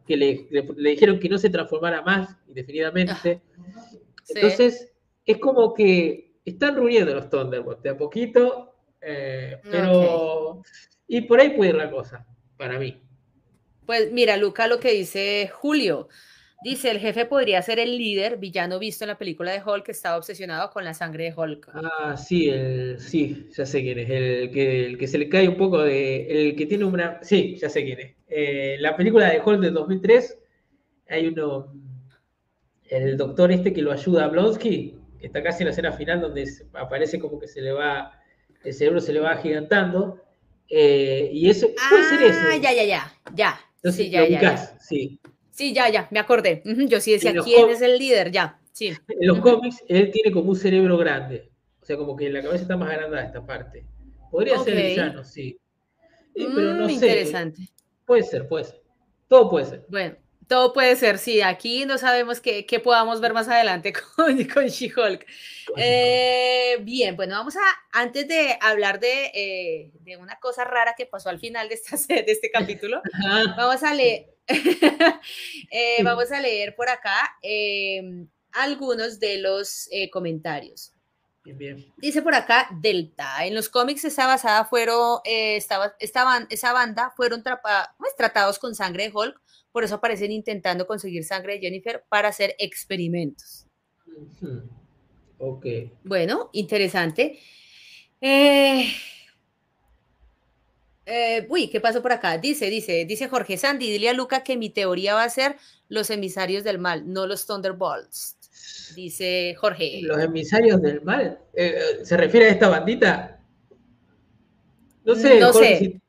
que 0.07 0.15
le, 0.15 0.47
dijeron 0.77 1.19
que 1.19 1.27
no 1.27 1.37
se 1.37 1.49
transformara 1.49 2.01
más 2.01 2.37
indefinidamente. 2.47 3.41
Entonces, 4.29 4.93
es 5.25 5.37
como 5.39 5.73
que 5.73 6.33
están 6.45 6.75
reuniendo 6.75 7.13
los 7.13 7.29
Thunderbolts 7.29 7.83
de 7.83 7.89
a 7.89 7.97
poquito, 7.97 8.75
eh, 9.01 9.59
pero. 9.69 10.61
Y 11.07 11.21
por 11.21 11.41
ahí 11.41 11.49
puede 11.49 11.71
ir 11.71 11.75
la 11.75 11.91
cosa, 11.91 12.25
para 12.57 12.79
mí. 12.79 13.01
Pues 13.85 14.11
mira, 14.11 14.37
Luca, 14.37 14.67
lo 14.67 14.79
que 14.79 14.93
dice 14.93 15.51
Julio. 15.53 16.07
Dice, 16.63 16.91
el 16.91 16.99
jefe 16.99 17.25
podría 17.25 17.61
ser 17.61 17.79
el 17.79 17.97
líder, 17.97 18.37
villano 18.37 18.79
visto 18.79 19.03
en 19.03 19.09
la 19.09 19.17
película 19.17 19.51
de 19.51 19.61
Hulk, 19.61 19.83
que 19.83 19.91
estaba 19.91 20.17
obsesionado 20.17 20.69
con 20.69 20.85
la 20.85 20.93
sangre 20.93 21.25
de 21.25 21.33
Hulk. 21.35 21.69
Ah, 21.73 22.15
sí, 22.15 22.47
el, 22.47 22.99
sí, 22.99 23.49
ya 23.51 23.65
sé 23.65 23.81
quién 23.81 23.99
es, 23.99 24.09
el 24.09 24.51
que, 24.51 24.85
el 24.85 24.97
que 24.97 25.07
se 25.07 25.17
le 25.17 25.27
cae 25.27 25.49
un 25.49 25.57
poco 25.57 25.81
de, 25.81 26.25
el 26.27 26.55
que 26.55 26.65
tiene 26.65 26.85
una, 26.85 27.19
sí, 27.21 27.57
ya 27.57 27.69
sé 27.69 27.83
quién 27.83 27.99
es. 27.99 28.15
Eh, 28.29 28.77
la 28.79 28.95
película 28.95 29.29
de 29.29 29.41
Hulk 29.41 29.59
de 29.59 29.71
2003, 29.71 30.39
hay 31.09 31.27
uno, 31.27 31.73
el 32.89 33.17
doctor 33.17 33.51
este 33.51 33.73
que 33.73 33.81
lo 33.81 33.91
ayuda 33.91 34.25
a 34.25 34.29
Blonsky, 34.29 34.97
que 35.19 35.27
está 35.27 35.43
casi 35.43 35.63
en 35.63 35.65
la 35.65 35.71
escena 35.71 35.91
final 35.91 36.21
donde 36.21 36.49
aparece 36.73 37.19
como 37.19 37.39
que 37.39 37.47
se 37.49 37.61
le 37.61 37.73
va, 37.73 38.19
el 38.63 38.73
cerebro 38.73 39.01
se 39.01 39.11
le 39.11 39.19
va 39.19 39.31
agigantando, 39.31 40.21
eh, 40.69 41.29
y 41.33 41.49
eso, 41.49 41.67
puede 41.89 42.03
ser 42.05 42.23
eso. 42.23 42.39
Ah, 42.41 42.55
ya, 42.55 42.71
ya, 42.71 42.83
ya, 42.85 43.13
ya. 43.35 43.59
Entonces, 43.75 44.05
sí, 44.05 44.09
ya, 44.09 44.25
ya, 44.25 44.57
sí. 44.79 45.19
Sí, 45.53 45.71
ya, 45.71 45.87
ya, 45.87 46.07
me 46.09 46.19
acordé. 46.19 46.63
Yo 46.65 46.99
sí 46.99 47.11
decía, 47.11 47.33
¿quién 47.43 47.69
es 47.69 47.81
el 47.81 47.99
líder? 47.99 48.31
Ya, 48.31 48.59
sí. 48.71 48.87
En 48.87 49.27
los 49.27 49.39
cómics, 49.39 49.83
él 49.87 50.09
tiene 50.11 50.31
como 50.31 50.49
un 50.49 50.55
cerebro 50.55 50.97
grande. 50.97 51.51
O 51.79 51.85
sea, 51.85 51.95
como 51.95 52.15
que 52.15 52.29
la 52.29 52.41
cabeza 52.41 52.63
está 52.63 52.75
más 52.75 52.89
agrandada 52.89 53.23
esta 53.23 53.45
parte. 53.45 53.85
Podría 54.31 54.57
ser 54.59 54.75
villano, 54.75 55.23
sí. 55.23 55.59
pero 56.33 56.73
no 56.73 56.85
mm, 56.85 56.87
sé. 56.87 56.93
Interesante. 56.93 57.69
Puede 58.03 58.23
ser, 58.23 58.47
puede 58.47 58.65
ser. 58.65 58.81
Todo 59.27 59.49
puede 59.49 59.65
ser. 59.65 59.85
Bueno, 59.89 60.15
todo 60.47 60.73
puede 60.73 60.95
ser, 60.95 61.19
sí. 61.19 61.41
Aquí 61.43 61.85
no 61.85 61.99
sabemos 61.99 62.41
qué, 62.41 62.81
podamos 62.83 63.21
ver 63.21 63.33
más 63.33 63.47
adelante 63.47 63.93
con, 64.15 64.43
con 64.45 64.65
She-Hulk. 64.65 65.23
Eh, 65.77 66.52
bien, 66.83 67.15
bueno, 67.15 67.35
vamos 67.35 67.55
a, 67.55 67.61
antes 67.91 68.27
de 68.27 68.57
hablar 68.61 68.99
de, 68.99 69.31
eh, 69.33 69.91
de, 70.01 70.17
una 70.17 70.39
cosa 70.39 70.63
rara 70.63 70.93
que 70.97 71.05
pasó 71.05 71.29
al 71.29 71.39
final 71.39 71.69
de, 71.69 71.75
esta, 71.75 71.95
de 72.07 72.25
este 72.27 72.51
capítulo, 72.51 73.01
vamos 73.57 73.83
a 73.83 73.93
leer, 73.93 74.35
eh, 75.71 76.03
vamos 76.03 76.31
a 76.31 76.39
leer 76.39 76.75
por 76.75 76.89
acá 76.89 77.37
em, 77.41 78.27
algunos 78.51 79.19
de 79.19 79.39
los 79.39 79.89
comentarios. 80.11 80.93
Bien, 81.43 81.57
bien. 81.57 81.93
Dice 81.97 82.21
por 82.21 82.35
acá 82.35 82.69
Delta. 82.79 83.45
En 83.45 83.53
los 83.53 83.67
cómics 83.67 84.05
esa 84.05 84.27
basada 84.27 84.63
fueron, 84.63 85.19
estaba, 85.25 85.93
estaban, 85.99 86.47
esa 86.49 86.71
banda 86.71 87.11
fueron 87.17 87.43
pues, 87.43 88.15
tratados 88.15 88.59
con 88.59 88.75
sangre 88.75 89.09
de 89.09 89.11
Hulk 89.13 89.43
por 89.73 89.83
eso 89.83 89.95
aparecen 89.95 90.31
intentando 90.31 90.85
conseguir 90.85 91.25
sangre 91.25 91.53
de 91.53 91.59
Jennifer 91.59 92.05
para 92.07 92.29
hacer 92.29 92.55
experimentos. 92.59 93.65
Ok. 95.45 95.65
Bueno, 96.05 96.49
interesante. 96.53 97.37
Eh, 98.21 98.87
eh, 101.05 101.45
uy, 101.49 101.67
¿qué 101.67 101.81
pasó 101.81 102.01
por 102.01 102.13
acá? 102.13 102.37
Dice, 102.37 102.69
dice, 102.69 103.03
dice 103.03 103.27
Jorge 103.27 103.57
Sandy, 103.57 103.91
dile 103.91 104.07
a 104.07 104.13
Luca 104.13 104.41
que 104.41 104.55
mi 104.55 104.69
teoría 104.69 105.15
va 105.15 105.25
a 105.25 105.29
ser 105.29 105.57
los 105.89 106.09
emisarios 106.09 106.63
del 106.63 106.79
mal, 106.79 107.11
no 107.11 107.27
los 107.27 107.45
Thunderbolts. 107.45 108.37
Dice 108.95 109.53
Jorge. 109.57 109.99
¿Los 110.03 110.23
emisarios 110.23 110.81
del 110.81 111.01
mal? 111.01 111.39
Eh, 111.53 111.99
¿Se 112.03 112.15
refiere 112.15 112.45
a 112.45 112.49
esta 112.49 112.69
bandita? 112.69 113.41
No 115.03 115.15
sé. 115.15 115.39
No 115.41 115.51
sé. 115.51 116.01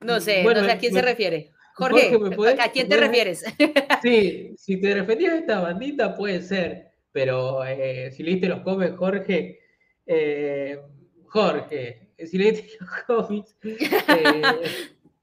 No 0.00 0.20
sé, 0.20 0.44
no 0.44 0.62
sé 0.62 0.70
a 0.70 0.78
quién 0.78 0.92
se 0.92 1.00
refiere. 1.00 1.52
Jorge, 1.72 2.12
¿a 2.60 2.70
quién 2.70 2.88
te 2.88 2.98
refieres? 2.98 3.44
Sí, 4.02 4.54
si 4.58 4.78
te 4.78 4.92
referías 4.92 5.32
a 5.32 5.38
esta 5.38 5.60
bandita 5.60 6.14
puede 6.14 6.42
ser, 6.42 6.93
pero 7.14 7.64
eh, 7.64 8.10
si 8.10 8.24
leíste 8.24 8.48
los 8.48 8.62
cómics, 8.62 8.96
Jorge, 8.96 9.60
eh, 10.04 10.82
Jorge, 11.26 12.10
si 12.18 12.36
leíste 12.36 12.68
los 12.80 12.90
cómics, 13.06 13.56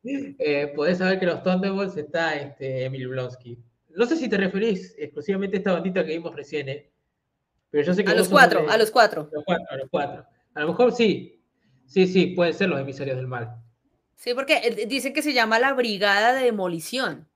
eh, 0.03 0.71
podés 0.73 0.99
saber 0.99 1.19
que 1.19 1.25
los 1.25 1.43
Thunderbolts 1.43 1.97
está 1.97 2.35
este, 2.35 2.85
Emil 2.85 3.09
Blonsky. 3.09 3.59
No 3.89 4.05
sé 4.05 4.15
si 4.15 4.29
te 4.29 4.37
referís 4.37 4.95
exclusivamente 4.97 5.57
a 5.57 5.59
esta 5.59 5.73
bandita 5.73 6.05
que 6.05 6.13
vimos 6.13 6.33
recién, 6.33 6.67
pero 7.69 7.83
yo 7.83 7.93
sé 7.93 8.05
que... 8.05 8.11
A 8.11 8.15
los 8.15 8.29
cuatro, 8.29 8.69
a 8.69 8.77
los 8.77 8.89
cuatro. 8.89 9.29
A 9.29 9.35
los 9.35 9.43
cuatro, 9.43 9.67
a 9.69 9.75
los 9.75 9.89
cuatro. 9.89 10.25
A 10.53 10.61
lo 10.61 10.67
mejor 10.69 10.93
sí, 10.93 11.43
sí, 11.87 12.07
sí, 12.07 12.27
pueden 12.27 12.53
ser 12.53 12.69
los 12.69 12.79
emisarios 12.79 13.17
del 13.17 13.27
mal. 13.27 13.61
Sí, 14.15 14.33
porque 14.33 14.61
eh, 14.63 14.85
dicen 14.87 15.11
que 15.11 15.21
se 15.21 15.33
llama 15.33 15.59
la 15.59 15.73
Brigada 15.73 16.33
de 16.33 16.45
Demolición. 16.45 17.27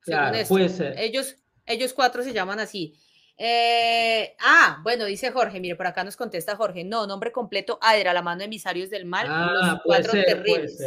Claro, 0.00 0.36
puede 0.48 0.68
ser. 0.70 0.98
Ellos, 0.98 1.36
ellos 1.66 1.92
cuatro 1.92 2.24
se 2.24 2.32
llaman 2.32 2.58
así. 2.58 2.96
Eh, 3.44 4.36
ah, 4.38 4.78
bueno, 4.84 5.04
dice 5.04 5.32
Jorge, 5.32 5.58
mire, 5.58 5.74
por 5.74 5.88
acá 5.88 6.04
nos 6.04 6.16
contesta 6.16 6.54
Jorge, 6.54 6.84
no, 6.84 7.08
nombre 7.08 7.32
completo, 7.32 7.76
Adra, 7.82 8.14
la 8.14 8.22
mano 8.22 8.38
de 8.38 8.44
emisarios 8.44 8.88
del 8.88 9.04
mal, 9.04 9.26
ah, 9.28 9.72
los 9.72 9.82
cuatro 9.82 10.12
terribles. 10.12 10.78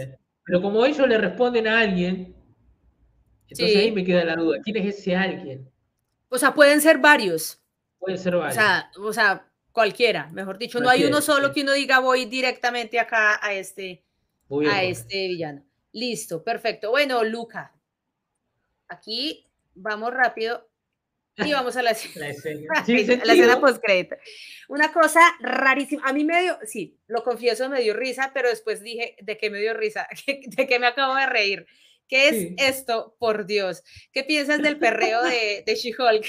Pero 0.45 0.61
como 0.61 0.85
ellos 0.85 1.05
le 1.05 1.17
responden 1.17 1.67
a 1.67 1.81
alguien, 1.81 2.33
entonces 3.49 3.75
ahí 3.75 3.91
me 3.91 4.05
queda 4.05 4.23
la 4.23 4.37
duda, 4.37 4.59
¿quién 4.63 4.77
es 4.77 4.97
ese 4.97 5.17
alguien? 5.17 5.69
O 6.29 6.37
sea, 6.37 6.53
pueden 6.53 6.79
ser 6.79 6.97
varios. 6.97 7.61
Pueden 7.99 8.17
ser 8.17 8.37
varios. 8.37 8.57
O 8.99 9.11
sea, 9.11 9.45
cualquiera, 9.73 10.29
mejor 10.31 10.57
dicho, 10.57 10.79
no 10.79 10.87
hay 10.87 11.03
uno 11.03 11.19
solo 11.19 11.51
que 11.51 11.61
uno 11.61 11.73
diga 11.73 11.99
voy 11.99 12.23
directamente 12.23 13.01
acá 13.01 13.37
a 13.45 13.53
este, 13.53 14.05
a 14.71 14.81
este 14.81 15.27
villano. 15.27 15.61
Listo, 15.91 16.41
perfecto. 16.41 16.91
Bueno, 16.91 17.21
Luca, 17.25 17.75
aquí 18.87 19.45
vamos 19.73 20.13
rápido 20.13 20.69
y 21.37 21.51
vamos 21.51 21.75
a 21.75 21.81
la, 21.81 21.91
la 22.15 22.29
escena, 22.29 23.59
post 23.59 23.83
Una 24.69 24.91
cosa 24.93 25.19
rarísima. 25.39 26.03
A 26.05 26.13
mí 26.13 26.23
me 26.23 26.41
dio, 26.41 26.57
sí, 26.63 26.99
lo 27.07 27.23
confieso, 27.23 27.69
me 27.69 27.81
dio 27.81 27.93
risa, 27.93 28.31
pero 28.33 28.49
después 28.49 28.81
dije, 28.81 29.15
¿de 29.21 29.37
qué 29.37 29.49
me 29.49 29.59
dio 29.59 29.73
risa? 29.73 30.07
¿De 30.27 30.67
qué 30.67 30.79
me 30.79 30.87
acabo 30.87 31.15
de 31.15 31.25
reír? 31.25 31.65
¿Qué 32.07 32.29
es 32.29 32.53
esto, 32.57 33.15
por 33.17 33.47
Dios? 33.47 33.83
¿Qué 34.11 34.23
piensas 34.23 34.61
del 34.61 34.77
perreo 34.77 35.23
de, 35.23 35.63
de 35.65 35.75
She-Hulk? 35.75 36.25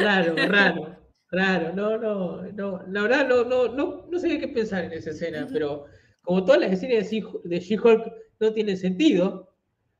Raro, 0.00 0.34
raro, 0.34 0.98
raro. 1.30 1.72
No, 1.74 1.98
no, 1.98 2.42
no. 2.52 2.82
La 2.88 3.02
verdad, 3.02 3.28
no, 3.28 3.44
no, 3.44 3.68
no, 3.68 4.06
no 4.10 4.18
sé 4.18 4.38
qué 4.38 4.48
pensar 4.48 4.84
en 4.84 4.92
esa 4.92 5.10
escena, 5.10 5.46
pero 5.52 5.84
como 6.22 6.42
todas 6.42 6.62
las 6.62 6.72
escenas 6.72 7.10
de 7.10 7.60
She-Hulk 7.60 8.12
no 8.40 8.52
tienen 8.54 8.78
sentido. 8.78 9.55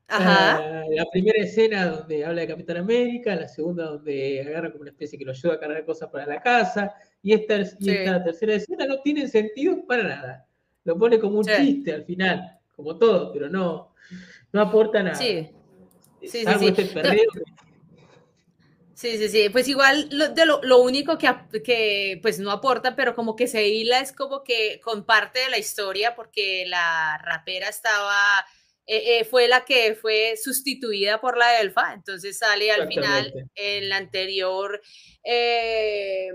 Ajá. 0.09 0.85
la 0.89 1.05
primera 1.11 1.43
escena 1.43 1.87
donde 1.87 2.23
habla 2.23 2.41
de 2.41 2.47
Capitán 2.47 2.77
América, 2.77 3.35
la 3.35 3.47
segunda 3.47 3.85
donde 3.85 4.41
agarra 4.47 4.71
como 4.71 4.83
una 4.83 4.91
especie 4.91 5.19
que 5.19 5.25
lo 5.25 5.31
ayuda 5.31 5.55
a 5.55 5.59
cargar 5.59 5.85
cosas 5.85 6.09
para 6.09 6.25
la 6.25 6.41
casa, 6.41 6.95
y 7.21 7.33
esta, 7.33 7.57
tercera 8.23 8.53
escena 8.53 8.85
no 8.85 9.01
tiene 9.01 9.27
sentido 9.27 9.85
para 9.85 10.03
nada. 10.03 10.47
Lo 10.85 10.97
pone 10.97 11.19
como 11.19 11.39
un 11.39 11.45
chiste 11.45 11.93
al 11.93 12.05
final, 12.05 12.57
como 12.75 12.97
todo, 12.97 13.33
pero 13.33 13.49
no, 13.49 13.93
no 14.53 14.61
aporta 14.61 15.03
nada. 15.03 15.15
Sí. 15.15 15.49
Sí, 16.21 16.27
sí, 16.27 16.45
sí. 16.59 16.67
Este 16.67 17.27
Sí, 18.97 19.15
sí, 19.19 19.29
sí. 19.29 19.49
Pues 19.49 19.67
igual 19.67 20.07
lo, 20.09 20.29
de 20.29 20.43
lo, 20.47 20.79
único 20.79 21.19
que, 21.19 21.29
que, 21.63 22.17
pues 22.19 22.39
no 22.39 22.49
aporta, 22.49 22.95
pero 22.95 23.13
como 23.13 23.35
que 23.35 23.45
se 23.45 23.67
hila 23.67 23.99
es 23.99 24.11
como 24.11 24.43
que 24.43 24.79
con 24.83 25.05
parte 25.05 25.39
de 25.39 25.49
la 25.49 25.59
historia, 25.59 26.15
porque 26.15 26.65
la 26.65 27.19
rapera 27.23 27.69
estaba, 27.69 28.43
eh, 28.87 29.19
eh, 29.19 29.25
fue 29.25 29.47
la 29.47 29.65
que 29.65 29.95
fue 29.95 30.35
sustituida 30.41 31.19
por 31.19 31.37
la 31.37 31.59
elfa, 31.59 31.93
entonces 31.93 32.37
sale 32.37 32.71
al 32.71 32.87
final 32.87 33.33
en 33.55 33.89
la 33.89 33.97
anterior 33.97 34.81
eh, 35.23 36.29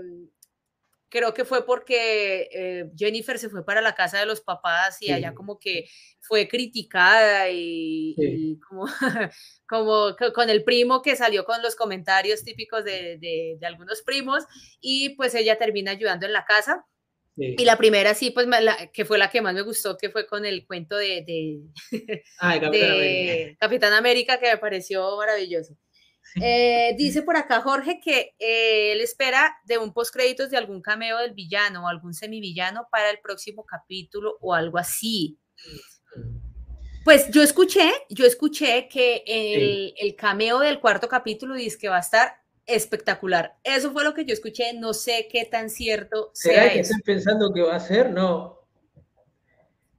creo 1.13 1.31
que 1.31 1.45
fue 1.45 1.63
porque 1.63 2.49
eh, 2.51 2.89
Jennifer 2.97 3.37
se 3.37 3.47
fue 3.47 3.63
para 3.63 3.81
la 3.81 3.93
casa 3.93 4.17
de 4.17 4.25
los 4.25 4.41
papás 4.41 4.99
y 4.99 5.11
allá 5.11 5.35
como 5.35 5.59
que 5.59 5.87
fue 6.19 6.47
criticada 6.47 7.51
y, 7.51 8.59
como, 8.67 8.85
como 9.69 10.15
con 10.33 10.49
el 10.49 10.63
primo 10.63 11.03
que 11.03 11.15
salió 11.15 11.45
con 11.45 11.61
los 11.61 11.75
comentarios 11.75 12.43
típicos 12.43 12.83
de, 12.83 13.19
de, 13.19 13.59
algunos 13.63 14.01
primos 14.01 14.43
y 14.81 15.09
pues 15.09 15.35
ella 15.35 15.59
termina 15.59 15.91
ayudando 15.91 16.25
en 16.25 16.33
la 16.33 16.45
casa. 16.45 16.83
Y 17.35 17.65
la 17.65 17.77
primera 17.77 18.13
sí, 18.13 18.29
pues 18.29 18.47
que 18.93 19.05
fue 19.05 19.17
la 19.17 19.29
que 19.29 19.41
más 19.41 19.55
me 19.55 19.61
gustó, 19.61 19.97
que 19.97 20.09
fue 20.11 20.27
con 20.27 20.45
el 20.45 20.67
cuento 20.67 20.95
de, 20.97 21.23
de, 21.25 21.61
Capitán 23.59 23.93
América, 23.93 24.39
que 24.39 24.51
me 24.51 24.57
pareció 24.57 25.17
maravilloso. 25.17 25.75
Eh, 26.41 26.93
dice 26.97 27.21
por 27.23 27.35
acá 27.35 27.61
Jorge 27.61 27.99
que 27.99 28.35
eh, 28.39 28.91
él 28.91 29.01
espera 29.01 29.55
de 29.65 29.77
un 29.77 29.93
postcréditos 29.93 30.49
de 30.49 30.57
algún 30.57 30.81
cameo 30.81 31.17
del 31.19 31.33
villano 31.33 31.85
o 31.85 31.87
algún 31.87 32.13
semivillano 32.13 32.87
para 32.91 33.09
el 33.09 33.19
próximo 33.19 33.65
capítulo 33.65 34.37
o 34.39 34.53
algo 34.53 34.77
así. 34.77 35.39
Pues 37.03 37.29
yo 37.31 37.43
escuché, 37.43 37.91
yo 38.09 38.25
escuché 38.25 38.87
que 38.87 39.23
el, 39.27 40.15
cameo 40.15 40.59
del 40.59 40.79
cuarto 40.79 41.09
capítulo 41.09 41.55
dice 41.55 41.77
que 41.77 41.89
va 41.89 41.97
a 41.97 42.01
estar 42.01 42.42
espectacular. 42.65 43.57
Eso 43.63 43.91
fue 43.91 44.03
lo 44.03 44.13
que 44.13 44.25
yo 44.25 44.33
escuché, 44.33 44.73
no 44.73 44.93
sé 44.93 45.27
qué 45.31 45.45
tan 45.45 45.69
cierto 45.69 46.31
¿Será 46.33 46.71
que 46.71 46.79
están 46.79 47.01
pensando 47.01 47.53
que 47.53 47.61
va 47.61 47.75
a 47.75 47.79
ser? 47.79 48.11
No. 48.11 48.59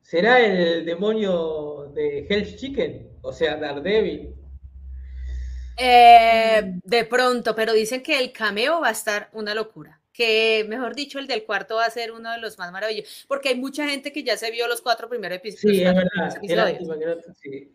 ¿Será 0.02 0.40
el 0.40 0.84
demonio 0.84 1.90
de 1.94 2.26
Hell's 2.28 2.56
Chicken? 2.56 3.18
O 3.22 3.32
sea, 3.32 3.56
Daredevil. 3.56 4.34
Eh, 5.76 6.62
de 6.84 7.04
pronto, 7.04 7.54
pero 7.54 7.72
dicen 7.72 8.02
que 8.02 8.18
el 8.18 8.32
cameo 8.32 8.80
va 8.80 8.88
a 8.88 8.92
estar 8.92 9.28
una 9.32 9.54
locura. 9.54 10.00
Que, 10.12 10.64
mejor 10.68 10.94
dicho, 10.94 11.18
el 11.18 11.26
del 11.26 11.44
cuarto 11.44 11.76
va 11.76 11.86
a 11.86 11.90
ser 11.90 12.12
uno 12.12 12.30
de 12.30 12.38
los 12.38 12.58
más 12.58 12.70
maravillosos. 12.70 13.24
Porque 13.26 13.48
hay 13.48 13.56
mucha 13.56 13.88
gente 13.88 14.12
que 14.12 14.22
ya 14.22 14.36
se 14.36 14.50
vio 14.52 14.68
los 14.68 14.80
cuatro 14.80 15.08
primeros 15.08 15.38
episodios. 15.38 15.76
Sí, 15.76 15.82
es 15.82 15.94
verdad. 15.94 16.10
Lástima, 16.16 17.34
sí. 17.34 17.70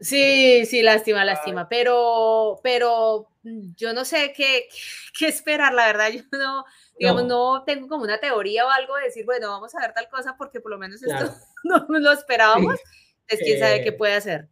Sí, 0.00 0.64
sí, 0.66 0.82
lástima, 0.82 1.24
lástima. 1.24 1.68
Pero, 1.68 2.60
pero 2.62 3.28
mm, 3.42 3.74
yo 3.76 3.92
no 3.92 4.04
sé 4.04 4.32
qué, 4.36 4.68
qué 5.18 5.28
esperar, 5.28 5.72
la 5.74 5.86
verdad. 5.86 6.10
Yo 6.12 6.22
no, 6.32 6.64
digamos, 6.98 7.24
no. 7.26 7.64
tengo 7.64 7.88
como 7.88 8.04
una 8.04 8.18
teoría 8.18 8.66
o 8.66 8.70
algo 8.70 8.96
de 8.96 9.04
decir, 9.04 9.24
bueno, 9.24 9.48
vamos 9.48 9.74
a 9.74 9.80
ver 9.80 9.92
tal 9.92 10.08
cosa 10.08 10.36
porque 10.36 10.60
por 10.60 10.70
lo 10.70 10.78
menos 10.78 11.02
esto 11.02 11.32
no 11.64 11.98
lo 11.98 12.12
esperábamos. 12.12 12.78
Es 13.28 13.38
quién 13.38 13.60
sabe 13.60 13.82
qué 13.82 13.90
eh, 13.90 13.92
puede 13.92 14.14
hacer. 14.14 14.48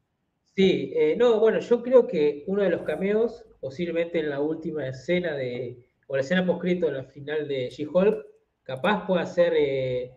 Sí, 0.54 0.92
eh, 0.94 1.16
no, 1.16 1.40
bueno, 1.40 1.60
yo 1.60 1.82
creo 1.82 2.06
que 2.06 2.44
uno 2.46 2.62
de 2.62 2.70
los 2.70 2.82
cameos, 2.82 3.44
posiblemente 3.60 4.20
en 4.20 4.30
la 4.30 4.40
última 4.40 4.86
escena 4.86 5.34
de, 5.34 5.88
o 6.06 6.16
la 6.16 6.22
escena 6.22 6.44
poscrito 6.44 6.88
en 6.88 6.94
la 6.94 7.04
final 7.04 7.46
de 7.46 7.70
She-Hulk, 7.70 8.26
capaz 8.68 9.06
pueda 9.06 9.24
ser 9.24 9.54
eh, 9.56 10.12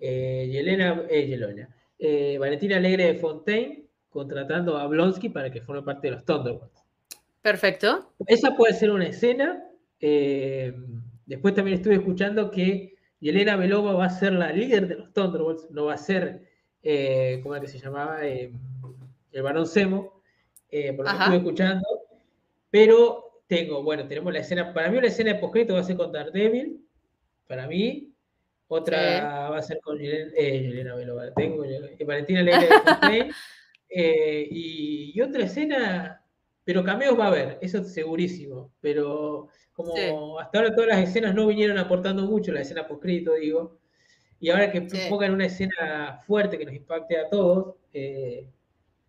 eh, 0.00 0.48
Yelena, 0.50 1.06
eh, 1.08 2.38
Valentina 2.38 2.76
Alegre 2.76 3.06
de 3.06 3.14
Fontaine 3.14 3.89
contratando 4.10 4.76
a 4.76 4.86
Blonsky 4.86 5.30
para 5.30 5.50
que 5.50 5.62
forme 5.62 5.82
parte 5.82 6.08
de 6.08 6.14
los 6.14 6.24
Thunderbolts. 6.24 6.84
Perfecto. 7.40 8.12
Esa 8.26 8.54
puede 8.54 8.74
ser 8.74 8.90
una 8.90 9.06
escena. 9.06 9.64
después 9.98 11.54
también 11.54 11.78
estuve 11.78 11.94
escuchando 11.94 12.50
que 12.50 12.94
Yelena 13.20 13.56
Belova 13.56 13.92
va 13.94 14.06
a 14.06 14.10
ser 14.10 14.32
la 14.32 14.52
líder 14.52 14.88
de 14.88 14.96
los 14.96 15.12
Thunderbolts, 15.12 15.70
no 15.70 15.86
va 15.86 15.94
a 15.94 15.98
ser, 15.98 16.46
¿cómo 17.42 17.54
es 17.54 17.60
que 17.62 17.68
se 17.68 17.78
llamaba? 17.78 18.20
el 19.32 19.42
varón 19.42 19.66
Semo, 19.66 20.22
eh, 20.70 20.92
por 20.92 21.04
lo 21.04 21.12
que 21.12 21.18
estuve 21.18 21.36
escuchando. 21.36 21.86
Pero 22.70 23.42
tengo, 23.46 23.82
bueno, 23.82 24.06
tenemos 24.06 24.32
la 24.32 24.40
escena, 24.40 24.72
para 24.72 24.90
mí 24.90 25.00
la 25.00 25.08
escena 25.08 25.34
de 25.34 25.38
postcrédito 25.40 25.74
va 25.74 25.80
a 25.80 25.84
ser 25.84 25.96
con 25.96 26.12
Daredevil, 26.12 26.84
para 27.46 27.66
mí. 27.66 28.06
Otra 28.72 29.50
va 29.50 29.58
a 29.58 29.62
ser 29.62 29.80
con 29.80 29.98
Yelena, 29.98 30.30
eh, 30.36 31.32
tengo, 31.34 31.64
Valentina 32.06 32.42
Leila 32.42 32.60
de 32.60 32.68
eh, 33.90 34.46
y, 34.50 35.12
y, 35.14 35.20
otra 35.20 35.44
escena, 35.44 36.24
pero 36.64 36.84
cameos 36.84 37.18
va 37.18 37.24
a 37.24 37.28
haber, 37.28 37.58
eso 37.60 37.78
es 37.78 37.92
segurísimo. 37.92 38.72
Pero 38.80 39.48
como 39.72 40.38
hasta 40.38 40.58
ahora 40.58 40.74
todas 40.74 40.88
las 40.88 41.08
escenas 41.08 41.34
no 41.34 41.46
vinieron 41.46 41.78
aportando 41.78 42.24
mucho, 42.24 42.52
la 42.52 42.60
escena 42.60 42.86
postcrédito, 42.86 43.34
digo, 43.34 43.78
y 44.38 44.50
ahora 44.50 44.70
que 44.70 44.82
pongan 45.08 45.32
una 45.32 45.46
escena 45.46 46.20
fuerte 46.26 46.58
que 46.58 46.64
nos 46.64 46.74
impacte 46.74 47.18
a 47.18 47.28
todos, 47.28 47.76
eh, 47.92 48.48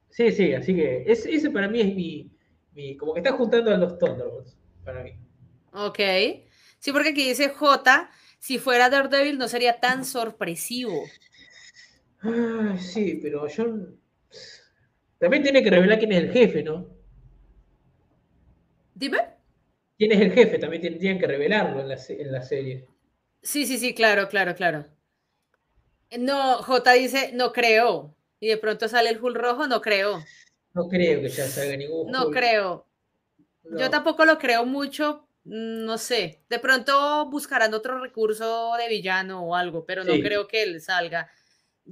sí, 0.09 0.31
sí, 0.31 0.53
así 0.53 0.75
que 0.75 1.03
ese 1.07 1.49
para 1.49 1.69
mí 1.69 1.79
es 1.79 1.95
mi, 1.95 2.97
como 2.97 3.13
que 3.13 3.19
está 3.19 3.31
juntando 3.31 3.73
a 3.73 3.77
los 3.77 3.97
Thunderbolts, 3.97 4.57
para 4.83 5.03
mí. 5.03 5.13
Ok, 5.73 5.99
sí, 6.79 6.91
porque 6.91 7.09
aquí 7.09 7.29
dice 7.29 7.49
J, 7.49 8.09
si 8.39 8.59
fuera 8.59 8.89
Daredevil 8.89 9.37
no 9.37 9.47
sería 9.47 9.79
tan 9.79 10.03
sorpresivo. 10.03 11.03
sí, 12.77 13.19
pero 13.21 13.47
yo... 13.47 13.65
También 15.21 15.43
tiene 15.43 15.63
que 15.63 15.69
revelar 15.69 15.99
quién 15.99 16.11
es 16.11 16.23
el 16.23 16.31
jefe, 16.33 16.63
¿no? 16.63 16.89
Dime 18.93 19.41
quién 20.01 20.13
es 20.13 20.21
el 20.21 20.31
jefe, 20.31 20.57
también 20.57 20.81
tendrían 20.81 21.19
que 21.19 21.27
revelarlo 21.27 21.79
en 21.79 21.87
la, 21.87 22.41
serie. 22.41 22.87
Sí, 23.43 23.67
sí, 23.67 23.77
sí, 23.77 23.93
claro, 23.93 24.27
claro, 24.29 24.55
claro. 24.55 24.87
No, 26.17 26.55
J 26.63 26.93
dice, 26.93 27.29
no 27.35 27.53
creo. 27.53 28.15
Y 28.39 28.47
de 28.47 28.57
pronto 28.57 28.87
sale 28.87 29.11
el 29.11 29.23
Hulk 29.23 29.37
rojo, 29.37 29.67
no 29.67 29.79
creo. 29.79 30.23
No 30.73 30.87
creo 30.87 31.21
que 31.21 31.29
ya 31.29 31.45
salga 31.45 31.77
ningún 31.77 32.09
No 32.09 32.31
creo. 32.31 32.87
Yo 33.77 33.91
tampoco 33.91 34.25
lo 34.25 34.39
creo 34.39 34.65
mucho, 34.65 35.27
mm, 35.43 35.85
no 35.85 35.99
sé. 35.99 36.41
De 36.49 36.57
pronto 36.57 37.29
buscarán 37.29 37.75
otro 37.75 38.01
recurso 38.01 38.73
de 38.79 38.89
villano 38.89 39.43
o 39.45 39.55
algo, 39.55 39.85
pero 39.85 40.03
no 40.03 40.13
creo 40.13 40.47
que 40.47 40.63
él 40.63 40.81
salga. 40.81 41.29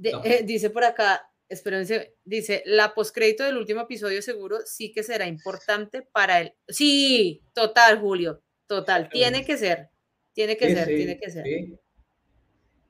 Eh, 0.02 0.42
dice 0.42 0.70
por 0.70 0.82
acá, 0.82 1.29
espérense, 1.50 2.16
dice, 2.24 2.62
la 2.64 2.94
postcrédito 2.94 3.44
del 3.44 3.58
último 3.58 3.82
episodio 3.82 4.22
seguro 4.22 4.60
sí 4.64 4.92
que 4.92 5.02
será 5.02 5.26
importante 5.26 6.00
para 6.00 6.40
él. 6.40 6.54
Sí, 6.68 7.42
total, 7.52 7.98
Julio, 7.98 8.42
total, 8.66 9.10
tiene 9.10 9.44
que 9.44 9.58
ser, 9.58 9.90
tiene 10.32 10.56
que 10.56 10.72
ser, 10.74 10.86
tiene 10.86 11.18
que 11.18 11.30
ser. 11.30 11.44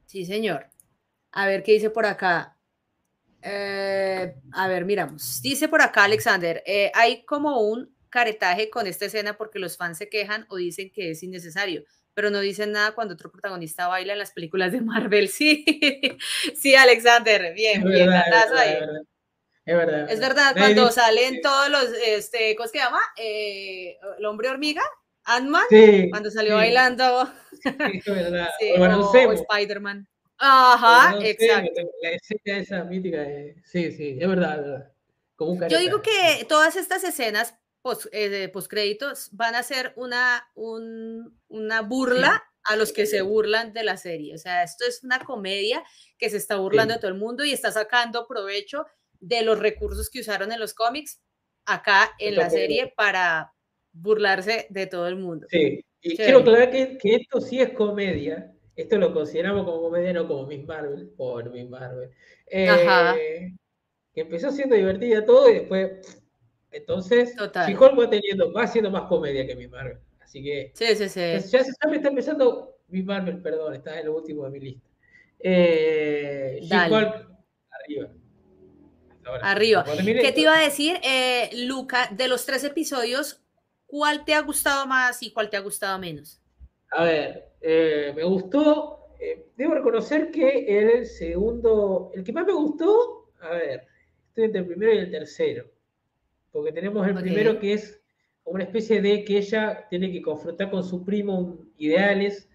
Sí. 0.06 0.24
señor. 0.24 0.70
A 1.32 1.46
ver 1.46 1.62
qué 1.62 1.72
dice 1.72 1.90
por 1.90 2.04
acá. 2.04 2.58
Eh, 3.42 4.34
a 4.52 4.68
ver, 4.68 4.84
miramos. 4.84 5.40
Dice 5.40 5.68
por 5.68 5.80
acá 5.80 6.04
Alexander, 6.04 6.62
eh, 6.66 6.92
hay 6.94 7.24
como 7.24 7.62
un 7.62 7.96
caretaje 8.10 8.68
con 8.68 8.86
esta 8.86 9.06
escena 9.06 9.38
porque 9.38 9.58
los 9.58 9.76
fans 9.78 9.96
se 9.96 10.10
quejan 10.10 10.44
o 10.50 10.56
dicen 10.56 10.90
que 10.92 11.12
es 11.12 11.22
innecesario 11.22 11.84
pero 12.20 12.30
no 12.30 12.40
dicen 12.40 12.72
nada 12.72 12.92
cuando 12.92 13.14
otro 13.14 13.32
protagonista 13.32 13.88
baila 13.88 14.12
en 14.12 14.18
las 14.18 14.32
películas 14.32 14.72
de 14.72 14.82
Marvel. 14.82 15.30
Sí, 15.40 15.64
sí, 16.54 16.74
Alexander, 16.74 17.54
bien, 17.54 17.82
bien, 17.82 18.10
verdad, 18.10 18.58
ahí. 18.58 18.74
Es 19.64 19.74
verdad. 19.74 20.10
Es 20.10 20.20
verdad, 20.20 20.54
cuando 20.54 20.90
salen 20.90 21.40
todos 21.40 21.70
los, 21.70 21.84
este, 22.06 22.54
¿cómo 22.56 22.68
se 22.68 22.76
llama? 22.76 23.00
Eh, 23.16 23.96
el 24.18 24.26
hombre 24.26 24.50
hormiga, 24.50 24.82
Ant-Man, 25.24 25.64
cuando 26.10 26.30
salió 26.30 26.56
bailando. 26.56 27.32
Sí, 27.62 27.70
es 27.70 28.04
verdad. 28.04 28.48
o, 28.98 29.32
Spider-Man. 29.32 30.06
Ajá, 30.36 31.16
exacto. 31.22 31.80
La 32.02 32.10
escena 32.10 32.58
esa 32.58 32.84
mítica, 32.84 33.24
sí, 33.64 33.92
sí, 33.92 34.18
es 34.20 34.28
verdad, 34.28 34.58
es 34.58 34.66
verdad. 34.66 35.68
Yo 35.70 35.78
digo 35.78 36.02
que 36.02 36.44
todas 36.46 36.76
estas 36.76 37.02
escenas 37.02 37.54
post, 37.82 38.06
eh, 38.12 38.50
créditos 38.68 39.28
van 39.32 39.54
a 39.54 39.62
ser 39.62 39.92
una, 39.96 40.50
una 40.54 41.82
burla 41.82 42.42
a 42.64 42.76
los 42.76 42.92
que 42.92 43.06
se 43.06 43.22
burlan 43.22 43.72
de 43.72 43.84
la 43.84 43.96
serie. 43.96 44.34
O 44.34 44.38
sea, 44.38 44.62
esto 44.62 44.84
es 44.86 45.02
una 45.02 45.20
comedia 45.20 45.82
que 46.18 46.30
se 46.30 46.36
está 46.36 46.56
burlando 46.56 46.94
de 46.94 47.00
todo 47.00 47.10
el 47.10 47.18
mundo 47.18 47.44
y 47.44 47.52
está 47.52 47.72
sacando 47.72 48.26
provecho 48.26 48.86
de 49.18 49.42
los 49.42 49.58
recursos 49.58 50.10
que 50.10 50.20
usaron 50.20 50.52
en 50.52 50.60
los 50.60 50.74
cómics 50.74 51.20
acá 51.66 52.10
en 52.18 52.36
la 52.36 52.50
serie 52.50 52.92
para 52.96 53.52
burlarse 53.92 54.66
de 54.70 54.86
todo 54.86 55.08
el 55.08 55.16
mundo. 55.16 55.46
Sí, 55.50 55.84
y 56.02 56.16
quiero 56.16 56.38
aclarar 56.38 56.70
que, 56.70 56.98
que, 56.98 57.16
esto 57.16 57.40
sí 57.40 57.60
es 57.60 57.72
comedia. 57.72 58.52
Esto 58.76 58.96
lo 58.96 59.12
consideramos 59.12 59.64
como 59.64 59.82
comedia, 59.82 60.12
no 60.12 60.26
como 60.26 60.46
Miss 60.46 60.64
Marvel, 60.64 61.10
por 61.16 61.50
Miss 61.50 61.68
Marvel. 61.68 62.10
Eh, 62.46 63.52
que 64.12 64.20
empezó 64.22 64.50
siendo 64.50 64.74
divertida 64.74 65.24
todo 65.24 65.50
y 65.50 65.54
después 65.54 66.19
entonces, 66.72 67.34
si 67.66 67.74
Hulk 67.74 67.98
va 67.98 68.08
teniendo, 68.08 68.52
va 68.52 68.62
haciendo 68.62 68.90
más 68.90 69.02
comedia 69.02 69.46
que 69.46 69.56
mi 69.56 69.66
Marvel. 69.66 69.98
Así 70.20 70.42
que. 70.42 70.70
Sí, 70.74 70.86
sí, 70.94 71.08
sí. 71.08 71.20
Ya 71.50 71.64
se 71.64 71.70
está 71.70 71.88
empezando. 71.90 72.76
Mi 72.88 73.02
Marvel, 73.02 73.40
perdón, 73.40 73.74
está 73.74 73.98
en 74.00 74.06
lo 74.06 74.16
último 74.16 74.44
de 74.44 74.50
mi 74.50 74.60
lista. 74.60 74.88
Eh, 75.38 76.60
arriba. 76.70 77.26
Arriba. 79.42 79.84
¿Qué 79.84 80.32
te 80.32 80.40
iba 80.40 80.58
a 80.58 80.62
decir, 80.62 80.98
eh, 81.04 81.50
Luca? 81.66 82.08
De 82.10 82.26
los 82.26 82.46
tres 82.46 82.64
episodios, 82.64 83.42
¿cuál 83.86 84.24
te 84.24 84.34
ha 84.34 84.40
gustado 84.40 84.86
más 84.86 85.22
y 85.22 85.32
cuál 85.32 85.50
te 85.50 85.56
ha 85.56 85.60
gustado 85.60 85.98
menos? 85.98 86.40
A 86.90 87.04
ver, 87.04 87.52
eh, 87.60 88.12
me 88.14 88.24
gustó. 88.24 89.14
Eh, 89.20 89.50
debo 89.56 89.74
reconocer 89.74 90.30
que 90.30 90.96
el 90.96 91.06
segundo, 91.06 92.10
el 92.14 92.24
que 92.24 92.32
más 92.32 92.46
me 92.46 92.52
gustó, 92.52 93.32
a 93.40 93.50
ver, 93.50 93.86
estoy 94.28 94.44
entre 94.44 94.60
el 94.60 94.66
primero 94.66 94.94
y 94.94 94.98
el 94.98 95.10
tercero 95.10 95.70
porque 96.52 96.72
tenemos 96.72 97.06
el 97.06 97.14
primero 97.14 97.58
que 97.58 97.74
es 97.74 98.00
una 98.44 98.64
especie 98.64 99.00
de 99.00 99.24
que 99.24 99.38
ella 99.38 99.86
tiene 99.88 100.10
que 100.10 100.22
confrontar 100.22 100.70
con 100.70 100.82
su 100.82 101.04
primo 101.04 101.58
ideales, 101.76 102.48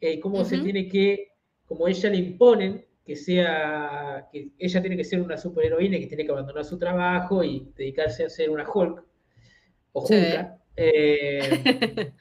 eh, 0.00 0.20
cómo 0.20 0.44
se 0.44 0.58
tiene 0.58 0.88
que, 0.88 1.32
como 1.66 1.88
ella 1.88 2.10
le 2.10 2.16
imponen, 2.16 2.86
que 3.04 3.16
sea, 3.16 4.28
que 4.32 4.50
ella 4.58 4.80
tiene 4.80 4.96
que 4.96 5.04
ser 5.04 5.20
una 5.20 5.36
superheroína, 5.36 5.98
que 5.98 6.06
tiene 6.06 6.24
que 6.24 6.30
abandonar 6.30 6.64
su 6.64 6.78
trabajo 6.78 7.42
y 7.42 7.72
dedicarse 7.76 8.24
a 8.24 8.30
ser 8.30 8.50
una 8.50 8.68
Hulk 8.68 9.04
o 9.92 10.00
Hulk. 10.02 10.60
Eh, 10.82 12.12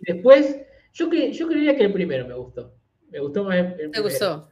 después, 0.00 0.60
yo, 0.92 1.08
que, 1.08 1.30
yo 1.32 1.46
creería 1.46 1.76
que 1.76 1.84
el 1.84 1.92
primero 1.92 2.26
me 2.26 2.34
gustó. 2.34 2.74
Me 3.10 3.20
gustó 3.20 3.44
más 3.44 3.58
el, 3.58 3.74
primero. 3.74 3.92
¿Te 3.92 4.00
gustó? 4.00 4.48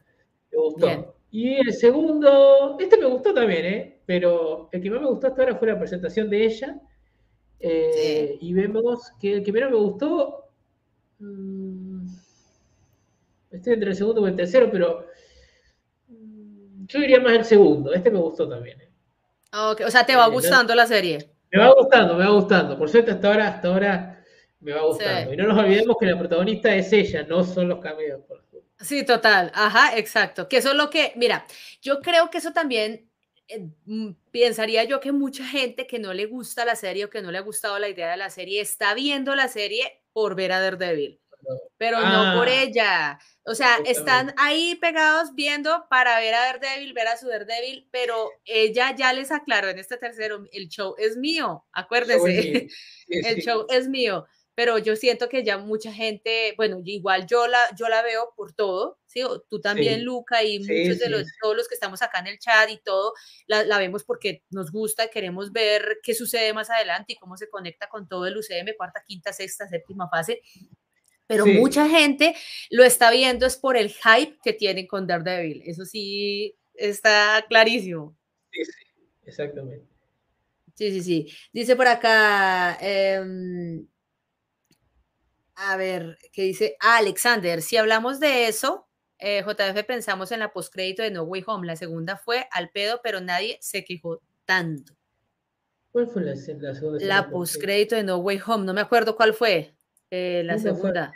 Me 0.51 0.57
gustó. 0.57 1.15
Y 1.31 1.53
el 1.53 1.73
segundo, 1.73 2.75
este 2.77 2.97
me 2.97 3.05
gustó 3.05 3.33
también, 3.33 3.65
¿eh? 3.65 4.01
pero 4.05 4.67
el 4.71 4.81
que 4.81 4.91
más 4.91 4.99
me 4.99 5.07
gustó 5.07 5.27
hasta 5.27 5.41
ahora 5.41 5.55
fue 5.55 5.69
la 5.69 5.79
presentación 5.79 6.29
de 6.29 6.45
ella. 6.45 6.79
Eh, 7.57 8.37
y 8.41 8.53
vemos 8.53 9.11
que 9.19 9.35
el 9.35 9.43
que 9.43 9.53
menos 9.53 9.71
me 9.71 9.77
gustó. 9.77 10.49
Mmm, 11.19 12.05
estoy 13.51 13.73
entre 13.73 13.91
el 13.91 13.95
segundo 13.95 14.25
y 14.27 14.31
el 14.31 14.35
tercero, 14.35 14.69
pero 14.69 15.05
mm, 16.09 16.85
yo 16.87 16.99
diría 16.99 17.21
más 17.21 17.33
el 17.33 17.45
segundo. 17.45 17.93
Este 17.93 18.11
me 18.11 18.19
gustó 18.19 18.49
también. 18.49 18.81
¿eh? 18.81 18.89
o 19.53 19.89
sea, 19.89 20.05
¿te 20.05 20.15
va 20.17 20.25
eh, 20.25 20.31
gustando 20.31 20.75
la 20.75 20.87
serie? 20.87 21.31
Me 21.51 21.59
va 21.59 21.73
gustando, 21.73 22.15
me 22.15 22.25
va 22.25 22.31
gustando. 22.31 22.77
Por 22.77 22.89
suerte, 22.89 23.11
hasta 23.11 23.29
ahora, 23.29 23.47
hasta 23.47 23.67
ahora 23.69 24.23
me 24.59 24.73
va 24.73 24.81
gustando. 24.81 25.33
Y 25.33 25.37
no 25.37 25.47
nos 25.47 25.57
olvidemos 25.57 25.95
que 25.97 26.05
la 26.07 26.17
protagonista 26.17 26.75
es 26.75 26.91
ella, 26.91 27.23
no 27.23 27.43
son 27.43 27.69
los 27.69 27.79
cameos. 27.79 28.21
Sí, 28.81 29.05
total. 29.05 29.51
Ajá, 29.53 29.97
exacto. 29.97 30.47
Que 30.47 30.57
eso 30.57 30.71
es 30.71 30.75
lo 30.75 30.89
que, 30.89 31.13
mira, 31.15 31.45
yo 31.81 32.01
creo 32.01 32.29
que 32.29 32.39
eso 32.39 32.51
también 32.51 33.09
eh, 33.47 33.69
mm, 33.85 34.11
pensaría 34.31 34.83
yo 34.85 34.99
que 34.99 35.11
mucha 35.11 35.45
gente 35.45 35.87
que 35.87 35.99
no 35.99 36.13
le 36.13 36.25
gusta 36.25 36.65
la 36.65 36.75
serie 36.75 37.05
o 37.05 37.09
que 37.09 37.21
no 37.21 37.31
le 37.31 37.37
ha 37.37 37.41
gustado 37.41 37.77
la 37.79 37.89
idea 37.89 38.09
de 38.11 38.17
la 38.17 38.29
serie 38.29 38.61
está 38.61 38.93
viendo 38.93 39.35
la 39.35 39.47
serie 39.47 40.01
por 40.13 40.35
ver 40.35 40.51
a 40.51 40.59
Daredevil, 40.59 41.19
pero 41.77 41.99
no 41.99 42.37
por 42.37 42.47
ah. 42.47 42.61
ella. 42.63 43.19
O 43.43 43.55
sea, 43.55 43.77
están 43.85 44.33
ahí 44.37 44.75
pegados 44.75 45.33
viendo 45.35 45.85
para 45.89 46.19
ver 46.19 46.33
a 46.33 46.45
Daredevil, 46.45 46.93
ver 46.93 47.07
a 47.07 47.17
su 47.17 47.27
Daredevil, 47.27 47.87
pero 47.91 48.29
ella 48.45 48.95
ya 48.95 49.13
les 49.13 49.31
aclaró 49.31 49.69
en 49.69 49.79
este 49.79 49.97
tercero, 49.97 50.45
el 50.51 50.69
show 50.69 50.95
es 50.97 51.17
mío, 51.17 51.65
acuérdense, 51.71 52.67
el 53.07 53.41
show 53.41 53.65
es 53.69 53.87
mío 53.87 54.25
pero 54.55 54.77
yo 54.77 54.95
siento 54.95 55.29
que 55.29 55.43
ya 55.43 55.57
mucha 55.57 55.93
gente, 55.93 56.53
bueno, 56.57 56.81
igual 56.83 57.25
yo 57.25 57.47
la, 57.47 57.59
yo 57.77 57.87
la 57.87 58.01
veo 58.01 58.33
por 58.35 58.53
todo, 58.53 58.99
¿sí? 59.05 59.21
tú 59.49 59.61
también, 59.61 60.03
Luca, 60.03 60.43
y 60.43 60.59
muchos 60.59 60.99
de 60.99 61.09
los, 61.09 61.27
todos 61.41 61.55
los 61.55 61.67
que 61.67 61.75
estamos 61.75 62.01
acá 62.01 62.19
en 62.19 62.27
el 62.27 62.39
chat 62.39 62.69
y 62.69 62.77
todo, 62.77 63.13
la, 63.47 63.63
la, 63.63 63.77
vemos 63.77 64.03
porque 64.03 64.43
nos 64.49 64.71
gusta, 64.71 65.07
queremos 65.07 65.51
ver 65.51 65.99
qué 66.03 66.13
sucede 66.13 66.53
más 66.53 66.69
adelante 66.69 67.13
y 67.13 67.15
cómo 67.15 67.37
se 67.37 67.49
conecta 67.49 67.87
con 67.87 68.07
todo 68.07 68.27
el 68.27 68.37
UCM, 68.37 68.75
cuarta, 68.77 69.03
quinta, 69.07 69.31
sexta, 69.31 69.67
séptima 69.67 70.09
fase. 70.09 70.41
Pero 71.27 71.45
mucha 71.45 71.87
gente 71.87 72.35
lo 72.69 72.83
está 72.83 73.09
viendo 73.09 73.45
es 73.45 73.55
por 73.55 73.77
el 73.77 73.89
hype 73.89 74.37
que 74.43 74.51
tienen 74.51 74.85
con 74.85 75.07
Daredevil. 75.07 75.61
Eso 75.65 75.85
sí 75.85 76.57
está 76.73 77.45
clarísimo. 77.47 78.17
Sí, 78.51 78.65
sí, 78.65 78.71
exactamente. 79.25 79.85
Sí, 80.75 80.91
sí, 80.91 81.01
sí. 81.01 81.27
Dice 81.53 81.77
por 81.77 81.87
acá, 81.87 82.77
eh, 82.81 83.21
a 85.55 85.77
ver, 85.77 86.17
¿qué 86.31 86.43
dice 86.43 86.75
ah, 86.79 86.97
Alexander? 86.97 87.61
Si 87.61 87.77
hablamos 87.77 88.19
de 88.19 88.47
eso, 88.47 88.87
eh, 89.19 89.43
JF 89.43 89.83
pensamos 89.85 90.31
en 90.31 90.39
la 90.39 90.51
postcrédito 90.51 91.03
de 91.03 91.11
No 91.11 91.23
Way 91.23 91.43
Home. 91.47 91.67
La 91.67 91.75
segunda 91.75 92.17
fue 92.17 92.47
al 92.51 92.69
pedo, 92.69 93.01
pero 93.03 93.21
nadie 93.21 93.57
se 93.61 93.85
quejó 93.85 94.21
tanto. 94.45 94.93
¿Cuál 95.91 96.07
fue 96.07 96.23
la, 96.23 96.35
segunda 96.35 96.73
La 97.01 97.29
postcrédito 97.29 97.95
de 97.95 98.03
No 98.03 98.17
Way 98.17 98.41
Home, 98.47 98.65
no 98.65 98.73
me 98.73 98.81
acuerdo 98.81 99.15
cuál 99.15 99.33
fue. 99.33 99.75
Eh, 100.09 100.41
la 100.45 100.57
segunda. 100.57 101.13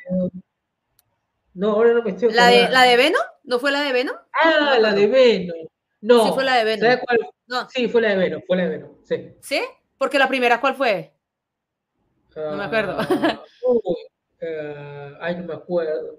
No, 1.53 1.71
ahora 1.71 1.93
no 1.93 2.03
me 2.03 2.11
estoy 2.11 2.33
¿La 2.33 2.47
de, 2.47 2.69
¿La 2.69 2.83
de 2.83 2.97
Venom? 2.97 3.21
¿No 3.43 3.59
fue 3.59 3.71
la 3.71 3.81
de 3.81 3.93
Venom? 3.93 4.15
Ah, 4.33 4.77
la 4.79 4.93
de 4.93 5.07
Venom. 5.07 5.67
No. 6.01 6.25
Sí, 6.25 6.31
fue 6.33 6.43
la 6.43 6.55
de 6.57 6.63
Venom. 6.65 6.81
¿Sabes 6.81 7.05
cuál? 7.05 7.19
No. 7.47 7.69
Sí, 7.69 7.87
fue 7.87 8.01
la 8.01 8.09
de 8.09 8.15
Venom, 8.17 8.41
fue 8.45 8.57
la 8.57 8.63
de 8.63 8.69
Venom, 8.69 8.91
sí. 9.03 9.33
¿Sí? 9.41 9.61
Porque 9.97 10.19
la 10.19 10.27
primera, 10.27 10.59
¿cuál 10.59 10.75
fue? 10.75 11.13
no 12.35 12.57
me 12.57 12.63
acuerdo. 12.65 12.97
Ah, 12.99 13.41
uy, 13.65 13.95
uh, 14.41 15.17
ay, 15.21 15.37
no 15.37 15.43
me 15.45 15.53
acuerdo. 15.53 16.17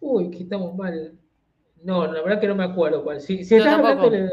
Uy, 0.00 0.30
que 0.30 0.44
estamos 0.44 0.74
mal. 0.74 1.18
No, 1.82 2.12
la 2.12 2.22
verdad 2.22 2.40
que 2.40 2.48
no 2.48 2.54
me 2.54 2.64
acuerdo 2.64 3.02
cuál. 3.04 3.20
Si, 3.20 3.44
si 3.44 3.56
estás, 3.56 3.74
hablando 3.74 4.10
de, 4.10 4.30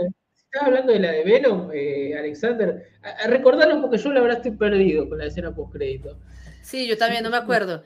hablando 0.60 0.94
de, 0.94 1.00
la 1.00 1.12
de 1.12 1.24
Venom, 1.24 1.70
eh, 1.74 2.16
Alexander, 2.18 2.90
a, 3.02 3.28
recordarlo 3.28 3.82
porque 3.82 3.98
yo 3.98 4.12
la 4.12 4.22
verdad 4.22 4.38
estoy 4.38 4.58
perdido 4.58 5.10
con 5.10 5.18
la 5.18 5.26
escena 5.26 5.54
post-crédito. 5.54 6.18
Sí, 6.62 6.88
yo 6.88 6.98
también 6.98 7.24
no 7.24 7.30
me 7.30 7.38
acuerdo. 7.38 7.84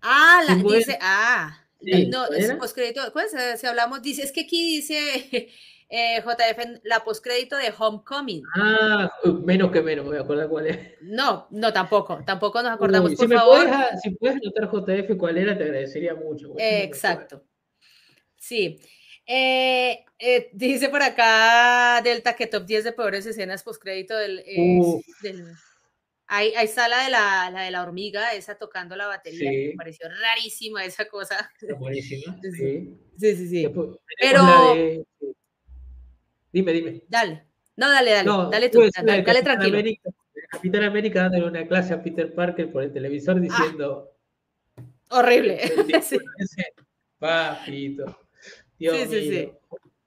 Ah, 0.00 0.42
la, 0.46 0.56
dice, 0.56 0.98
ah, 1.00 1.64
no, 2.08 2.26
es 2.26 2.52
postcrédito, 2.54 3.00
pues, 3.12 3.32
eh, 3.34 3.56
si 3.56 3.66
hablamos, 3.66 4.02
dice, 4.02 4.22
es 4.22 4.32
que 4.32 4.42
aquí 4.42 4.76
dice 4.76 5.48
eh, 5.94 6.22
JF, 6.22 6.80
la 6.84 7.04
postcrédito 7.04 7.56
de 7.58 7.70
Homecoming. 7.78 8.42
Ah, 8.56 9.12
menos 9.44 9.70
que 9.70 9.82
menos, 9.82 10.06
me 10.06 10.12
voy 10.12 10.18
a 10.18 10.22
acordar 10.22 10.48
cuál 10.48 10.66
es. 10.68 10.78
No, 11.02 11.46
no, 11.50 11.70
tampoco, 11.70 12.22
tampoco 12.24 12.62
nos 12.62 12.72
acordamos, 12.72 13.14
por 13.14 13.28
si 13.28 13.34
favor. 13.34 13.66
si 14.02 14.10
puedes 14.12 14.36
anotar 14.36 14.70
JF 14.70 15.18
cuál 15.18 15.36
era, 15.36 15.56
te 15.56 15.64
agradecería 15.64 16.14
mucho. 16.14 16.54
Exacto. 16.56 17.44
Sí. 18.38 18.80
Eh, 19.26 20.04
dice 20.52 20.88
por 20.88 21.02
acá 21.02 22.00
Delta 22.02 22.34
que 22.34 22.46
top 22.46 22.64
10 22.64 22.84
de 22.84 22.92
peores 22.92 23.24
escenas 23.24 23.62
postcrédito 23.62 24.16
del, 24.16 24.42
del 25.22 25.54
Ahí, 26.26 26.52
está 26.56 26.88
la 26.88 27.04
de 27.04 27.10
la, 27.10 27.50
la, 27.50 27.62
de 27.64 27.70
la 27.70 27.82
hormiga, 27.82 28.32
esa 28.32 28.54
tocando 28.54 28.96
la 28.96 29.06
batería, 29.06 29.50
me 29.50 29.74
pareció 29.76 30.08
rarísima 30.08 30.82
esa 30.82 31.04
cosa. 31.04 31.52
buenísima, 31.78 32.34
sí. 32.56 32.96
Sí, 33.18 33.36
sí, 33.36 33.48
sí. 33.48 33.68
Pero... 34.18 35.04
Dime, 36.52 36.72
dime. 36.72 37.02
Dale. 37.08 37.46
No, 37.76 37.90
dale, 37.90 38.10
dale. 38.10 38.30
dale 38.50 38.68
tú, 38.68 38.80
dale, 38.94 39.22
dale, 39.22 39.42
tranquilo. 39.42 39.78
América, 39.78 40.10
Capitán 40.50 40.84
América 40.84 41.22
dándole 41.22 41.46
una 41.46 41.66
clase 41.66 41.94
a 41.94 42.02
Peter 42.02 42.34
Parker 42.34 42.70
por 42.70 42.82
el 42.82 42.92
televisor 42.92 43.36
ah. 43.36 43.40
diciendo... 43.40 44.12
horrible. 45.10 45.60
sí. 46.02 46.18
Papito. 47.18 48.18
Dios 48.78 48.96
sí, 48.96 49.06
sí, 49.08 49.30
sí. 49.30 49.52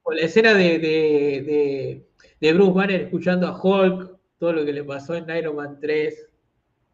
O 0.03 0.11
la 0.13 0.21
escena 0.21 0.53
de, 0.53 0.77
de, 0.77 1.41
de, 1.41 2.07
de 2.39 2.53
Bruce 2.53 2.73
Banner 2.73 3.01
escuchando 3.01 3.47
a 3.47 3.59
Hulk 3.59 4.19
todo 4.37 4.53
lo 4.53 4.65
que 4.65 4.73
le 4.73 4.83
pasó 4.83 5.15
en 5.15 5.29
Iron 5.35 5.55
Man 5.55 5.79
3. 5.81 6.27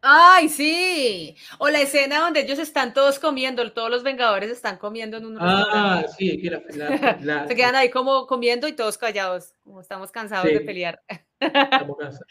Ay, 0.04 0.48
sí. 0.48 1.36
O 1.58 1.68
la 1.68 1.80
escena 1.80 2.18
donde 2.18 2.40
ellos 2.40 2.58
están 2.58 2.92
todos 2.92 3.20
comiendo, 3.20 3.72
todos 3.72 3.88
los 3.88 4.02
Vengadores 4.02 4.50
están 4.50 4.76
comiendo 4.76 5.16
en 5.16 5.26
un 5.26 5.38
Ah, 5.40 6.04
sí, 6.18 6.42
que 6.42 6.50
la, 7.20 7.46
Se 7.46 7.54
quedan 7.54 7.76
ahí 7.76 7.88
como 7.88 8.26
comiendo 8.26 8.66
y 8.66 8.72
todos 8.72 8.98
callados, 8.98 9.54
como 9.62 9.80
estamos 9.80 10.10
cansados 10.10 10.46
de 10.46 10.60
pelear. 10.60 11.00
Estamos 11.38 11.96
cansados. 12.00 12.26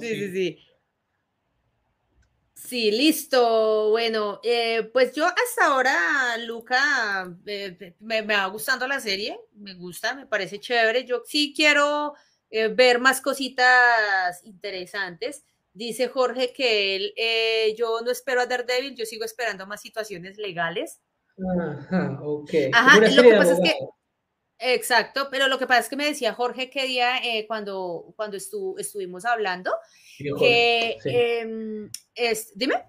sí, 0.00 0.08
sí, 0.08 0.30
sí, 0.30 0.58
sí. 2.54 2.90
listo. 2.92 3.90
Bueno, 3.90 4.40
eh, 4.44 4.88
pues 4.92 5.12
yo 5.12 5.26
hasta 5.26 5.66
ahora, 5.66 6.36
Luca, 6.38 7.36
eh, 7.46 7.96
me, 7.98 8.22
me 8.22 8.36
va 8.36 8.46
gustando 8.46 8.86
la 8.86 9.00
serie, 9.00 9.40
me 9.54 9.74
gusta, 9.74 10.14
me 10.14 10.26
parece 10.26 10.60
chévere. 10.60 11.04
Yo 11.04 11.22
sí 11.26 11.52
quiero 11.52 12.14
eh, 12.48 12.68
ver 12.68 13.00
más 13.00 13.20
cositas 13.20 14.44
interesantes. 14.44 15.44
Dice 15.72 16.08
Jorge 16.08 16.52
que 16.52 16.96
él, 16.96 17.12
eh, 17.16 17.74
yo 17.76 18.00
no 18.04 18.10
espero 18.10 18.40
a 18.40 18.46
Daredevil, 18.46 18.96
yo 18.96 19.06
sigo 19.06 19.24
esperando 19.24 19.66
más 19.66 19.80
situaciones 19.80 20.36
legales. 20.36 21.00
Ajá, 21.38 22.18
ok. 22.22 22.50
Ajá, 22.72 23.00
lo 23.00 23.22
que 23.22 23.34
pasa 23.36 23.52
es 23.52 23.60
que, 23.60 23.78
exacto, 24.58 25.28
pero 25.30 25.46
lo 25.46 25.58
que 25.58 25.66
pasa 25.66 25.80
es 25.80 25.88
que 25.88 25.96
me 25.96 26.06
decía 26.06 26.34
Jorge 26.34 26.70
que 26.70 26.86
día 26.86 27.18
eh, 27.24 27.46
cuando, 27.46 28.12
cuando 28.16 28.36
estuvimos 28.36 29.24
hablando, 29.24 29.72
que, 30.38 30.96
em, 31.04 31.90
es, 32.14 32.52
dime. 32.56 32.84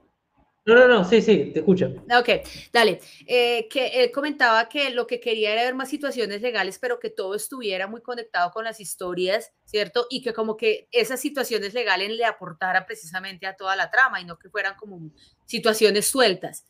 No, 0.64 0.76
no, 0.76 0.88
no, 0.88 1.03
sí, 1.03 1.24
sí, 1.24 1.49
te 1.51 1.59
escucho. 1.59 1.88
Ok, 2.16 2.47
dale. 2.72 2.99
Eh, 3.26 3.68
que 3.68 4.03
él 4.03 4.12
comentaba 4.12 4.70
que 4.70 4.91
lo 4.91 5.07
que 5.07 5.20
quería 5.20 5.53
era 5.53 5.64
ver 5.64 5.74
más 5.74 5.89
situaciones 5.89 6.41
legales, 6.43 6.78
pero 6.80 6.99
que 6.99 7.09
todo 7.09 7.34
estuviera 7.34 7.88
muy 7.88 8.01
conectado 8.01 8.51
con 8.51 8.64
las 8.64 8.80
historias, 8.80 9.51
¿cierto? 9.66 10.05
Y 10.12 10.22
que 10.22 10.34
como 10.34 10.57
que 10.57 10.88
esas 10.91 11.20
situaciones 11.20 11.74
legales 11.74 12.12
le 12.12 12.26
aportaran 12.26 12.86
precisamente 12.86 13.47
a 13.47 13.55
toda 13.55 13.76
la 13.76 13.89
trama 13.89 14.22
y 14.22 14.26
no 14.26 14.38
que 14.38 14.49
fueran 14.49 14.76
como 14.76 15.12
situaciones 15.47 16.07
sueltas. 16.07 16.66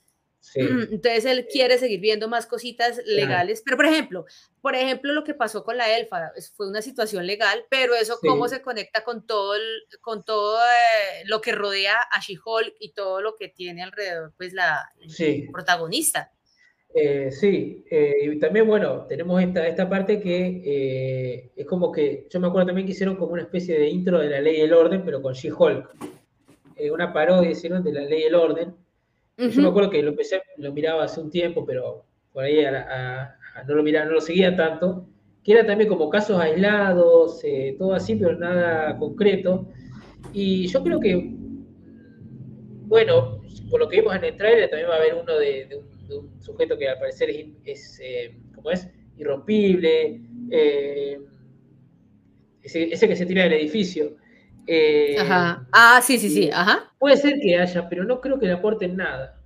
Entonces 0.56 1.26
él 1.26 1.48
quiere 1.52 1.78
seguir 1.78 2.00
viendo 2.00 2.28
más 2.28 2.46
cositas 2.46 3.02
legales, 3.06 3.62
pero 3.64 3.78
por 3.78 3.86
ejemplo, 3.86 4.26
por 4.62 4.76
ejemplo 4.76 5.14
lo 5.14 5.24
que 5.24 5.34
pasó 5.34 5.64
con 5.64 5.78
la 5.78 5.96
elfa 5.96 6.32
fue 6.56 6.68
una 6.68 6.82
situación 6.82 7.26
legal, 7.26 7.66
pero 7.70 7.94
eso 7.94 8.18
cómo 8.20 8.48
se 8.48 8.62
conecta 8.62 9.04
con 9.04 9.26
todo 9.26 9.54
con 10.02 10.24
todo 10.24 10.60
eh, 10.60 11.24
lo 11.26 11.42
que 11.42 11.52
rodea 11.52 11.96
a 12.12 12.20
She-Hulk 12.20 12.76
y 12.80 12.94
todo 12.94 13.22
lo 13.22 13.36
que 13.36 13.50
tiene 13.50 13.84
alrededor, 13.84 14.34
pues 14.38 14.54
la, 14.54 14.90
protagonista. 15.52 16.32
Eh, 16.94 17.32
sí, 17.32 17.86
eh, 17.90 18.16
y 18.24 18.40
también, 18.40 18.68
bueno, 18.68 19.06
tenemos 19.08 19.42
esta, 19.42 19.66
esta 19.66 19.88
parte 19.88 20.20
que 20.20 21.52
es 21.56 21.66
como 21.66 21.92
que, 21.92 22.28
yo 22.30 22.40
me 22.40 22.48
acuerdo 22.48 22.68
también 22.68 22.86
que 22.86 22.94
hicieron 22.94 23.16
como 23.16 23.34
una 23.34 23.44
especie 23.44 23.80
de 23.80 23.88
intro 23.88 24.20
de 24.20 24.30
la 24.30 24.42
ley 24.42 24.58
y 24.58 24.62
el 24.62 24.74
orden, 24.74 25.04
pero 25.06 25.22
con 25.22 25.34
She-Hulk. 25.34 25.96
una 26.92 27.14
parodia 27.14 27.52
hicieron 27.52 27.84
de 27.84 27.94
la 27.94 28.02
ley 28.02 28.22
y 28.22 28.26
el 28.26 28.36
orden, 28.36 28.76
yo 29.38 29.62
me 29.62 29.68
acuerdo 29.68 29.90
que 29.90 30.04
lo 30.04 30.10
empecé, 30.10 30.42
lo 30.58 30.72
miraba 30.72 31.04
hace 31.04 31.20
un 31.20 31.30
tiempo, 31.30 31.66
pero 31.66 32.06
por 32.32 32.44
ahí 32.44 32.64
no 33.68 33.76
lo 33.76 33.84
miraba, 33.84 34.06
no 34.06 34.14
lo 34.14 34.22
seguía 34.22 34.56
tanto, 34.56 35.08
que 35.44 35.54
era 35.54 35.66
también 35.66 35.90
como 35.90 36.10
casos 36.10 36.40
aislados, 36.40 37.44
eh, 37.44 37.76
todo 37.78 37.94
así, 37.94 38.16
pero 38.16 38.38
nada 38.38 38.98
concreto. 38.98 39.68
Y 40.34 40.68
yo 40.68 40.84
creo 40.84 41.00
que, 41.00 41.34
bueno, 42.86 43.42
por 43.70 43.80
lo 43.80 43.88
que 43.88 43.98
vimos 43.98 44.16
en 44.16 44.24
el 44.24 44.38
trailer, 44.38 44.70
también 44.70 44.90
va 44.90 44.96
a 44.96 44.98
haber 44.98 45.16
uno 45.16 45.38
de, 45.38 45.84
un, 46.10 46.42
sujeto 46.42 46.78
que 46.78 46.90
al 46.90 47.00
parecer 47.00 47.30
es, 47.64 48.00
eh, 48.04 48.38
como 48.54 48.72
es, 48.72 48.88
irrompible, 49.18 50.22
eh, 50.52 51.20
ese, 52.62 53.08
que 53.08 53.16
se 53.16 53.26
tira 53.26 53.44
del 53.44 53.54
edificio. 53.54 54.18
Ajá. 55.20 55.68
Ah, 55.72 56.02
sí, 56.04 56.18
sí, 56.18 56.30
sí, 56.30 56.50
ajá. 56.52 56.92
Puede 57.00 57.18
ser 57.18 57.40
que 57.40 57.58
haya, 57.58 57.90
pero 57.90 58.04
no 58.04 58.22
creo 58.22 58.40
que 58.40 58.46
le 58.46 58.54
aporten 58.54 58.96
nada. 58.96 59.42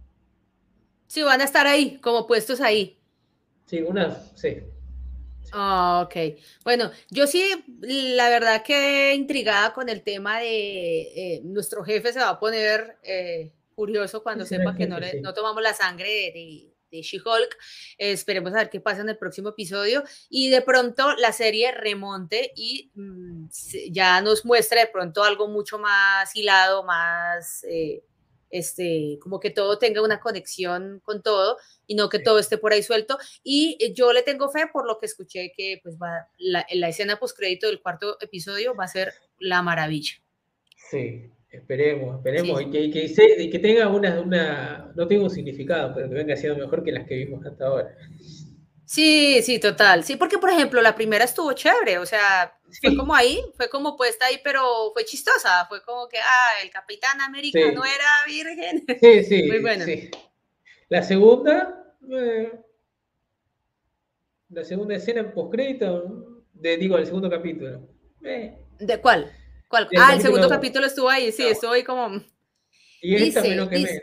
Sí, 1.07 1.21
van 1.23 1.41
a 1.41 1.45
estar 1.45 1.67
ahí, 1.67 1.97
como 1.99 2.27
puestos 2.27 2.61
ahí. 2.61 2.99
Sí, 3.65 3.81
una, 3.81 4.15
sí. 4.35 4.57
Ah, 5.53 6.03
ok. 6.05 6.37
Bueno, 6.63 6.91
yo 7.09 7.27
sí, 7.27 7.49
la 7.79 8.29
verdad 8.29 8.63
que 8.63 9.13
intrigada 9.15 9.73
con 9.73 9.89
el 9.89 10.01
tema 10.01 10.39
de 10.39 11.01
eh, 11.01 11.41
nuestro 11.43 11.83
jefe 11.83 12.11
se 12.11 12.19
va 12.19 12.29
a 12.29 12.39
poner 12.39 12.97
eh, 13.03 13.53
curioso 13.75 14.23
cuando 14.23 14.45
sepa 14.45 14.75
que 14.75 14.87
no, 14.87 14.99
le, 14.99 15.21
no 15.21 15.33
tomamos 15.33 15.61
la 15.61 15.73
sangre 15.73 16.07
de, 16.07 16.31
de, 16.33 16.74
She-Hulk. 17.01 17.57
esperemos 17.97 18.53
a 18.53 18.57
ver 18.57 18.69
qué 18.69 18.79
pasa 18.79 19.01
en 19.01 19.09
el 19.09 19.17
próximo 19.17 19.49
episodio 19.49 20.03
y 20.29 20.49
de 20.49 20.61
pronto 20.61 21.15
la 21.15 21.31
serie 21.31 21.71
remonte 21.71 22.51
y 22.55 22.91
mm, 22.95 23.47
ya 23.91 24.21
nos 24.21 24.45
muestre 24.45 24.81
de 24.81 24.87
pronto 24.87 25.23
algo 25.23 25.47
mucho 25.47 25.79
más 25.79 26.35
hilado, 26.35 26.83
más... 26.83 27.63
Eh, 27.65 28.03
este, 28.51 29.17
como 29.21 29.41
que 29.41 29.49
todo 29.49 29.79
tenga 29.79 30.01
una 30.01 30.21
conexión 30.21 31.01
con 31.03 31.21
todo 31.21 31.57
y 31.87 31.95
no 31.95 32.07
que 32.07 32.19
todo 32.19 32.39
esté 32.39 32.57
por 32.57 32.71
ahí 32.71 32.83
suelto. 32.83 33.17
Y 33.43 33.77
eh, 33.81 33.93
yo 33.93 34.13
le 34.13 34.23
tengo 34.23 34.49
fe 34.49 34.67
por 34.71 34.87
lo 34.87 34.97
que 34.97 35.07
escuché 35.07 35.51
que 35.55 35.81
pues 35.83 35.97
va, 35.97 36.29
la, 36.37 36.65
la 36.71 36.87
escena 36.87 37.19
postcrédito 37.19 37.67
del 37.67 37.81
cuarto 37.81 38.17
episodio 38.21 38.73
va 38.73 38.85
a 38.85 38.89
ser 38.89 39.13
la 39.39 39.61
maravilla. 39.61 40.13
Sí, 40.89 41.31
esperemos, 41.57 42.17
esperemos, 42.17 42.61
y, 42.61 42.69
que, 42.69 42.91
que, 42.91 43.49
que, 43.49 43.59
tenga 43.59 43.89
una, 43.89 44.19
una, 44.19 44.91
no 44.95 45.07
tenga 45.07 45.23
un 45.23 45.29
significado, 45.29 45.93
pero 45.93 46.09
que 46.09 46.15
venga 46.15 46.35
siendo 46.35 46.59
mejor 46.59 46.83
que 46.83 46.91
las 46.91 47.07
que 47.07 47.15
vimos 47.15 47.45
hasta 47.45 47.67
ahora. 47.67 47.95
Sí, 48.85 49.41
sí, 49.41 49.59
total. 49.59 50.03
Sí, 50.03 50.15
porque 50.15 50.37
por 50.37 50.51
ejemplo 50.51 50.81
la 50.81 50.95
primera 50.95 51.25
estuvo 51.25 51.51
chévere, 51.53 51.97
o 51.97 52.05
sea, 52.05 52.55
fue 52.81 52.95
como 52.95 53.15
ahí, 53.15 53.41
fue 53.57 53.69
como 53.69 53.97
puesta 53.97 54.27
ahí, 54.27 54.39
pero 54.43 54.91
fue 54.93 55.05
chistosa, 55.05 55.65
fue 55.67 55.83
como 55.83 56.07
que, 56.07 56.17
ah, 56.19 56.63
el 56.63 56.69
Capitán 56.69 57.19
América 57.21 57.59
no 57.73 57.83
era 57.83 58.05
virgen. 58.27 58.85
Sí, 59.01 59.23
sí. 59.23 59.43
Muy 59.43 59.61
bueno. 59.61 59.85
La 60.89 61.01
segunda, 61.01 61.95
eh, 62.11 62.51
la 64.49 64.63
segunda 64.63 64.95
escena 64.95 65.21
en 65.21 65.33
postcrédito, 65.33 66.43
de, 66.53 66.77
digo, 66.77 66.97
el 66.97 67.05
segundo 67.05 67.29
capítulo. 67.29 67.89
Eh. 68.23 68.55
¿De 68.79 69.01
cuál? 69.01 69.31
¿Cuál? 69.75 69.89
ah, 69.97 70.13
el 70.15 70.21
segundo 70.21 70.47
capítulo 70.47 70.85
estuvo 70.87 71.09
ahí, 71.09 71.31
sí, 71.31 71.43
estuvo 71.43 71.71
ahí 71.71 71.83
como... 71.83 72.21
Y 73.01 73.15
esta 73.15 73.41
menos 73.41 73.67
que 73.69 73.79
me... 73.79 74.01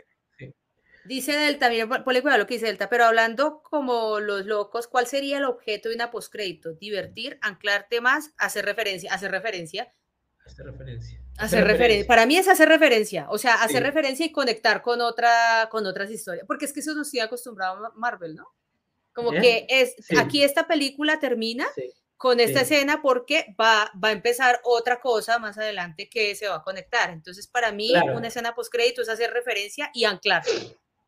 Dice 1.05 1.33
Delta, 1.33 1.69
mira, 1.69 2.03
ponle 2.03 2.21
cuidado 2.21 2.39
lo 2.39 2.47
que 2.47 2.53
dice 2.53 2.67
Delta, 2.67 2.87
pero 2.87 3.05
hablando 3.05 3.61
como 3.61 4.21
los 4.21 4.45
locos, 4.45 4.87
¿cuál 4.87 5.05
sería 5.05 5.37
el 5.37 5.43
objeto 5.43 5.89
de 5.89 5.95
una 5.95 6.11
postcrédito? 6.11 6.73
Divertir, 6.73 7.39
anclarte 7.41 7.99
más, 7.99 8.31
hacer 8.37 8.63
referencia, 8.63 9.13
hacer 9.13 9.31
referencia. 9.31 9.91
Hacer 10.45 10.65
referencia. 10.65 11.19
Hacer, 11.37 11.65
referencia. 11.65 12.07
Para 12.07 12.25
mí 12.25 12.37
es 12.37 12.47
hacer 12.47 12.69
referencia, 12.69 13.27
o 13.29 13.37
sea, 13.37 13.55
hacer 13.55 13.83
referencia 13.83 14.25
y 14.25 14.31
conectar 14.31 14.81
con, 14.81 15.01
otra, 15.01 15.67
con 15.71 15.85
otras 15.85 16.09
historias, 16.09 16.45
porque 16.47 16.65
es 16.65 16.73
que 16.73 16.81
eso 16.81 16.93
nos 16.93 17.09
tiene 17.09 17.25
acostumbrado 17.25 17.91
Marvel, 17.95 18.35
¿no? 18.35 18.53
Como 19.13 19.33
¿Eh? 19.33 19.41
que 19.41 19.67
es, 19.69 19.95
aquí 20.17 20.43
esta 20.43 20.67
película 20.67 21.19
termina 21.19 21.67
con 22.23 22.39
esta 22.39 22.61
escena 22.61 23.01
porque 23.01 23.53
va, 23.59 23.91
va 24.01 24.07
a 24.07 24.11
empezar 24.13 24.61
otra 24.63 25.01
cosa 25.01 25.39
más 25.39 25.57
adelante 25.57 26.07
que 26.09 26.33
se 26.35 26.47
va 26.47 26.55
a 26.55 26.63
conectar. 26.63 27.09
Entonces, 27.09 27.47
para 27.47 27.73
mí, 27.73 27.91
una 28.15 28.29
escena 28.29 28.55
post 28.55 28.71
crédito 28.71 29.01
es 29.01 29.09
hacer 29.09 29.31
referencia 29.31 29.91
y 29.93 30.05
anclar. 30.05 30.41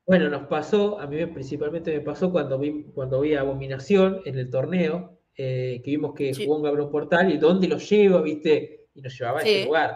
Bueno, 0.05 0.27
nos 0.27 0.45
pasó, 0.47 0.99
a 0.99 1.07
mí 1.07 1.25
principalmente 1.27 1.93
me 1.93 2.01
pasó 2.01 2.33
cuando 2.33 2.59
vi, 2.59 2.83
cuando 2.93 3.21
vi 3.21 3.33
Abominación 3.33 4.23
en 4.25 4.37
el 4.37 4.49
torneo, 4.49 5.17
eh, 5.37 5.81
que 5.85 5.91
vimos 5.91 6.13
que 6.15 6.33
jugó 6.33 6.57
un 6.57 6.67
un 6.81 6.91
portal 6.91 7.31
y 7.31 7.37
dónde 7.37 7.69
lo 7.69 7.77
lleva, 7.77 8.21
¿viste? 8.21 8.89
Y 8.93 9.01
nos 9.01 9.17
llevaba 9.17 9.39
a 9.39 9.43
ese 9.43 9.63
lugar. 9.67 9.95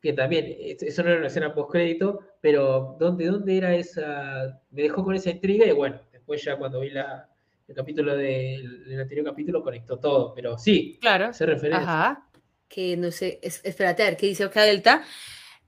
Que 0.00 0.12
también, 0.12 0.46
eso 0.60 1.02
no 1.02 1.08
era 1.08 1.18
una 1.18 1.26
escena 1.26 1.52
post 1.52 1.72
crédito, 1.72 2.20
pero 2.40 2.96
¿dónde, 3.00 3.26
¿dónde 3.26 3.56
era 3.56 3.74
esa? 3.74 4.60
Me 4.70 4.82
dejó 4.82 5.02
con 5.02 5.16
esa 5.16 5.30
intriga 5.30 5.66
y 5.66 5.72
bueno, 5.72 6.00
después 6.12 6.44
ya 6.44 6.56
cuando 6.56 6.78
vi 6.78 6.90
la, 6.90 7.31
el 7.72 7.76
capítulo 7.76 8.16
del, 8.16 9.00
anterior 9.00 9.26
capítulo 9.26 9.62
conectó 9.62 9.98
todo, 9.98 10.34
pero 10.34 10.58
sí, 10.58 10.98
claro. 11.00 11.32
se 11.32 11.46
referencia. 11.46 11.82
Ajá. 11.82 12.28
Que 12.68 12.96
no 12.96 13.10
sé, 13.10 13.40
espérate 13.42 14.02
a 14.02 14.06
ver 14.06 14.16
qué 14.16 14.26
dice 14.26 14.44
Oka 14.44 14.62
Delta. 14.62 15.02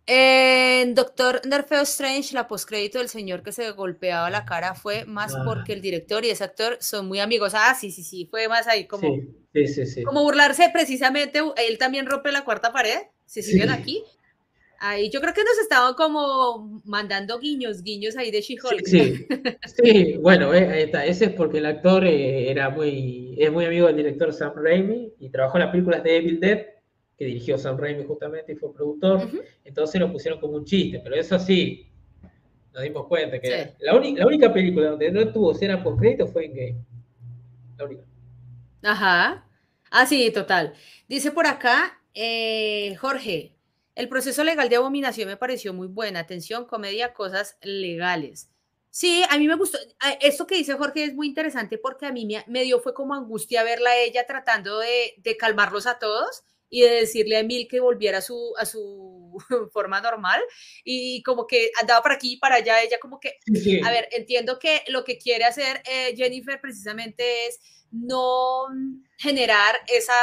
En 0.06 0.94
Doctor 0.94 1.40
Nerfeo 1.46 1.82
Strange, 1.82 2.34
la 2.34 2.46
postcrédito 2.46 2.98
del 2.98 3.08
señor 3.08 3.42
que 3.42 3.52
se 3.52 3.70
golpeaba 3.70 4.28
la 4.28 4.44
cara 4.44 4.74
fue 4.74 5.06
más 5.06 5.34
ah. 5.34 5.42
porque 5.46 5.72
el 5.72 5.80
director 5.80 6.24
y 6.26 6.30
ese 6.30 6.44
actor 6.44 6.76
son 6.80 7.08
muy 7.08 7.20
amigos. 7.20 7.54
Ah, 7.54 7.74
sí, 7.78 7.90
sí, 7.90 8.04
sí, 8.04 8.26
fue 8.30 8.46
más 8.48 8.66
ahí 8.66 8.86
como, 8.86 9.16
sí, 9.54 9.66
sí, 9.66 9.86
sí, 9.86 10.02
como 10.02 10.22
burlarse 10.22 10.68
precisamente. 10.72 11.40
Él 11.56 11.78
también 11.78 12.06
rompe 12.06 12.32
la 12.32 12.44
cuarta 12.44 12.72
pared. 12.72 12.98
Se 13.24 13.42
siguen 13.42 13.70
aquí. 13.70 14.04
Ahí 14.80 15.10
yo 15.10 15.20
creo 15.20 15.32
que 15.32 15.44
nos 15.44 15.58
estaban 15.58 15.94
como 15.94 16.80
mandando 16.84 17.38
guiños, 17.38 17.82
guiños 17.82 18.16
ahí 18.16 18.30
de 18.30 18.40
she 18.40 18.56
Sí, 18.84 19.26
sí, 19.82 20.16
bueno, 20.18 20.52
eh, 20.52 20.90
ese 21.06 21.26
es 21.26 21.30
porque 21.32 21.58
el 21.58 21.66
actor 21.66 22.04
eh, 22.04 22.50
era 22.50 22.70
muy, 22.70 23.34
es 23.38 23.50
muy 23.50 23.64
amigo 23.64 23.86
del 23.86 23.96
director 23.96 24.32
Sam 24.32 24.52
Raimi 24.56 25.12
y 25.18 25.30
trabajó 25.30 25.58
en 25.58 25.64
las 25.64 25.70
películas 25.70 26.02
de 26.02 26.16
Evil 26.16 26.40
Dead, 26.40 26.66
que 27.16 27.24
dirigió 27.24 27.56
Sam 27.56 27.78
Raimi 27.78 28.04
justamente 28.04 28.52
y 28.52 28.56
fue 28.56 28.74
productor, 28.74 29.28
entonces 29.64 30.00
lo 30.00 30.12
pusieron 30.12 30.40
como 30.40 30.54
un 30.54 30.64
chiste, 30.64 31.00
pero 31.02 31.14
eso 31.14 31.38
sí, 31.38 31.86
nos 32.72 32.82
dimos 32.82 33.06
cuenta 33.06 33.40
que 33.40 33.74
la, 33.78 33.92
la, 33.92 34.26
única 34.26 34.52
película 34.52 34.90
donde 34.90 35.10
no 35.10 35.32
tuvo 35.32 35.52
escena 35.52 35.82
post 35.82 35.98
crédito 36.00 36.26
fue 36.26 36.46
en 36.46 36.54
Game. 36.54 36.84
La 37.78 37.84
única. 37.84 38.02
Ajá. 38.82 39.46
Ah, 39.90 40.06
sí, 40.06 40.30
total. 40.32 40.74
Dice 41.08 41.30
por 41.30 41.46
acá, 41.46 42.00
eh, 42.14 42.96
Jorge, 42.96 43.53
el 43.94 44.08
proceso 44.08 44.42
legal 44.44 44.68
de 44.68 44.76
abominación 44.76 45.28
me 45.28 45.36
pareció 45.36 45.72
muy 45.72 45.86
buena. 45.86 46.20
Atención, 46.20 46.66
comedia, 46.66 47.12
cosas 47.12 47.56
legales. 47.62 48.50
Sí, 48.90 49.24
a 49.28 49.38
mí 49.38 49.48
me 49.48 49.56
gustó. 49.56 49.78
Esto 50.20 50.46
que 50.46 50.54
dice 50.54 50.74
Jorge 50.74 51.02
es 51.02 51.14
muy 51.14 51.26
interesante 51.26 51.78
porque 51.78 52.06
a 52.06 52.12
mí 52.12 52.28
me, 52.46 52.62
dio 52.62 52.80
fue 52.80 52.94
como 52.94 53.14
angustia 53.14 53.64
verla 53.64 53.90
a 53.90 53.98
ella 53.98 54.24
tratando 54.24 54.78
de, 54.78 55.36
calmarlos 55.36 55.88
a 55.88 55.98
todos 55.98 56.44
y 56.70 56.82
de 56.82 56.90
decirle 56.90 57.36
a 57.36 57.40
Emil 57.40 57.66
que 57.66 57.80
volviera 57.80 58.18
a 58.18 58.20
su, 58.20 58.54
a 58.56 58.64
su 58.64 59.36
forma 59.72 60.00
normal 60.00 60.40
y 60.84 61.24
como 61.24 61.46
que 61.48 61.72
andaba 61.80 62.02
por 62.02 62.12
aquí 62.12 62.34
y 62.34 62.36
para 62.36 62.56
allá, 62.56 62.82
ella 62.82 62.98
como 63.00 63.18
que, 63.18 63.38
a 63.84 63.90
ver, 63.90 64.08
entiendo 64.12 64.60
que 64.60 64.84
lo 64.86 65.02
que 65.02 65.18
quiere 65.18 65.44
hacer 65.44 65.82
eh, 65.90 66.14
Jennifer 66.16 66.60
precisamente 66.60 67.48
es 67.48 67.58
no 67.94 68.66
generar 69.16 69.76
esa, 69.86 70.14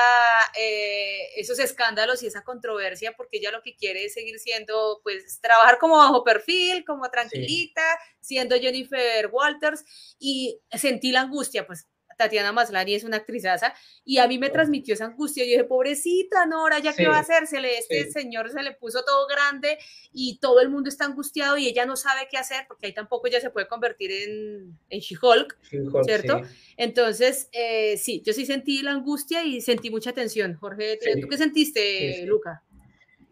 eh, 0.59 1.29
esos 1.37 1.57
escándalos 1.59 2.21
y 2.21 2.27
esa 2.27 2.43
controversia, 2.43 3.13
porque 3.15 3.37
ella 3.37 3.51
lo 3.51 3.61
que 3.61 3.75
quiere 3.75 4.05
es 4.05 4.13
seguir 4.13 4.39
siendo, 4.39 4.99
pues, 5.03 5.39
trabajar 5.41 5.79
como 5.79 5.97
bajo 5.97 6.23
perfil, 6.23 6.83
como 6.85 7.09
tranquilita, 7.09 7.81
siendo 8.19 8.57
Jennifer 8.57 9.27
Walters, 9.31 9.85
y 10.19 10.59
sentí 10.71 11.11
la 11.11 11.21
angustia, 11.21 11.65
pues, 11.65 11.87
Tatiana 12.21 12.51
Maslani 12.51 12.93
es 12.93 13.03
una 13.03 13.17
actrizaza 13.17 13.73
y 14.05 14.19
a 14.19 14.27
mí 14.27 14.37
me 14.37 14.49
transmitió 14.49 14.93
esa 14.93 15.05
angustia. 15.05 15.43
Yo 15.43 15.51
dije, 15.51 15.63
pobrecita 15.63 16.45
Nora, 16.45 16.79
¿ya 16.79 16.93
qué 16.93 17.07
va 17.07 17.17
a 17.17 17.21
hacer? 17.21 17.47
Se 17.47 17.59
le, 17.59 17.77
este 17.77 18.11
señor 18.11 18.51
se 18.51 18.61
le 18.61 18.73
puso 18.73 19.03
todo 19.03 19.27
grande 19.27 19.77
y 20.13 20.37
todo 20.39 20.61
el 20.61 20.69
mundo 20.69 20.89
está 20.89 21.05
angustiado 21.05 21.57
y 21.57 21.67
ella 21.67 21.85
no 21.85 21.95
sabe 21.95 22.27
qué 22.29 22.37
hacer 22.37 22.65
porque 22.67 22.87
ahí 22.87 22.93
tampoco 22.93 23.27
ella 23.27 23.41
se 23.41 23.49
puede 23.49 23.67
convertir 23.67 24.11
en, 24.11 24.77
en 24.89 24.99
She-Hulk, 24.99 25.57
¿cierto? 26.05 26.41
Entonces, 26.77 27.49
eh, 27.51 27.97
sí, 27.97 28.21
yo 28.25 28.33
sí 28.33 28.45
sentí 28.45 28.81
la 28.83 28.91
angustia 28.91 29.43
y 29.43 29.61
sentí 29.61 29.89
mucha 29.89 30.13
tensión. 30.13 30.55
Jorge, 30.55 30.99
¿tú 31.19 31.27
qué 31.27 31.37
sentiste, 31.37 32.23
Luca? 32.25 32.63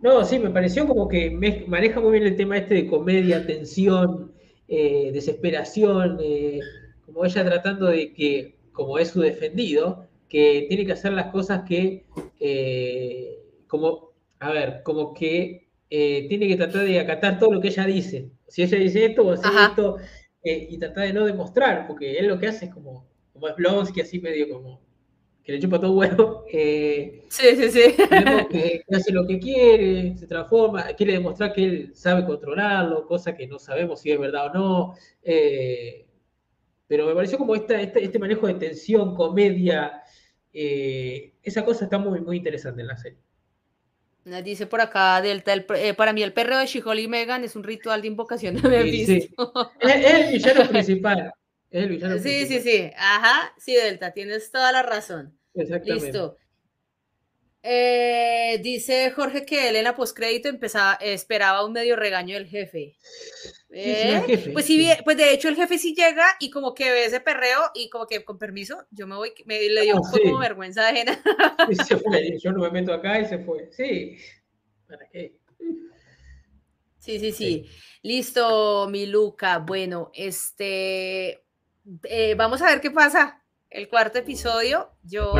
No, 0.01 0.23
sí, 0.23 0.39
me 0.39 0.49
pareció 0.49 0.87
como 0.87 1.07
que 1.07 1.29
maneja 1.67 1.99
muy 1.99 2.13
bien 2.13 2.23
el 2.23 2.37
tema 2.37 2.57
este 2.57 2.73
de 2.73 2.87
comedia, 2.87 3.45
tensión, 3.45 4.31
eh, 4.67 5.11
desesperación, 5.11 6.19
eh, 6.21 6.59
como 7.05 7.25
ella 7.25 7.43
tratando 7.43 7.87
de 7.87 8.13
que 8.13 8.58
como 8.79 8.97
es 8.97 9.09
su 9.09 9.19
defendido, 9.19 10.07
que 10.29 10.65
tiene 10.69 10.85
que 10.85 10.93
hacer 10.93 11.11
las 11.11 11.31
cosas 11.33 11.63
que, 11.67 12.05
eh, 12.39 13.43
como, 13.67 14.13
a 14.39 14.53
ver, 14.53 14.83
como 14.83 15.13
que 15.13 15.67
eh, 15.89 16.27
tiene 16.29 16.47
que 16.47 16.55
tratar 16.55 16.85
de 16.85 16.97
acatar 16.97 17.37
todo 17.37 17.51
lo 17.51 17.59
que 17.59 17.67
ella 17.67 17.85
dice. 17.85 18.31
Si 18.47 18.63
ella 18.63 18.77
dice 18.77 19.05
esto 19.07 19.23
o 19.23 19.31
hace 19.33 19.49
esto, 19.49 19.97
eh, 20.41 20.67
y 20.69 20.77
tratar 20.77 21.07
de 21.07 21.13
no 21.13 21.25
demostrar, 21.25 21.87
porque 21.87 22.17
él 22.17 22.27
lo 22.27 22.39
que 22.39 22.47
hace 22.47 22.67
es 22.67 22.73
como, 22.73 23.05
como 23.33 23.49
es 23.49 23.55
Blonsky, 23.57 23.99
así 23.99 24.19
medio 24.19 24.47
como 24.47 24.79
que 25.43 25.51
le 25.51 25.59
chupa 25.59 25.77
todo 25.77 25.91
huevo. 25.91 26.45
sí, 26.49 27.19
sí, 27.27 27.69
sí. 27.69 27.81
Que, 28.49 28.83
hace 28.95 29.11
lo 29.11 29.27
que 29.27 29.39
quiere, 29.39 30.15
se 30.15 30.25
transforma, 30.25 30.85
quiere 30.95 31.13
demostrar 31.13 31.51
que 31.51 31.65
él 31.65 31.91
sabe 31.95 32.25
controlarlo, 32.25 33.05
cosa 33.05 33.35
que 33.35 33.45
no 33.45 33.59
sabemos 33.59 33.99
si 33.99 34.11
es 34.11 34.19
verdad 34.19 34.45
o 34.45 34.53
no. 34.53 34.95
Pero 36.89 37.05
me 37.05 37.13
pareció 37.13 37.37
como 37.37 37.53
esta, 37.53 37.79
este, 37.79 38.03
este 38.03 38.17
manejo 38.17 38.47
de 38.47 38.55
tensión, 38.55 39.15
comedia, 39.15 40.01
eh, 40.51 41.35
esa 41.43 41.63
cosa 41.63 41.85
está 41.85 41.99
muy, 41.99 42.19
muy 42.19 42.37
interesante 42.37 42.81
en 42.81 42.87
la 42.87 42.97
serie. 42.97 43.19
Dice 44.43 44.65
por 44.65 44.81
acá 44.81 45.21
Delta, 45.21 45.53
eh, 45.53 45.93
para 45.93 46.13
mí 46.13 46.23
el 46.23 46.33
perreo 46.33 46.57
de 46.57 46.65
she 46.65 46.81
y 46.97 47.07
Megan 47.07 47.43
es 47.43 47.55
un 47.55 47.63
ritual 47.63 48.01
de 48.01 48.07
invocación 48.07 48.55
de 48.55 48.67
Mephisto. 48.67 49.53
Es, 49.79 50.13
el 50.13 50.33
villano 50.33 50.69
principal. 50.69 51.33
Es 51.69 51.83
el 51.83 51.89
villano 51.89 52.17
sí, 52.17 52.47
sí, 52.47 52.59
sí. 52.59 52.91
Ajá, 52.97 53.53
sí, 53.59 53.75
Delta, 53.75 54.11
tienes 54.11 54.51
toda 54.51 54.71
la 54.71 54.81
razón. 54.81 55.37
Exactamente. 55.53 56.05
Listo. 56.05 56.37
Eh, 57.61 58.59
dice 58.63 59.11
Jorge 59.11 59.45
que 59.45 59.69
él 59.69 59.75
en 59.75 59.83
la 59.83 59.95
postcrédito 59.95 60.49
empezaba, 60.49 60.95
esperaba 61.01 61.63
un 61.63 61.73
medio 61.73 61.95
regaño 61.95 62.33
del 62.33 62.47
jefe. 62.47 62.95
Eh, 63.71 64.49
pues 64.51 64.65
sí, 64.65 64.89
pues 65.05 65.15
de 65.17 65.31
hecho 65.31 65.47
el 65.47 65.55
jefe 65.55 65.77
sí 65.77 65.93
llega 65.93 66.25
y 66.39 66.49
como 66.49 66.73
que 66.73 66.91
ve 66.91 67.05
ese 67.05 67.19
perreo 67.19 67.69
y 67.75 67.89
como 67.89 68.07
que 68.07 68.25
con 68.25 68.39
permiso, 68.39 68.87
yo 68.89 69.05
me 69.05 69.15
voy, 69.15 69.31
me 69.45 69.59
le 69.61 69.81
dio 69.81 69.95
un 69.97 70.01
poco 70.01 70.23
como 70.23 70.39
vergüenza 70.39 70.87
ajena. 70.87 71.21
yo 72.41 72.51
no 72.51 72.61
me 72.61 72.71
meto 72.71 72.93
acá 72.93 73.19
y 73.19 73.25
se 73.25 73.37
fue. 73.39 73.69
Sí, 73.71 74.17
¿para 74.87 75.07
qué? 75.09 75.35
Sí, 76.97 77.19
sí, 77.19 77.31
sí. 77.31 77.69
Listo, 78.01 78.87
mi 78.89 79.05
Luca. 79.05 79.59
Bueno, 79.59 80.11
este, 80.13 81.43
eh, 82.03 82.35
vamos 82.35 82.61
a 82.61 82.65
ver 82.65 82.81
qué 82.81 82.91
pasa. 82.91 83.43
El 83.69 83.87
cuarto 83.87 84.17
episodio. 84.19 84.91
Yo, 85.03 85.33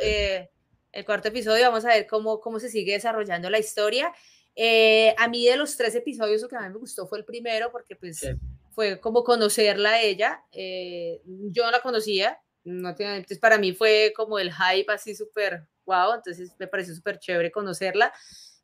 el 0.00 1.04
cuarto 1.04 1.28
episodio, 1.28 1.66
vamos 1.66 1.84
a 1.84 1.88
ver 1.88 2.06
cómo, 2.06 2.40
cómo 2.40 2.60
se 2.60 2.68
sigue 2.68 2.92
desarrollando 2.92 3.50
la 3.50 3.58
historia. 3.58 4.12
Eh, 4.54 5.14
a 5.18 5.28
mí 5.28 5.46
de 5.46 5.56
los 5.56 5.76
tres 5.76 5.94
episodios, 5.94 6.42
lo 6.42 6.48
que 6.48 6.56
a 6.56 6.60
mí 6.60 6.68
me 6.68 6.78
gustó 6.78 7.06
fue 7.06 7.18
el 7.18 7.24
primero, 7.24 7.70
porque 7.72 7.96
pues 7.96 8.26
fue 8.70 9.00
como 9.00 9.24
conocerla 9.24 9.90
a 9.90 10.02
ella. 10.02 10.42
Eh, 10.52 11.20
yo 11.24 11.64
no 11.64 11.70
la 11.70 11.80
conocía, 11.80 12.38
no 12.64 12.90
entonces 12.90 13.38
para 13.38 13.58
mí 13.58 13.72
fue 13.72 14.12
como 14.14 14.38
el 14.38 14.52
hype 14.52 14.92
así 14.92 15.14
súper 15.14 15.66
wow, 15.84 16.14
entonces 16.14 16.54
me 16.58 16.68
pareció 16.68 16.94
súper 16.94 17.18
chévere 17.18 17.50
conocerla. 17.50 18.12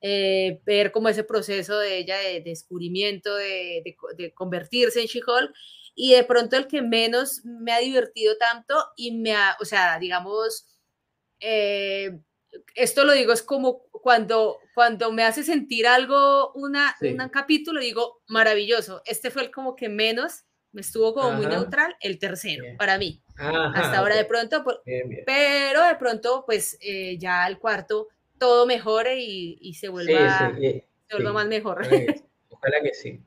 Eh, 0.01 0.61
ver 0.65 0.93
como 0.93 1.09
ese 1.09 1.25
proceso 1.25 1.77
de 1.79 1.99
ella 1.99 2.19
de, 2.19 2.41
descubrimiento, 2.41 3.35
de, 3.35 3.83
de, 4.17 4.33
convertirse 4.33 5.01
en 5.01 5.07
She-Hulk, 5.09 5.53
y 5.97 6.13
de 6.13 6.23
pronto 6.23 6.57
el 6.57 6.69
que 6.69 6.83
menos 6.83 7.45
me 7.45 7.73
ha 7.73 7.81
divertido 7.81 8.37
tanto 8.37 8.77
y 8.97 9.17
me 9.17 9.35
ha, 9.35 9.57
o 9.61 9.65
sea, 9.65 9.99
digamos, 9.99 10.65
eh, 11.41 12.17
esto 12.77 13.05
lo 13.05 13.13
digo, 13.13 13.33
es 13.33 13.43
como 13.43 13.81
cuando, 13.91 14.59
cuando 14.79 15.11
me 15.11 15.25
hace 15.25 15.43
sentir 15.43 15.89
algo, 15.89 16.53
una, 16.53 16.95
un 17.01 17.29
capítulo, 17.31 17.81
digo, 17.81 18.23
maravilloso. 18.29 19.03
Este 19.07 19.29
fue 19.29 19.43
el 19.43 19.51
como 19.51 19.75
que 19.75 19.89
menos, 19.89 20.45
me 20.71 20.83
estuvo 20.83 21.15
como 21.15 21.33
muy 21.33 21.47
neutral, 21.47 21.97
el 22.01 22.21
tercero, 22.21 22.63
para 22.79 22.97
mí. 22.97 23.21
Hasta 23.37 23.99
ahora 23.99 24.15
de 24.15 24.25
pronto, 24.25 24.65
pero 25.27 25.83
de 25.83 25.97
pronto, 25.97 26.45
pues 26.47 26.79
eh, 26.81 27.19
ya 27.19 27.49
el 27.49 27.59
cuarto, 27.59 28.07
todo 28.39 28.67
mejore 28.67 29.19
y, 29.19 29.75
se 29.75 29.89
vuelva, 29.89 30.55
se 30.57 30.85
vuelva 31.11 31.33
más 31.33 31.49
mejor. 31.49 31.81
Ojalá 32.49 32.81
que 32.81 32.95
sí. 32.95 33.21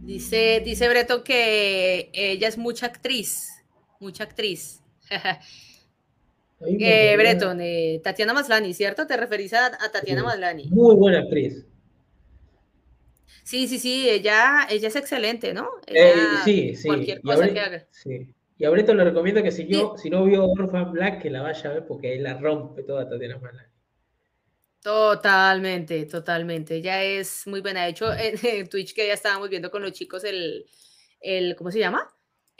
Dice, 0.00 0.62
dice 0.64 0.88
Breton 0.88 1.22
que 1.22 2.10
ella 2.12 2.48
es 2.48 2.58
mucha 2.58 2.86
actriz, 2.86 3.52
mucha 4.00 4.24
actriz. 4.24 4.82
Eh, 6.66 7.16
Breton, 7.16 7.60
eh, 7.62 8.00
Tatiana 8.04 8.34
Maslani, 8.34 8.74
¿cierto? 8.74 9.06
¿Te 9.06 9.16
referís 9.16 9.54
a, 9.54 9.70
Tatiana 9.90 10.22
Maslani? 10.22 10.68
Muy 10.68 10.94
buena 10.94 11.20
actriz. 11.20 11.64
Sí, 13.42 13.66
sí, 13.66 13.78
sí, 13.78 14.08
ella, 14.08 14.66
ella 14.68 14.88
es 14.88 14.96
excelente, 14.96 15.54
¿no? 15.54 15.70
Eh, 15.86 16.12
sí, 16.44 16.74
sí. 16.76 16.86
Cualquier 16.86 17.22
cosa 17.22 17.48
que 17.48 17.60
haga. 17.60 17.86
Sí. 17.90 18.28
Y 18.58 18.64
a 18.64 18.70
Breton 18.70 18.98
le 18.98 19.04
recomiendo 19.04 19.42
que 19.42 19.50
si, 19.50 19.66
yo, 19.66 19.94
si 19.96 20.10
no 20.10 20.24
vio 20.24 20.46
Orphan 20.46 20.92
Black, 20.92 21.22
que 21.22 21.30
la 21.30 21.40
vaya 21.40 21.70
a 21.70 21.72
ver 21.72 21.86
porque 21.86 22.12
ahí 22.12 22.18
la 22.18 22.34
rompe 22.38 22.82
toda 22.82 23.08
Tatiana 23.08 23.38
Maslani. 23.38 23.68
Totalmente, 24.82 26.04
totalmente. 26.06 26.76
Ella 26.76 27.02
es 27.02 27.46
muy 27.46 27.60
buena. 27.60 27.84
De 27.84 27.90
hecho, 27.90 28.12
en, 28.12 28.68
Twitch 28.68 28.94
que 28.94 29.06
ya 29.06 29.14
estábamos 29.14 29.48
viendo 29.48 29.70
con 29.70 29.82
los 29.82 29.92
chicos 29.92 30.24
el, 30.24 30.66
el 31.20 31.56
¿cómo 31.56 31.70
se 31.70 31.78
llama? 31.78 32.10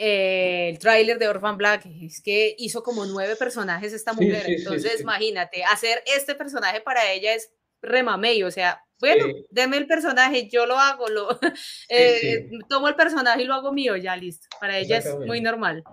El 0.03 0.79
tráiler 0.79 1.19
de 1.19 1.29
Orphan 1.29 1.59
Black, 1.59 1.85
es 2.01 2.23
que 2.23 2.55
hizo 2.57 2.83
como 2.83 3.05
nueve 3.05 3.37
personajes 3.37 3.93
esta 3.93 4.15
mujer. 4.15 4.45
Entonces, 4.47 5.03
imagínate, 5.03 5.63
hacer 5.65 6.03
este 6.07 6.35
personaje 6.35 6.81
para 6.81 7.13
ella 7.13 7.35
es 7.35 7.53
remamey, 7.83 8.43
o 8.43 8.51
sea, 8.51 8.83
bueno, 8.99 9.27
deme 9.51 9.77
el 9.77 9.87
personaje, 9.87 10.49
yo 10.49 10.65
lo 10.65 10.79
hago, 10.79 11.09
lo, 11.09 11.29
eh, 11.91 12.49
tomo 12.71 12.89
el 12.89 12.95
personaje 12.95 13.43
y 13.43 13.45
lo 13.45 13.53
hago 13.53 13.73
mío, 13.73 13.95
ya 13.97 14.17
listo. 14.17 14.49
Para 14.59 14.79
ella 14.79 14.99
es 14.99 15.15
muy 15.27 15.43
normal. 15.43 15.85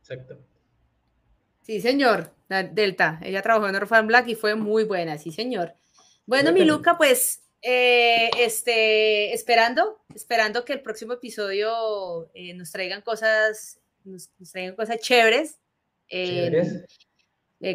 Exacto. 0.00 0.38
Sí, 1.60 1.82
señor, 1.82 2.34
Delta. 2.72 3.20
Ella 3.22 3.42
trabajó 3.42 3.68
en 3.68 3.76
Orphan 3.76 4.06
Black 4.06 4.28
y 4.28 4.34
fue 4.34 4.54
muy 4.54 4.84
buena, 4.84 5.18
sí, 5.18 5.30
señor. 5.30 5.74
Bueno, 6.24 6.52
mi 6.52 6.64
Luca, 6.64 6.96
pues 6.96 7.42
eh, 7.60 8.30
este, 8.38 9.32
esperando, 9.32 10.00
esperando 10.14 10.64
que 10.64 10.72
el 10.72 10.80
próximo 10.80 11.14
episodio 11.14 12.30
eh, 12.32 12.54
nos 12.54 12.70
traigan 12.70 13.02
cosas, 13.02 13.80
nos, 14.04 14.30
traigan 14.52 14.76
cosas 14.76 15.00
chéveres, 15.00 15.58
eh, 16.08 16.86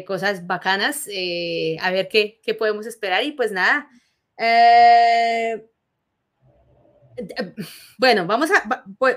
cosas 0.06 0.46
bacanas, 0.46 1.06
a 1.06 1.90
ver 1.90 2.08
qué, 2.08 2.40
qué, 2.42 2.54
podemos 2.54 2.86
esperar 2.86 3.24
y 3.24 3.32
pues 3.32 3.52
nada. 3.52 3.88
bueno, 7.98 8.26
vamos 8.26 8.50
a, 8.50 8.84
voy, 8.98 9.14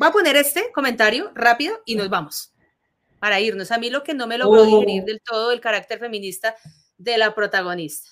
a 0.00 0.12
poner 0.12 0.36
este 0.36 0.72
comentario 0.72 1.30
rápido 1.34 1.80
y 1.86 1.94
nos 1.94 2.10
vamos 2.10 2.52
para 3.20 3.40
irnos. 3.40 3.70
A 3.70 3.78
mí 3.78 3.88
lo 3.88 4.02
que 4.02 4.14
no 4.14 4.26
me 4.26 4.36
logró 4.36 4.64
digerir 4.64 5.04
del 5.04 5.20
todo 5.20 5.52
el 5.52 5.60
carácter 5.60 6.00
feminista 6.00 6.56
de 6.96 7.18
la 7.18 7.34
protagonista. 7.34 8.10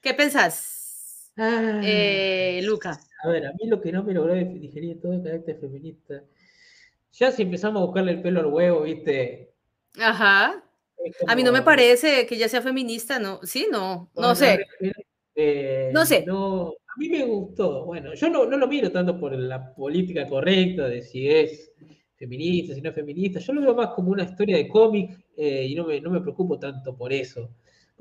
¿Qué 0.00 0.14
pensás? 0.14 0.81
Ah, 1.36 1.80
eh, 1.82 2.60
Luca. 2.62 3.00
A 3.22 3.28
ver, 3.28 3.46
a 3.46 3.52
mí 3.52 3.66
lo 3.66 3.80
que 3.80 3.92
no 3.92 4.02
me 4.02 4.12
logró 4.12 4.34
digerir 4.34 5.00
todo 5.00 5.14
el 5.14 5.22
carácter 5.22 5.58
feminista. 5.58 6.22
Ya 7.12 7.30
si 7.30 7.42
empezamos 7.42 7.82
a 7.82 7.86
buscarle 7.86 8.12
el 8.12 8.22
pelo 8.22 8.40
al 8.40 8.46
huevo, 8.46 8.82
¿viste? 8.82 9.52
Ajá. 9.98 10.62
A 11.26 11.36
mí 11.36 11.42
no 11.42 11.52
me 11.52 11.62
parece 11.62 12.26
que 12.26 12.34
ella 12.34 12.48
sea 12.48 12.62
feminista, 12.62 13.18
¿no? 13.18 13.40
Sí, 13.42 13.66
no, 13.70 14.10
no, 14.14 14.34
sé. 14.34 14.60
Eh, 15.34 15.90
no 15.92 16.04
sé. 16.04 16.24
No, 16.26 16.68
a 16.68 16.98
mí 16.98 17.08
me 17.08 17.24
gustó. 17.24 17.84
Bueno, 17.84 18.14
yo 18.14 18.28
no, 18.28 18.46
no, 18.46 18.56
lo 18.56 18.68
miro 18.68 18.90
tanto 18.90 19.18
por 19.18 19.36
la 19.36 19.74
política 19.74 20.26
correcta 20.26 20.88
de 20.88 21.02
si 21.02 21.28
es 21.28 21.72
feminista, 22.16 22.74
si 22.74 22.80
no 22.80 22.90
es 22.90 22.94
feminista. 22.94 23.40
Yo 23.40 23.52
lo 23.52 23.62
veo 23.62 23.74
más 23.74 23.88
como 23.88 24.10
una 24.10 24.24
historia 24.24 24.56
de 24.56 24.68
cómic 24.68 25.24
eh, 25.36 25.66
y 25.68 25.74
no 25.74 25.86
me, 25.86 26.00
no 26.00 26.10
me 26.10 26.20
preocupo 26.20 26.58
tanto 26.58 26.96
por 26.96 27.12
eso 27.12 27.50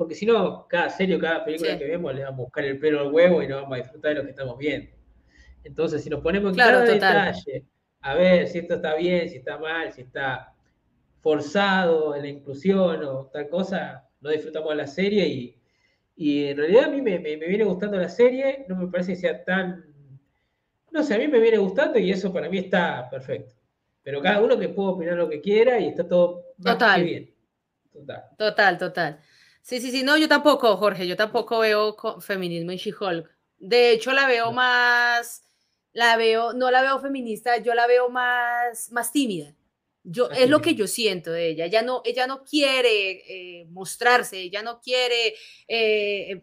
porque 0.02 0.16
si 0.16 0.26
no, 0.26 0.68
cada 0.68 0.90
serie 0.90 1.16
o 1.16 1.20
cada 1.20 1.46
película 1.46 1.78
que 1.78 1.86
vemos 1.86 2.16
le 2.16 2.24
vamos 2.24 2.40
a 2.40 2.42
buscar 2.42 2.66
el 2.66 2.80
pelo 2.80 3.02
al 3.02 3.12
huevo 3.12 3.44
y 3.44 3.48
no 3.48 3.58
vamos 3.58 3.74
a 3.74 3.82
disfrutar 3.84 4.10
de 4.10 4.16
lo 4.16 4.24
que 4.24 4.32
estamos 4.32 4.58
viendo. 4.58 4.90
Entonces, 5.64 6.04
si 6.04 6.10
nos 6.10 6.22
ponemos 6.22 6.54
en 6.54 6.58
cada 6.58 6.84
detalle, 6.84 7.66
a 8.00 8.16
ver 8.16 8.48
si 8.48 8.58
esto 8.58 8.74
está 8.74 8.96
bien, 8.96 9.30
si 9.30 9.38
está 9.38 9.60
mal, 9.60 9.94
si 9.94 10.02
está 10.02 10.56
forzado 11.20 12.16
en 12.16 12.24
la 12.24 12.30
inclusión 12.30 13.04
o 13.04 13.28
tal 13.28 13.48
cosa, 13.48 14.10
no 14.22 14.32
disfrutamos 14.32 14.72
de 14.72 14.76
la 14.76 14.88
serie 14.88 15.28
y, 15.28 15.62
y 16.16 16.46
en 16.46 16.58
realidad 16.58 16.86
a 16.86 16.90
mí 16.90 17.00
me, 17.04 17.20
me, 17.20 17.36
viene 17.36 17.64
gustando 17.64 17.96
la 17.98 18.10
serie, 18.10 18.66
no 18.68 18.76
me 18.76 18.88
parece 18.88 19.14
que 19.14 19.20
sea 19.20 19.44
tan... 19.44 19.86
No 20.90 21.04
sé, 21.04 21.14
a 21.14 21.20
mí 21.20 21.28
me 21.28 21.38
viene 21.38 21.60
gustando 21.60 22.00
y 22.00 22.10
eso 22.10 22.34
para 22.34 22.50
mí 22.50 22.58
está 22.58 23.08
perfecto. 23.08 23.54
Pero 24.02 24.20
cada 24.20 24.42
uno 24.42 24.58
que 24.58 24.70
pueda 24.70 24.90
opinar 24.90 25.14
lo 25.14 25.30
que 25.30 25.42
quiera 25.42 25.80
y 25.80 25.90
está 25.90 26.08
todo 26.08 26.56
total. 26.60 27.04
bien. 27.04 27.32
Total. 27.94 28.24
Total, 28.36 28.78
total. 28.80 29.20
Sí, 29.62 29.80
sí, 29.80 29.92
sí, 29.92 30.04
no, 30.04 30.18
yo 30.18 30.28
tampoco, 30.28 30.76
Jorge, 30.78 31.08
yo 31.08 31.16
tampoco 31.16 31.60
veo 31.60 31.96
feminismo 32.20 32.72
en 32.72 32.78
She-Hulk. 32.78 33.30
De 33.60 33.92
hecho, 33.92 34.12
la 34.12 34.28
veo 34.28 34.52
más, 34.52 35.44
la 35.94 36.18
veo, 36.18 36.54
no 36.54 36.72
la 36.72 36.82
veo 36.82 37.00
feminista, 37.00 37.58
yo 37.58 37.76
la 37.76 37.86
veo 37.86 38.10
más, 38.10 38.92
más 38.92 39.12
tímida. 39.12 39.54
Yo, 40.04 40.32
es 40.32 40.50
lo 40.50 40.62
que 40.62 40.74
yo 40.74 40.88
siento 40.88 41.32
de 41.32 41.50
ella. 41.50 41.66
Ella 41.66 41.84
no, 41.84 42.02
ella 42.04 42.26
no 42.26 42.44
quiere 42.44 43.62
eh, 43.62 43.66
mostrarse, 43.70 44.40
ella 44.40 44.64
no 44.64 44.82
quiere 44.82 45.36
eh, 45.68 46.42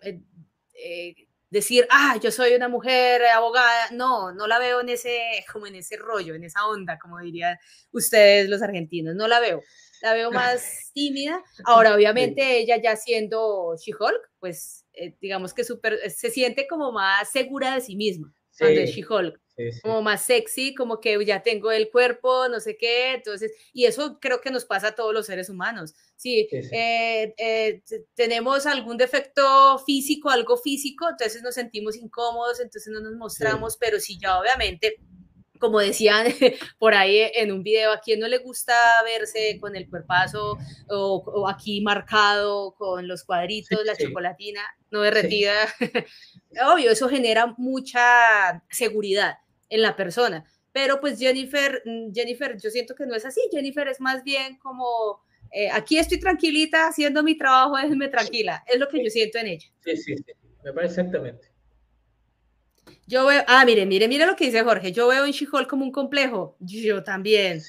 eh, 0.75 1.27
decir, 1.51 1.87
ah, 1.91 2.19
yo 2.23 2.31
soy 2.31 2.55
una 2.55 2.69
mujer 2.69 3.25
abogada. 3.27 3.91
No, 3.91 4.33
no 4.33 4.47
la 4.47 4.61
veo 4.61 4.81
en 4.81 4.91
ese, 4.91 5.45
como 5.53 5.67
en 5.67 5.75
ese 5.75 5.97
rollo, 5.97 6.35
en 6.37 6.45
esa 6.45 6.67
onda, 6.69 7.01
como 7.01 7.19
dirían 7.19 7.59
ustedes 7.91 8.49
los 8.49 8.63
argentinos. 8.63 9.17
No 9.17 9.27
la 9.27 9.41
veo 9.41 9.61
la 10.03 10.15
veo 10.15 10.31
más 10.31 10.91
tímida. 10.95 11.43
Ahora, 11.65 11.95
obviamente, 11.95 12.59
ella 12.59 12.81
ya 12.81 12.97
siendo 12.97 13.75
She-Hulk, 13.77 14.31
pues 14.39 14.85
eh, 14.93 15.15
digamos 15.21 15.55
que 15.55 15.65
super, 15.65 15.99
eh, 16.03 16.11
se 16.11 16.31
siente 16.31 16.67
como 16.67 16.93
más 16.93 17.31
segura 17.31 17.75
de 17.75 17.81
sí 17.81 17.97
misma 17.97 18.33
cuando 18.59 18.81
es 18.81 18.91
She-Hulk. 18.91 19.41
Como 19.83 20.03
más 20.03 20.25
sexy, 20.25 20.73
como 20.73 21.01
que 21.01 21.25
ya 21.25 21.43
tengo 21.43 21.73
el 21.73 21.91
cuerpo, 21.91 22.49
no 22.49 22.61
sé 22.61 22.77
qué, 22.77 23.15
entonces, 23.15 23.51
y 23.73 23.87
eso 23.87 24.21
creo 24.21 24.41
que 24.41 24.53
nos 24.53 24.65
pasa 24.65 24.89
a 24.89 24.95
todos 24.95 25.13
los 25.13 25.27
seres 25.27 25.51
humanos. 25.51 25.95
Si 26.15 26.49
eh, 26.53 27.83
tenemos 28.15 28.67
algún 28.67 28.97
defecto 28.97 29.79
físico, 29.85 30.31
algo 30.31 30.57
físico, 30.57 31.09
entonces 31.11 31.43
nos 31.43 31.57
sentimos 31.57 31.97
incómodos, 31.97 32.61
entonces 32.61 32.93
no 32.93 33.01
nos 33.01 33.17
mostramos, 33.17 33.77
pero 33.77 33.99
si 33.99 34.17
ya 34.17 34.39
obviamente 34.39 35.01
como 35.59 35.81
decían 35.81 36.27
por 36.79 36.95
ahí 36.95 37.31
en 37.35 37.53
un 37.53 37.63
video, 37.63 37.93
a 37.93 38.01
quien 38.01 38.21
no 38.21 38.29
le 38.29 38.39
gusta 38.39 38.75
verse 39.05 39.59
con 39.61 39.77
el 39.77 39.89
cuerpazo 39.89 40.59
o, 40.89 41.49
aquí 41.49 41.81
marcado 41.81 42.75
con 42.77 43.07
los 43.07 43.25
cuadritos, 43.25 43.85
la 43.85 43.97
chocolatina 43.97 44.63
no 44.91 45.03
derretida, 45.03 45.55
obvio, 46.73 46.91
eso 46.91 47.09
genera 47.09 47.55
mucha 47.59 48.63
seguridad 48.71 49.39
en 49.69 49.83
la 49.83 49.97
persona. 49.97 50.45
Pero 50.73 51.01
pues 51.01 51.19
Jennifer, 51.19 51.83
mm, 51.85 52.13
Jennifer, 52.15 52.57
yo 52.57 52.71
siento 52.71 52.95
que 52.95 53.07
no 53.07 53.15
es 53.15 53.25
así. 53.25 53.41
Jennifer 53.51 53.89
es 53.89 54.01
más 54.01 54.23
bien 54.23 54.59
como, 54.59 55.23
eh, 55.51 55.71
aquí 55.71 55.99
estoy 55.99 56.21
tranquilita 56.21 56.87
haciendo 56.89 57.23
mi 57.23 57.37
trabajo, 57.37 57.77
déjenme 57.77 58.09
tranquila. 58.09 58.63
Es 58.67 58.79
lo 58.79 58.89
que 58.89 59.03
yo 59.03 59.11
siento 59.11 59.39
en 59.39 59.47
ella. 59.49 59.67
Sí, 59.85 59.97
sí, 59.97 60.17
sí, 60.17 60.33
me 60.65 60.73
parece 60.73 61.01
exactamente. 61.01 61.58
Yo 63.07 63.27
veo, 63.27 63.43
ah, 63.47 63.65
mire, 63.65 63.87
mire, 63.87 64.09
mire 64.09 64.27
lo 64.27 64.37
que 64.37 64.47
dice 64.47 64.63
Jorge. 64.63 64.93
Yo 64.93 65.09
veo 65.09 65.25
en 65.25 65.33
She-Hulk 65.33 65.69
como 65.69 65.85
un 65.85 65.93
complejo. 65.93 66.57
Yo 66.61 67.03
también. 67.03 67.63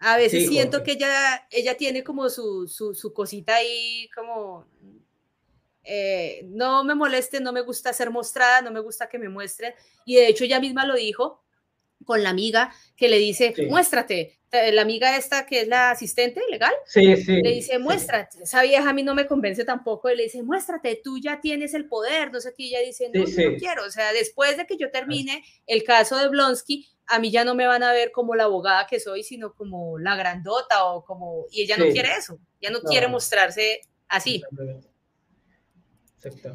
A 0.00 0.16
veces 0.16 0.48
siento 0.48 0.82
que 0.82 0.92
ella, 0.92 1.46
ella 1.50 1.76
tiene 1.76 2.02
como 2.02 2.28
su, 2.28 2.66
su, 2.68 3.12
cosita 3.12 3.56
ahí, 3.56 4.08
como 4.14 4.66
eh, 5.84 6.42
no 6.46 6.84
me 6.84 6.94
moleste, 6.94 7.40
no 7.40 7.52
me 7.52 7.62
gusta 7.62 7.92
ser 7.92 8.10
mostrada, 8.10 8.60
no 8.62 8.70
me 8.70 8.80
gusta 8.80 9.08
que 9.08 9.18
me 9.18 9.28
muestren. 9.28 9.74
Y 10.04 10.16
de 10.16 10.28
hecho 10.28 10.44
ella 10.44 10.60
misma 10.60 10.84
lo 10.84 10.94
dijo 10.94 11.43
con 12.04 12.22
la 12.22 12.30
amiga 12.30 12.72
que 12.96 13.08
le 13.08 13.18
dice, 13.18 13.54
muéstrate. 13.68 14.38
La 14.72 14.82
amiga 14.82 15.16
esta 15.16 15.46
que 15.46 15.62
es 15.62 15.68
la 15.68 15.90
asistente 15.90 16.40
legal, 16.48 16.72
sí, 16.86 17.16
sí, 17.16 17.42
le 17.42 17.54
dice, 17.54 17.80
muéstrate. 17.80 18.44
Esa 18.44 18.62
vieja 18.62 18.88
a 18.88 18.92
mí 18.92 19.02
no 19.02 19.12
me 19.12 19.26
convence 19.26 19.64
tampoco. 19.64 20.08
Y 20.10 20.16
le 20.16 20.22
dice, 20.24 20.44
muéstrate, 20.44 21.00
tú 21.02 21.18
ya 21.18 21.40
tienes 21.40 21.74
el 21.74 21.86
poder. 21.86 22.30
No 22.30 22.40
sé 22.40 22.54
qué. 22.56 22.68
ella 22.68 22.78
dice, 22.78 23.10
no, 23.12 23.24
no 23.24 23.56
quiero. 23.58 23.84
O 23.84 23.90
sea, 23.90 24.12
después 24.12 24.56
de 24.56 24.64
que 24.64 24.76
yo 24.76 24.92
termine 24.92 25.42
el 25.66 25.82
caso 25.82 26.16
de 26.16 26.28
Blonsky, 26.28 26.86
a 27.06 27.18
mí 27.18 27.32
ya 27.32 27.44
no 27.44 27.56
me 27.56 27.66
van 27.66 27.82
a 27.82 27.92
ver 27.92 28.12
como 28.12 28.36
la 28.36 28.44
abogada 28.44 28.86
que 28.86 29.00
soy, 29.00 29.24
sino 29.24 29.54
como 29.54 29.98
la 29.98 30.14
grandota 30.14 30.84
o 30.84 31.04
como... 31.04 31.46
Y 31.50 31.62
ella 31.62 31.76
no 31.76 31.86
quiere 31.86 32.10
eso. 32.16 32.38
Ya 32.60 32.70
no, 32.70 32.80
quiere 32.80 33.08
mostrarse 33.08 33.80
así. 34.08 34.40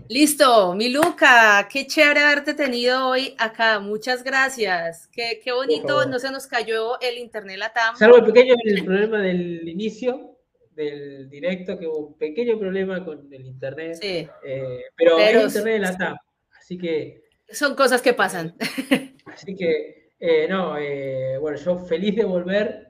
Listo, 0.08 0.74
mi 0.74 0.90
Luca, 0.90 1.68
qué 1.72 1.86
chévere 1.86 2.22
haberte 2.22 2.54
tenido 2.54 3.08
hoy 3.08 3.36
acá. 3.38 3.80
Muchas 3.80 4.24
gracias. 4.24 5.08
Qué, 5.08 5.40
qué 5.44 5.52
bonito, 5.52 6.06
no 6.06 6.20
se 6.20 6.32
nos 6.32 6.48
cayó 6.48 7.00
el 7.02 7.18
internet 7.18 7.58
Latam. 7.58 7.96
Salvo 7.96 8.18
el 8.18 8.26
pequeño 8.26 8.56
el 8.64 8.86
problema 8.86 9.22
del 9.22 9.68
inicio 9.68 10.38
del 10.76 11.30
directo, 11.30 11.78
que 11.78 11.88
hubo 11.88 12.08
un 12.08 12.18
pequeño 12.18 12.58
problema 12.58 13.04
con 13.04 13.32
el 13.32 13.46
internet. 13.46 13.98
Sí. 14.02 14.28
Eh, 14.44 14.82
pero, 14.96 15.20
el 15.20 15.42
internet 15.42 15.74
de 15.74 15.80
Latam. 15.80 16.18
Así 16.58 16.78
que. 16.78 17.24
Son 17.50 17.76
cosas 17.76 18.02
que 18.02 18.14
pasan. 18.14 18.56
Así 19.26 19.56
que, 19.56 20.14
eh, 20.20 20.48
no, 20.50 20.78
eh, 20.78 21.38
bueno, 21.40 21.58
yo 21.58 21.78
feliz 21.80 22.16
de 22.16 22.24
volver. 22.24 22.88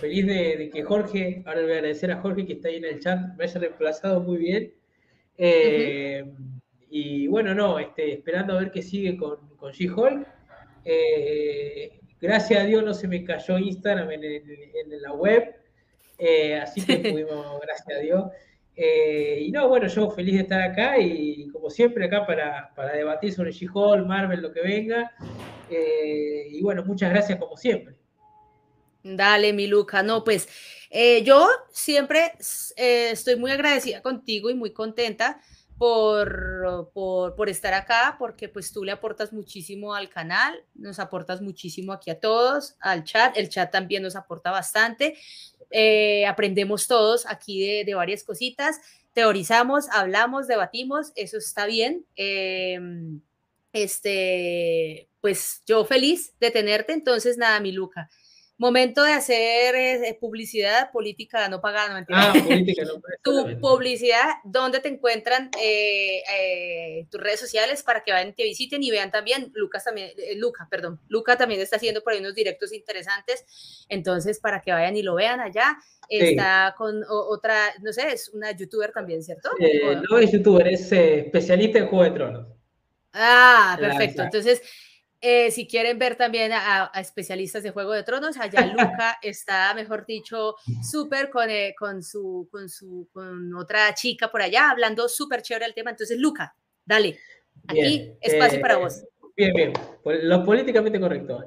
feliz 0.00 0.26
de, 0.26 0.56
de, 0.56 0.70
que 0.70 0.82
Jorge, 0.82 1.42
ahora 1.44 1.60
le 1.60 1.66
voy 1.66 1.72
a 1.74 1.78
agradecer 1.78 2.12
a 2.12 2.20
Jorge 2.20 2.46
que 2.46 2.54
está 2.54 2.68
ahí 2.68 2.76
en 2.76 2.84
el 2.84 3.00
chat, 3.00 3.18
me 3.36 3.44
haya 3.44 3.60
reemplazado 3.60 4.20
muy 4.20 4.38
bien. 4.38 4.72
Eh, 5.38 6.24
y 6.90 7.26
bueno, 7.26 7.54
no, 7.54 7.78
este, 7.78 8.12
esperando 8.12 8.54
a 8.54 8.60
ver 8.60 8.70
qué 8.70 8.82
sigue 8.82 9.16
con, 9.16 9.56
con 9.56 9.72
She-Hulk. 9.72 10.26
Eh, 10.84 12.00
gracias 12.20 12.60
a 12.60 12.64
Dios 12.64 12.84
no 12.84 12.94
se 12.94 13.08
me 13.08 13.24
cayó 13.24 13.58
Instagram 13.58 14.10
en, 14.10 15.02
la 15.02 15.12
web. 15.12 15.54
así 16.62 16.84
que 16.84 16.96
pudimos, 17.10 17.60
gracias 17.60 17.98
a 17.98 18.00
Dios. 18.00 18.24
y 18.76 19.50
no, 19.50 19.68
bueno, 19.68 19.88
yo 19.88 20.10
feliz 20.10 20.34
de 20.34 20.40
estar 20.42 20.62
acá 20.62 20.98
y 20.98 21.48
como 21.48 21.70
siempre 21.70 22.06
acá 22.06 22.26
para, 22.26 22.72
para 22.74 22.92
debatir 22.92 23.32
sobre 23.32 23.52
She-Hulk, 23.52 24.06
Marvel, 24.06 24.40
lo 24.40 24.52
que 24.52 24.60
venga. 24.60 25.12
y 25.68 26.62
bueno, 26.62 26.84
muchas 26.84 27.10
gracias 27.10 27.38
como 27.38 27.56
siempre. 27.56 27.96
Dale, 29.14 29.52
mi 29.52 29.68
Luca. 29.68 30.02
No, 30.02 30.24
pues 30.24 30.48
eh, 30.90 31.22
yo 31.24 31.48
siempre 31.72 32.32
eh, 32.76 33.10
estoy 33.12 33.36
muy 33.36 33.50
agradecida 33.50 34.02
contigo 34.02 34.50
y 34.50 34.54
muy 34.54 34.72
contenta 34.72 35.40
por, 35.78 36.90
por, 36.94 37.48
estar 37.48 37.74
acá, 37.74 38.16
porque 38.18 38.48
pues 38.48 38.72
tú 38.72 38.82
le 38.82 38.92
aportas 38.92 39.32
muchísimo 39.32 39.94
al 39.94 40.08
canal, 40.08 40.64
nos 40.74 40.98
aportas 40.98 41.42
muchísimo 41.42 41.92
aquí 41.92 42.10
a 42.10 42.18
todos, 42.18 42.76
al 42.80 43.04
chat, 43.04 43.36
el 43.36 43.50
chat 43.50 43.70
también 43.70 44.02
nos 44.02 44.16
aporta 44.16 44.50
bastante, 44.50 45.18
eh, 45.70 46.24
aprendemos 46.26 46.86
todos 46.86 47.26
aquí 47.26 47.60
de, 47.60 47.84
de, 47.84 47.94
varias 47.94 48.24
cositas, 48.24 48.80
teorizamos, 49.12 49.88
hablamos, 49.90 50.46
debatimos, 50.46 51.12
eso 51.14 51.36
está 51.36 51.66
bien. 51.66 52.06
Em, 52.16 53.20
este, 53.72 55.08
pues 55.20 55.62
yo 55.66 55.84
feliz 55.84 56.32
de 56.40 56.50
tenerte, 56.50 56.92
entonces 56.92 57.36
nada, 57.36 57.60
mi 57.60 57.72
Luca. 57.72 58.08
Momento 58.58 59.02
de 59.02 59.12
hacer 59.12 59.74
eh, 59.74 60.16
publicidad 60.18 60.90
política 60.90 61.46
no 61.50 61.60
pagada, 61.60 62.00
no 62.00 62.06
Ah, 62.08 62.32
política 62.32 62.84
no 62.84 63.02
Tu 63.22 63.60
publicidad, 63.60 64.36
¿dónde 64.44 64.80
te 64.80 64.88
encuentran 64.88 65.50
eh, 65.62 66.22
eh, 66.32 67.06
tus 67.10 67.20
redes 67.20 67.38
sociales 67.38 67.82
para 67.82 68.02
que 68.02 68.12
vayan, 68.12 68.34
te 68.34 68.44
visiten 68.44 68.82
y 68.82 68.90
vean 68.90 69.10
también? 69.10 69.52
Lucas 69.54 69.84
también, 69.84 70.10
Luca, 70.36 70.68
perdón, 70.70 71.00
Luca 71.08 71.36
también 71.36 71.60
está 71.60 71.76
haciendo 71.76 72.02
por 72.02 72.14
ahí 72.14 72.20
unos 72.20 72.34
directos 72.34 72.72
interesantes, 72.72 73.44
entonces 73.90 74.40
para 74.40 74.62
que 74.62 74.72
vayan 74.72 74.96
y 74.96 75.02
lo 75.02 75.14
vean 75.14 75.40
allá. 75.40 75.76
Está 76.08 76.74
con 76.78 77.02
otra, 77.08 77.74
no 77.82 77.92
sé, 77.92 78.12
es 78.12 78.28
una 78.28 78.52
youtuber 78.52 78.92
también, 78.92 79.22
¿cierto? 79.22 79.50
no 80.08 80.18
es 80.18 80.32
youtuber, 80.32 80.66
es 80.68 80.90
especialista 80.92 81.78
en 81.80 81.88
Juego 81.88 82.04
de 82.04 82.10
Tronos. 82.12 82.46
Ah, 83.12 83.76
perfecto. 83.80 84.22
Entonces, 84.22 84.62
eh, 85.20 85.50
si 85.50 85.66
quieren 85.66 85.98
ver 85.98 86.16
también 86.16 86.52
a, 86.52 86.90
especialistas 87.00 87.62
de 87.62 87.70
Juego 87.70 87.92
de 87.92 88.02
Tronos, 88.02 88.36
allá 88.36 88.66
Luca 88.66 89.18
está, 89.22 89.72
mejor 89.74 90.04
dicho, 90.06 90.56
súper 90.82 91.30
con, 91.30 91.48
eh, 91.48 91.74
con, 91.78 92.02
su, 92.02 92.48
con, 92.50 92.68
su, 92.68 93.08
con 93.12 93.54
otra 93.54 93.94
chica 93.94 94.30
por 94.30 94.42
allá, 94.42 94.70
hablando 94.70 95.08
súper 95.08 95.42
chévere 95.42 95.66
el 95.66 95.74
tema. 95.74 95.90
Entonces, 95.90 96.18
Luca, 96.18 96.54
dale, 96.84 97.18
aquí 97.66 98.12
espacio 98.20 98.60
para 98.60 98.76
vos. 98.76 99.02
Eh, 99.36 99.52
bien, 99.52 99.54
bien, 99.54 99.72
lo 100.28 100.44
políticamente 100.44 101.00
correcto. 101.00 101.44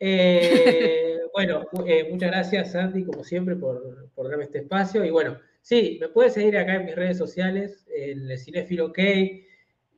bueno, 1.34 1.66
muchas 2.10 2.30
gracias, 2.30 2.72
Sandy, 2.72 3.04
como 3.04 3.22
siempre, 3.22 3.54
por, 3.54 4.08
por 4.14 4.28
darme 4.28 4.44
este 4.44 4.60
espacio. 4.60 5.04
Y 5.04 5.10
bueno, 5.10 5.38
sí, 5.60 5.98
me 6.00 6.08
puedes 6.08 6.32
seguir 6.32 6.56
acá 6.56 6.76
en 6.76 6.86
mis 6.86 6.96
redes 6.96 7.18
sociales, 7.18 7.86
en 7.94 8.30
el 8.30 8.38
Cinefilo 8.38 8.86
OK 8.86 8.98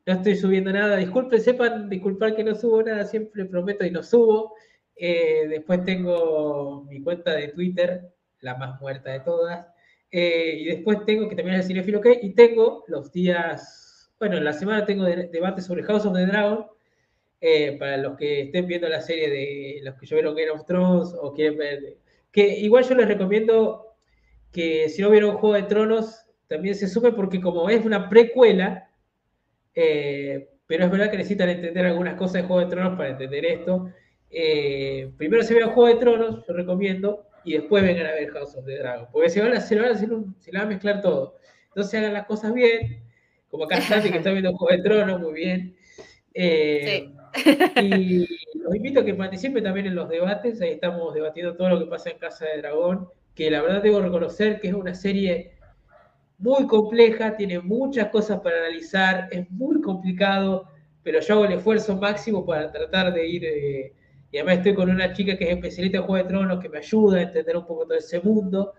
no 0.07 0.13
estoy 0.15 0.37
subiendo 0.37 0.73
nada. 0.73 0.97
Disculpen, 0.97 1.41
sepan 1.41 1.89
disculpar 1.89 2.35
que 2.35 2.45
no 2.45 2.55
subo 2.55 2.83
nada, 2.83 3.05
siempre 3.05 3.45
prometo 3.45 3.85
y 3.85 3.91
no 3.91 4.03
subo. 4.03 4.55
Eh, 4.97 5.47
después 5.49 5.85
tengo 5.85 6.85
mi 6.89 7.03
cuenta 7.03 7.33
de 7.35 7.49
Twitter, 7.49 8.13
la 8.41 8.57
más 8.57 8.81
muerta 8.81 9.11
de 9.11 9.21
todas. 9.21 9.67
Eh, 10.11 10.57
y 10.61 10.65
después 10.67 11.05
tengo, 11.07 11.29
que 11.29 11.37
también 11.37 11.57
es 11.57 11.63
el 11.63 11.69
Cinefilo 11.69 12.01
OK, 12.01 12.07
y 12.21 12.35
tengo 12.35 12.85
los 12.87 13.11
días, 13.13 14.13
bueno, 14.19 14.37
en 14.37 14.45
la 14.45 14.53
semana 14.53 14.85
tengo 14.85 15.05
debate 15.05 15.63
sobre 15.63 15.83
House 15.85 16.05
of 16.05 16.15
the 16.15 16.27
Dragon, 16.27 16.67
eh, 17.41 17.77
para 17.79 17.97
los 17.97 18.17
que 18.17 18.43
estén 18.43 18.67
viendo 18.67 18.89
la 18.89 19.01
serie 19.01 19.31
de 19.31 19.81
los 19.83 19.95
que 19.97 20.07
yo 20.07 20.17
vieron 20.17 20.37
Game 20.37 20.51
of 20.51 20.67
Thrones 20.67 21.15
o 21.21 21.33
quieren 21.33 21.57
ver, 21.59 21.97
que 22.31 22.47
igual 22.59 22.85
yo 22.85 22.95
les 22.95 23.09
recomiendo 23.09 23.97
que 24.53 24.89
si 24.91 25.01
no 25.01 25.11
vieron 25.11 25.39
Juego 25.39 25.57
de 25.57 25.63
Tronos, 25.63 26.27
también 26.47 26.75
se 26.75 26.89
sume 26.89 27.13
porque 27.13 27.41
como 27.41 27.71
es 27.71 27.85
una 27.87 28.11
precuela, 28.11 28.91
eh, 29.75 30.49
pero 30.67 30.85
es 30.85 30.91
verdad 30.91 31.11
que 31.11 31.19
necesitan 31.19 31.49
entender 31.49 31.87
algunas 31.87 32.15
cosas 32.15 32.35
de 32.35 32.43
Juego 32.43 32.61
de 32.61 32.71
Tronos 32.75 32.97
para 32.97 33.11
entender 33.11 33.45
esto. 33.45 33.91
Eh, 34.31 35.11
primero 35.17 35.43
se 35.43 35.55
vean 35.55 35.71
Juego 35.71 35.95
de 35.95 36.01
Tronos, 36.01 36.47
yo 36.47 36.55
recomiendo, 36.55 37.27
y 37.45 37.55
después 37.55 37.83
vengan 37.83 38.07
a 38.07 38.13
ver 38.13 38.31
House 38.31 38.57
of 38.57 38.65
the 38.65 38.79
Dragon, 38.79 39.07
porque 39.13 39.29
se, 39.29 39.41
van 39.41 39.53
a, 39.53 39.61
se, 39.61 39.77
van 39.77 39.91
a, 39.91 39.95
se 39.95 40.57
a 40.57 40.67
mezclar 40.67 41.03
todo. 41.03 41.37
Entonces 41.69 42.01
hagan 42.01 42.15
las 42.15 42.27
cosas 42.27 42.55
bien, 42.55 43.03
como 43.51 43.65
acá 43.65 43.79
que 44.03 44.17
está 44.17 44.31
viendo 44.31 44.53
Juego 44.55 44.77
de 44.77 44.83
Tronos, 44.83 45.21
muy 45.21 45.35
bien. 45.35 45.77
Eh, 46.35 47.11
y 47.83 48.27
los 48.59 48.75
invito 48.75 49.01
a 49.01 49.05
que 49.05 49.15
participen 49.15 49.65
también 49.65 49.87
en 49.87 49.95
los 49.95 50.09
debates, 50.09 50.61
ahí 50.61 50.71
estamos 50.71 51.13
debatiendo 51.15 51.57
todo 51.57 51.69
lo 51.69 51.79
que 51.79 51.87
pasa 51.87 52.11
en 52.11 52.19
Casa 52.19 52.47
de 52.47 52.59
Dragón, 52.59 53.09
que 53.35 53.51
la 53.51 53.63
verdad 53.63 53.83
debo 53.83 54.01
reconocer 54.01 54.61
que 54.61 54.69
es 54.69 54.75
una 54.75 54.95
serie 54.95 55.53
muy 56.43 56.67
compleja, 56.67 57.37
tiene 57.37 57.61
muchas 57.61 58.09
cosas 58.09 58.41
para 58.41 58.59
analizar, 58.59 59.29
es 59.31 59.49
muy 59.51 59.81
complicado, 59.81 60.67
pero 61.03 61.21
yo 61.21 61.35
hago 61.35 61.45
el 61.45 61.53
esfuerzo 61.53 61.97
máximo 61.97 62.45
para 62.45 62.71
tratar 62.73 63.15
de 63.15 63.27
ir, 63.27 63.45
eh, 63.45 63.93
y 64.31 64.39
además 64.39 64.59
estoy 64.59 64.75
con 64.75 64.91
una 64.91 65.13
chica 65.13 65.37
que 65.37 65.45
es 65.45 65.51
especialista 65.51 65.99
en 65.99 66.05
Juego 66.05 66.25
de 66.25 66.29
Tronos 66.29 66.61
que 66.61 66.69
me 66.69 66.79
ayuda 66.79 67.19
a 67.19 67.23
entender 67.23 67.57
un 67.57 67.65
poco 67.65 67.85
todo 67.85 67.97
ese 67.97 68.21
mundo, 68.21 68.73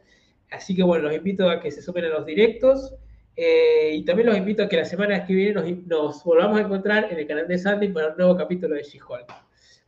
así 0.52 0.76
que 0.76 0.84
bueno, 0.84 1.06
los 1.06 1.16
invito 1.16 1.50
a 1.50 1.62
que 1.62 1.72
se 1.72 1.82
sumen 1.82 2.06
a 2.06 2.10
los 2.10 2.26
directos, 2.26 2.96
eh, 3.36 3.96
y 3.96 4.04
también 4.04 4.28
los 4.28 4.38
invito 4.38 4.64
a 4.64 4.68
que 4.68 4.78
la 4.78 4.86
semana 4.86 5.26
que 5.26 5.34
viene 5.34 5.84
nos, 5.88 6.24
volvamos 6.24 6.60
a 6.60 6.64
encontrar 6.64 7.08
en 7.12 7.18
el 7.18 7.26
canal 7.26 7.48
de 7.48 7.58
Sandy 7.58 7.88
para 7.88 8.10
un 8.10 8.18
nuevo 8.18 8.36
capítulo 8.36 8.76
de 8.76 8.84
She-Hulk. 8.84 9.34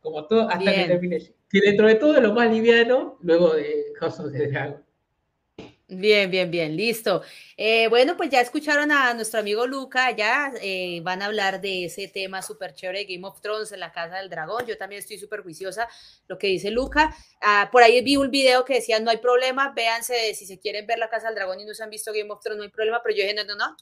Como 0.00 0.26
todo, 0.26 0.48
hasta 0.48 0.72
que 0.72 0.84
termine. 0.86 1.18
Que 1.50 1.60
dentro 1.60 1.86
de 1.86 1.96
todo 1.96 2.16
es 2.16 2.22
lo 2.22 2.32
más 2.32 2.50
liviano, 2.50 3.18
luego 3.20 3.54
de 3.54 3.92
House 4.00 4.18
of 4.18 4.32
the 4.32 4.48
Dragon. 4.48 4.85
Bien, 5.88 6.28
bien, 6.32 6.50
bien, 6.50 6.76
listo. 6.76 7.22
Eh, 7.56 7.86
bueno, 7.86 8.16
pues 8.16 8.28
ya 8.28 8.40
escucharon 8.40 8.90
a 8.90 9.14
nuestro 9.14 9.38
amigo 9.38 9.68
Luca, 9.68 10.10
ya 10.10 10.52
eh, 10.60 11.00
van 11.04 11.22
a 11.22 11.26
hablar 11.26 11.60
de 11.60 11.84
ese 11.84 12.08
tema 12.08 12.42
súper 12.42 12.74
chévere 12.74 13.04
de 13.04 13.14
Game 13.14 13.24
of 13.24 13.40
Thrones 13.40 13.70
en 13.70 13.78
la 13.78 13.92
Casa 13.92 14.16
del 14.16 14.28
Dragón. 14.28 14.66
Yo 14.66 14.76
también 14.76 14.98
estoy 14.98 15.16
súper 15.16 15.42
juiciosa 15.42 15.86
lo 16.26 16.38
que 16.38 16.48
dice 16.48 16.72
Luca. 16.72 17.14
Ah, 17.40 17.68
por 17.70 17.84
ahí 17.84 18.02
vi 18.02 18.16
un 18.16 18.32
video 18.32 18.64
que 18.64 18.74
decía, 18.74 18.98
no 18.98 19.12
hay 19.12 19.18
problema, 19.18 19.72
véanse, 19.76 20.34
si 20.34 20.44
se 20.44 20.58
quieren 20.58 20.88
ver 20.88 20.98
la 20.98 21.08
Casa 21.08 21.28
del 21.28 21.36
Dragón 21.36 21.60
y 21.60 21.64
no 21.64 21.72
se 21.72 21.84
han 21.84 21.90
visto 21.90 22.12
Game 22.12 22.32
of 22.32 22.40
Thrones, 22.40 22.58
no 22.58 22.64
hay 22.64 22.70
problema, 22.70 23.00
pero 23.00 23.14
yo 23.14 23.22
dije, 23.22 23.34
no, 23.34 23.44
no, 23.44 23.54
no, 23.54 23.76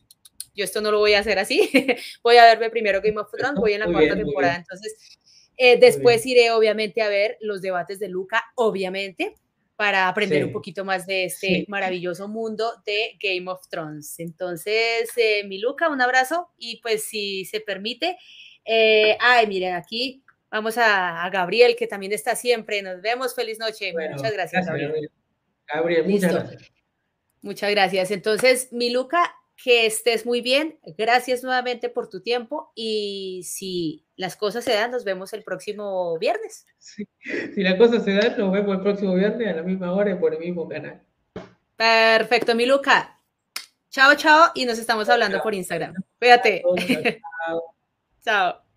yo 0.54 0.62
esto 0.62 0.82
no 0.82 0.90
lo 0.90 0.98
voy 0.98 1.14
a 1.14 1.20
hacer 1.20 1.38
así, 1.38 1.70
voy 2.22 2.36
a 2.36 2.44
verme 2.44 2.68
primero 2.68 3.00
Game 3.00 3.18
of 3.18 3.30
Thrones, 3.30 3.58
voy 3.58 3.72
en 3.72 3.80
la 3.80 3.86
cuarta 3.86 4.14
temporada, 4.14 4.56
entonces... 4.56 5.18
Eh, 5.56 5.78
después 5.78 6.26
iré 6.26 6.50
obviamente 6.50 7.00
a 7.00 7.08
ver 7.08 7.36
los 7.40 7.62
debates 7.62 8.00
de 8.00 8.08
Luca, 8.08 8.44
obviamente, 8.56 9.36
para 9.76 10.08
aprender 10.08 10.44
un 10.44 10.52
poquito 10.52 10.84
más 10.84 11.06
de 11.06 11.24
este 11.24 11.64
maravilloso 11.68 12.28
mundo 12.28 12.70
de 12.86 13.18
Game 13.20 13.50
of 13.50 13.66
Thrones. 13.68 14.20
Entonces, 14.20 15.10
eh, 15.16 15.44
mi 15.44 15.58
Luca, 15.58 15.88
un 15.88 16.00
abrazo 16.00 16.50
y 16.58 16.80
pues 16.80 17.04
si 17.04 17.44
se 17.44 17.60
permite, 17.60 18.16
eh, 18.64 19.16
ay, 19.20 19.46
miren, 19.46 19.74
aquí 19.74 20.22
vamos 20.50 20.78
a, 20.78 21.28
Gabriel, 21.30 21.74
que 21.76 21.86
también 21.86 22.12
está 22.12 22.36
siempre. 22.36 22.82
Nos 22.82 23.02
vemos, 23.02 23.34
feliz 23.34 23.58
noche. 23.58 23.92
muchas 23.92 24.32
gracias, 24.32 24.66
Gabriel. 24.66 25.10
Gabriel, 25.66 26.06
muchas 26.06 26.32
gracias. 26.32 26.72
Muchas 27.42 27.70
gracias. 27.70 28.10
Entonces, 28.10 28.72
mi 28.72 28.90
Luca, 28.90 29.34
que 29.62 29.86
estés 29.86 30.24
muy 30.24 30.40
bien. 30.40 30.78
Gracias 30.96 31.42
nuevamente 31.42 31.88
por 31.88 32.08
tu 32.08 32.22
tiempo 32.22 32.72
y 32.74 33.42
si 33.44 34.03
las 34.16 34.36
cosas 34.36 34.64
se 34.64 34.74
dan, 34.74 34.90
nos 34.90 35.04
vemos 35.04 35.32
el 35.32 35.42
próximo 35.42 36.18
viernes. 36.18 36.66
Si 36.78 37.62
las 37.62 37.74
cosas 37.74 38.04
se 38.04 38.14
dan, 38.14 38.38
nos 38.38 38.52
vemos 38.52 38.76
el 38.76 38.82
próximo 38.82 39.14
viernes 39.14 39.48
a 39.48 39.56
la 39.56 39.62
misma 39.62 39.92
hora 39.92 40.12
y 40.12 40.14
por 40.14 40.34
el 40.34 40.40
mismo 40.40 40.68
canal. 40.68 41.02
Perfecto, 41.76 42.54
mi 42.54 42.66
Luca. 42.66 43.18
Chao, 43.90 44.14
chao 44.16 44.50
y 44.54 44.64
nos 44.64 44.78
estamos 44.78 45.08
hablando 45.08 45.40
por 45.42 45.54
Instagram. 45.54 45.94
Cuídate. 46.18 46.62
Chao. 47.46 47.62
chao. 48.24 48.60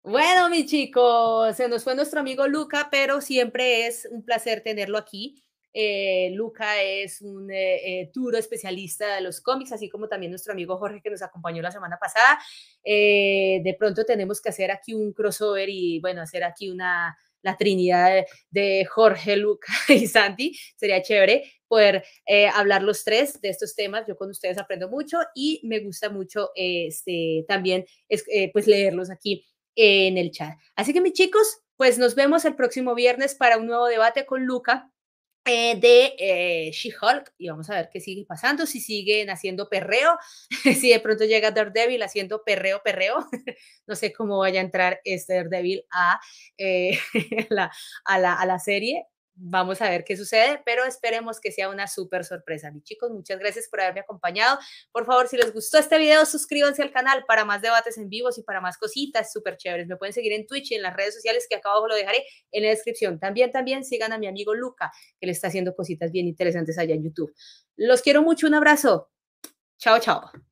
Bueno, 0.00 0.48
mis 0.48 0.64
chicos, 0.64 1.54
se 1.54 1.68
nos 1.68 1.84
fue 1.84 1.94
nuestro 1.94 2.20
amigo 2.20 2.46
Luca, 2.46 2.88
pero 2.90 3.20
siempre 3.20 3.86
es 3.86 4.08
un 4.10 4.22
placer 4.22 4.62
tenerlo 4.62 4.96
aquí. 4.96 5.42
Eh, 5.80 6.30
Luca 6.34 6.82
es 6.82 7.22
un 7.22 7.52
eh, 7.52 8.00
eh, 8.00 8.10
duro 8.12 8.36
especialista 8.36 9.14
de 9.14 9.20
los 9.20 9.40
cómics, 9.40 9.70
así 9.70 9.88
como 9.88 10.08
también 10.08 10.32
nuestro 10.32 10.52
amigo 10.52 10.76
Jorge 10.76 11.00
que 11.00 11.08
nos 11.08 11.22
acompañó 11.22 11.62
la 11.62 11.70
semana 11.70 11.96
pasada. 12.00 12.40
de 12.84 13.76
pronto 13.78 14.04
tenemos 14.04 14.40
que 14.40 14.48
hacer 14.48 14.72
aquí 14.72 14.92
un 14.92 15.12
crossover 15.12 15.68
y 15.68 16.00
bueno, 16.00 16.20
hacer 16.20 16.42
aquí 16.42 16.68
una, 16.68 17.16
la 17.42 17.56
trinidad 17.56 18.24
de, 18.50 18.84
Jorge, 18.86 19.36
Luca 19.36 19.72
y 19.88 20.08
Santi. 20.08 20.58
Sería 20.74 21.00
chévere 21.00 21.44
poder 21.68 22.02
hablar 22.54 22.82
los 22.82 23.04
tres 23.04 23.40
de 23.40 23.50
estos 23.50 23.76
temas. 23.76 24.04
Yo 24.08 24.16
con 24.16 24.30
ustedes 24.30 24.58
aprendo 24.58 24.88
mucho 24.88 25.18
y 25.32 25.60
me 25.62 25.78
gusta 25.78 26.10
mucho 26.10 26.50
este, 26.56 27.44
también 27.46 27.86
pues 28.52 28.66
leerlos 28.66 29.10
aquí 29.10 29.46
en 29.76 30.18
el 30.18 30.32
chat. 30.32 30.58
Así 30.74 30.92
que 30.92 31.00
mis 31.00 31.12
chicos, 31.12 31.60
pues 31.76 31.98
nos 31.98 32.16
vemos 32.16 32.44
el 32.44 32.56
próximo 32.56 32.96
viernes 32.96 33.36
para 33.36 33.58
un 33.58 33.68
nuevo 33.68 33.86
debate 33.86 34.26
con 34.26 34.44
Luca 34.44 34.92
eh, 35.48 35.76
de 35.80 36.14
eh, 36.18 36.70
She-Hulk 36.72 37.32
y 37.38 37.48
vamos 37.48 37.70
a 37.70 37.74
ver 37.74 37.88
qué 37.90 38.00
sigue 38.00 38.26
pasando, 38.26 38.66
si 38.66 38.80
siguen 38.80 39.30
haciendo 39.30 39.68
perreo, 39.68 40.18
si 40.80 40.90
de 40.90 41.00
pronto 41.00 41.24
llega 41.24 41.50
Daredevil 41.50 42.02
haciendo 42.02 42.42
perreo, 42.44 42.82
perreo, 42.84 43.26
no 43.86 43.96
sé 43.96 44.12
cómo 44.12 44.38
vaya 44.38 44.60
a 44.60 44.64
entrar 44.64 45.00
este 45.04 45.34
Daredevil 45.34 45.84
a, 45.90 46.20
eh, 46.58 46.98
la, 47.48 47.72
a, 48.04 48.18
la, 48.18 48.34
a 48.34 48.44
la 48.44 48.58
serie, 48.58 49.06
Vamos 49.40 49.80
a 49.80 49.88
ver 49.88 50.02
qué 50.02 50.16
sucede, 50.16 50.60
pero 50.64 50.84
esperemos 50.84 51.40
que 51.40 51.52
sea 51.52 51.68
una 51.68 51.86
súper 51.86 52.24
sorpresa. 52.24 52.72
Mis 52.72 52.82
chicos, 52.82 53.12
muchas 53.12 53.38
gracias 53.38 53.68
por 53.68 53.80
haberme 53.80 54.00
acompañado. 54.00 54.58
Por 54.90 55.06
favor, 55.06 55.28
si 55.28 55.36
les 55.36 55.52
gustó 55.52 55.78
este 55.78 55.96
video, 55.96 56.26
suscríbanse 56.26 56.82
al 56.82 56.90
canal 56.90 57.24
para 57.24 57.44
más 57.44 57.62
debates 57.62 57.96
en 57.98 58.08
vivos 58.08 58.36
y 58.36 58.42
para 58.42 58.60
más 58.60 58.76
cositas 58.76 59.32
súper 59.32 59.56
chéveres. 59.56 59.86
Me 59.86 59.96
pueden 59.96 60.12
seguir 60.12 60.32
en 60.32 60.44
Twitch 60.44 60.72
y 60.72 60.74
en 60.74 60.82
las 60.82 60.96
redes 60.96 61.14
sociales 61.14 61.46
que 61.48 61.54
acá 61.54 61.70
abajo 61.70 61.86
lo 61.86 61.94
dejaré 61.94 62.24
en 62.50 62.64
la 62.64 62.70
descripción. 62.70 63.20
También, 63.20 63.52
también 63.52 63.84
sigan 63.84 64.12
a 64.12 64.18
mi 64.18 64.26
amigo 64.26 64.54
Luca, 64.54 64.90
que 65.20 65.26
le 65.26 65.32
está 65.32 65.46
haciendo 65.46 65.76
cositas 65.76 66.10
bien 66.10 66.26
interesantes 66.26 66.76
allá 66.76 66.96
en 66.96 67.04
YouTube. 67.04 67.32
Los 67.76 68.02
quiero 68.02 68.22
mucho. 68.22 68.48
Un 68.48 68.54
abrazo. 68.54 69.12
Chao, 69.78 70.00
chao. 70.00 70.47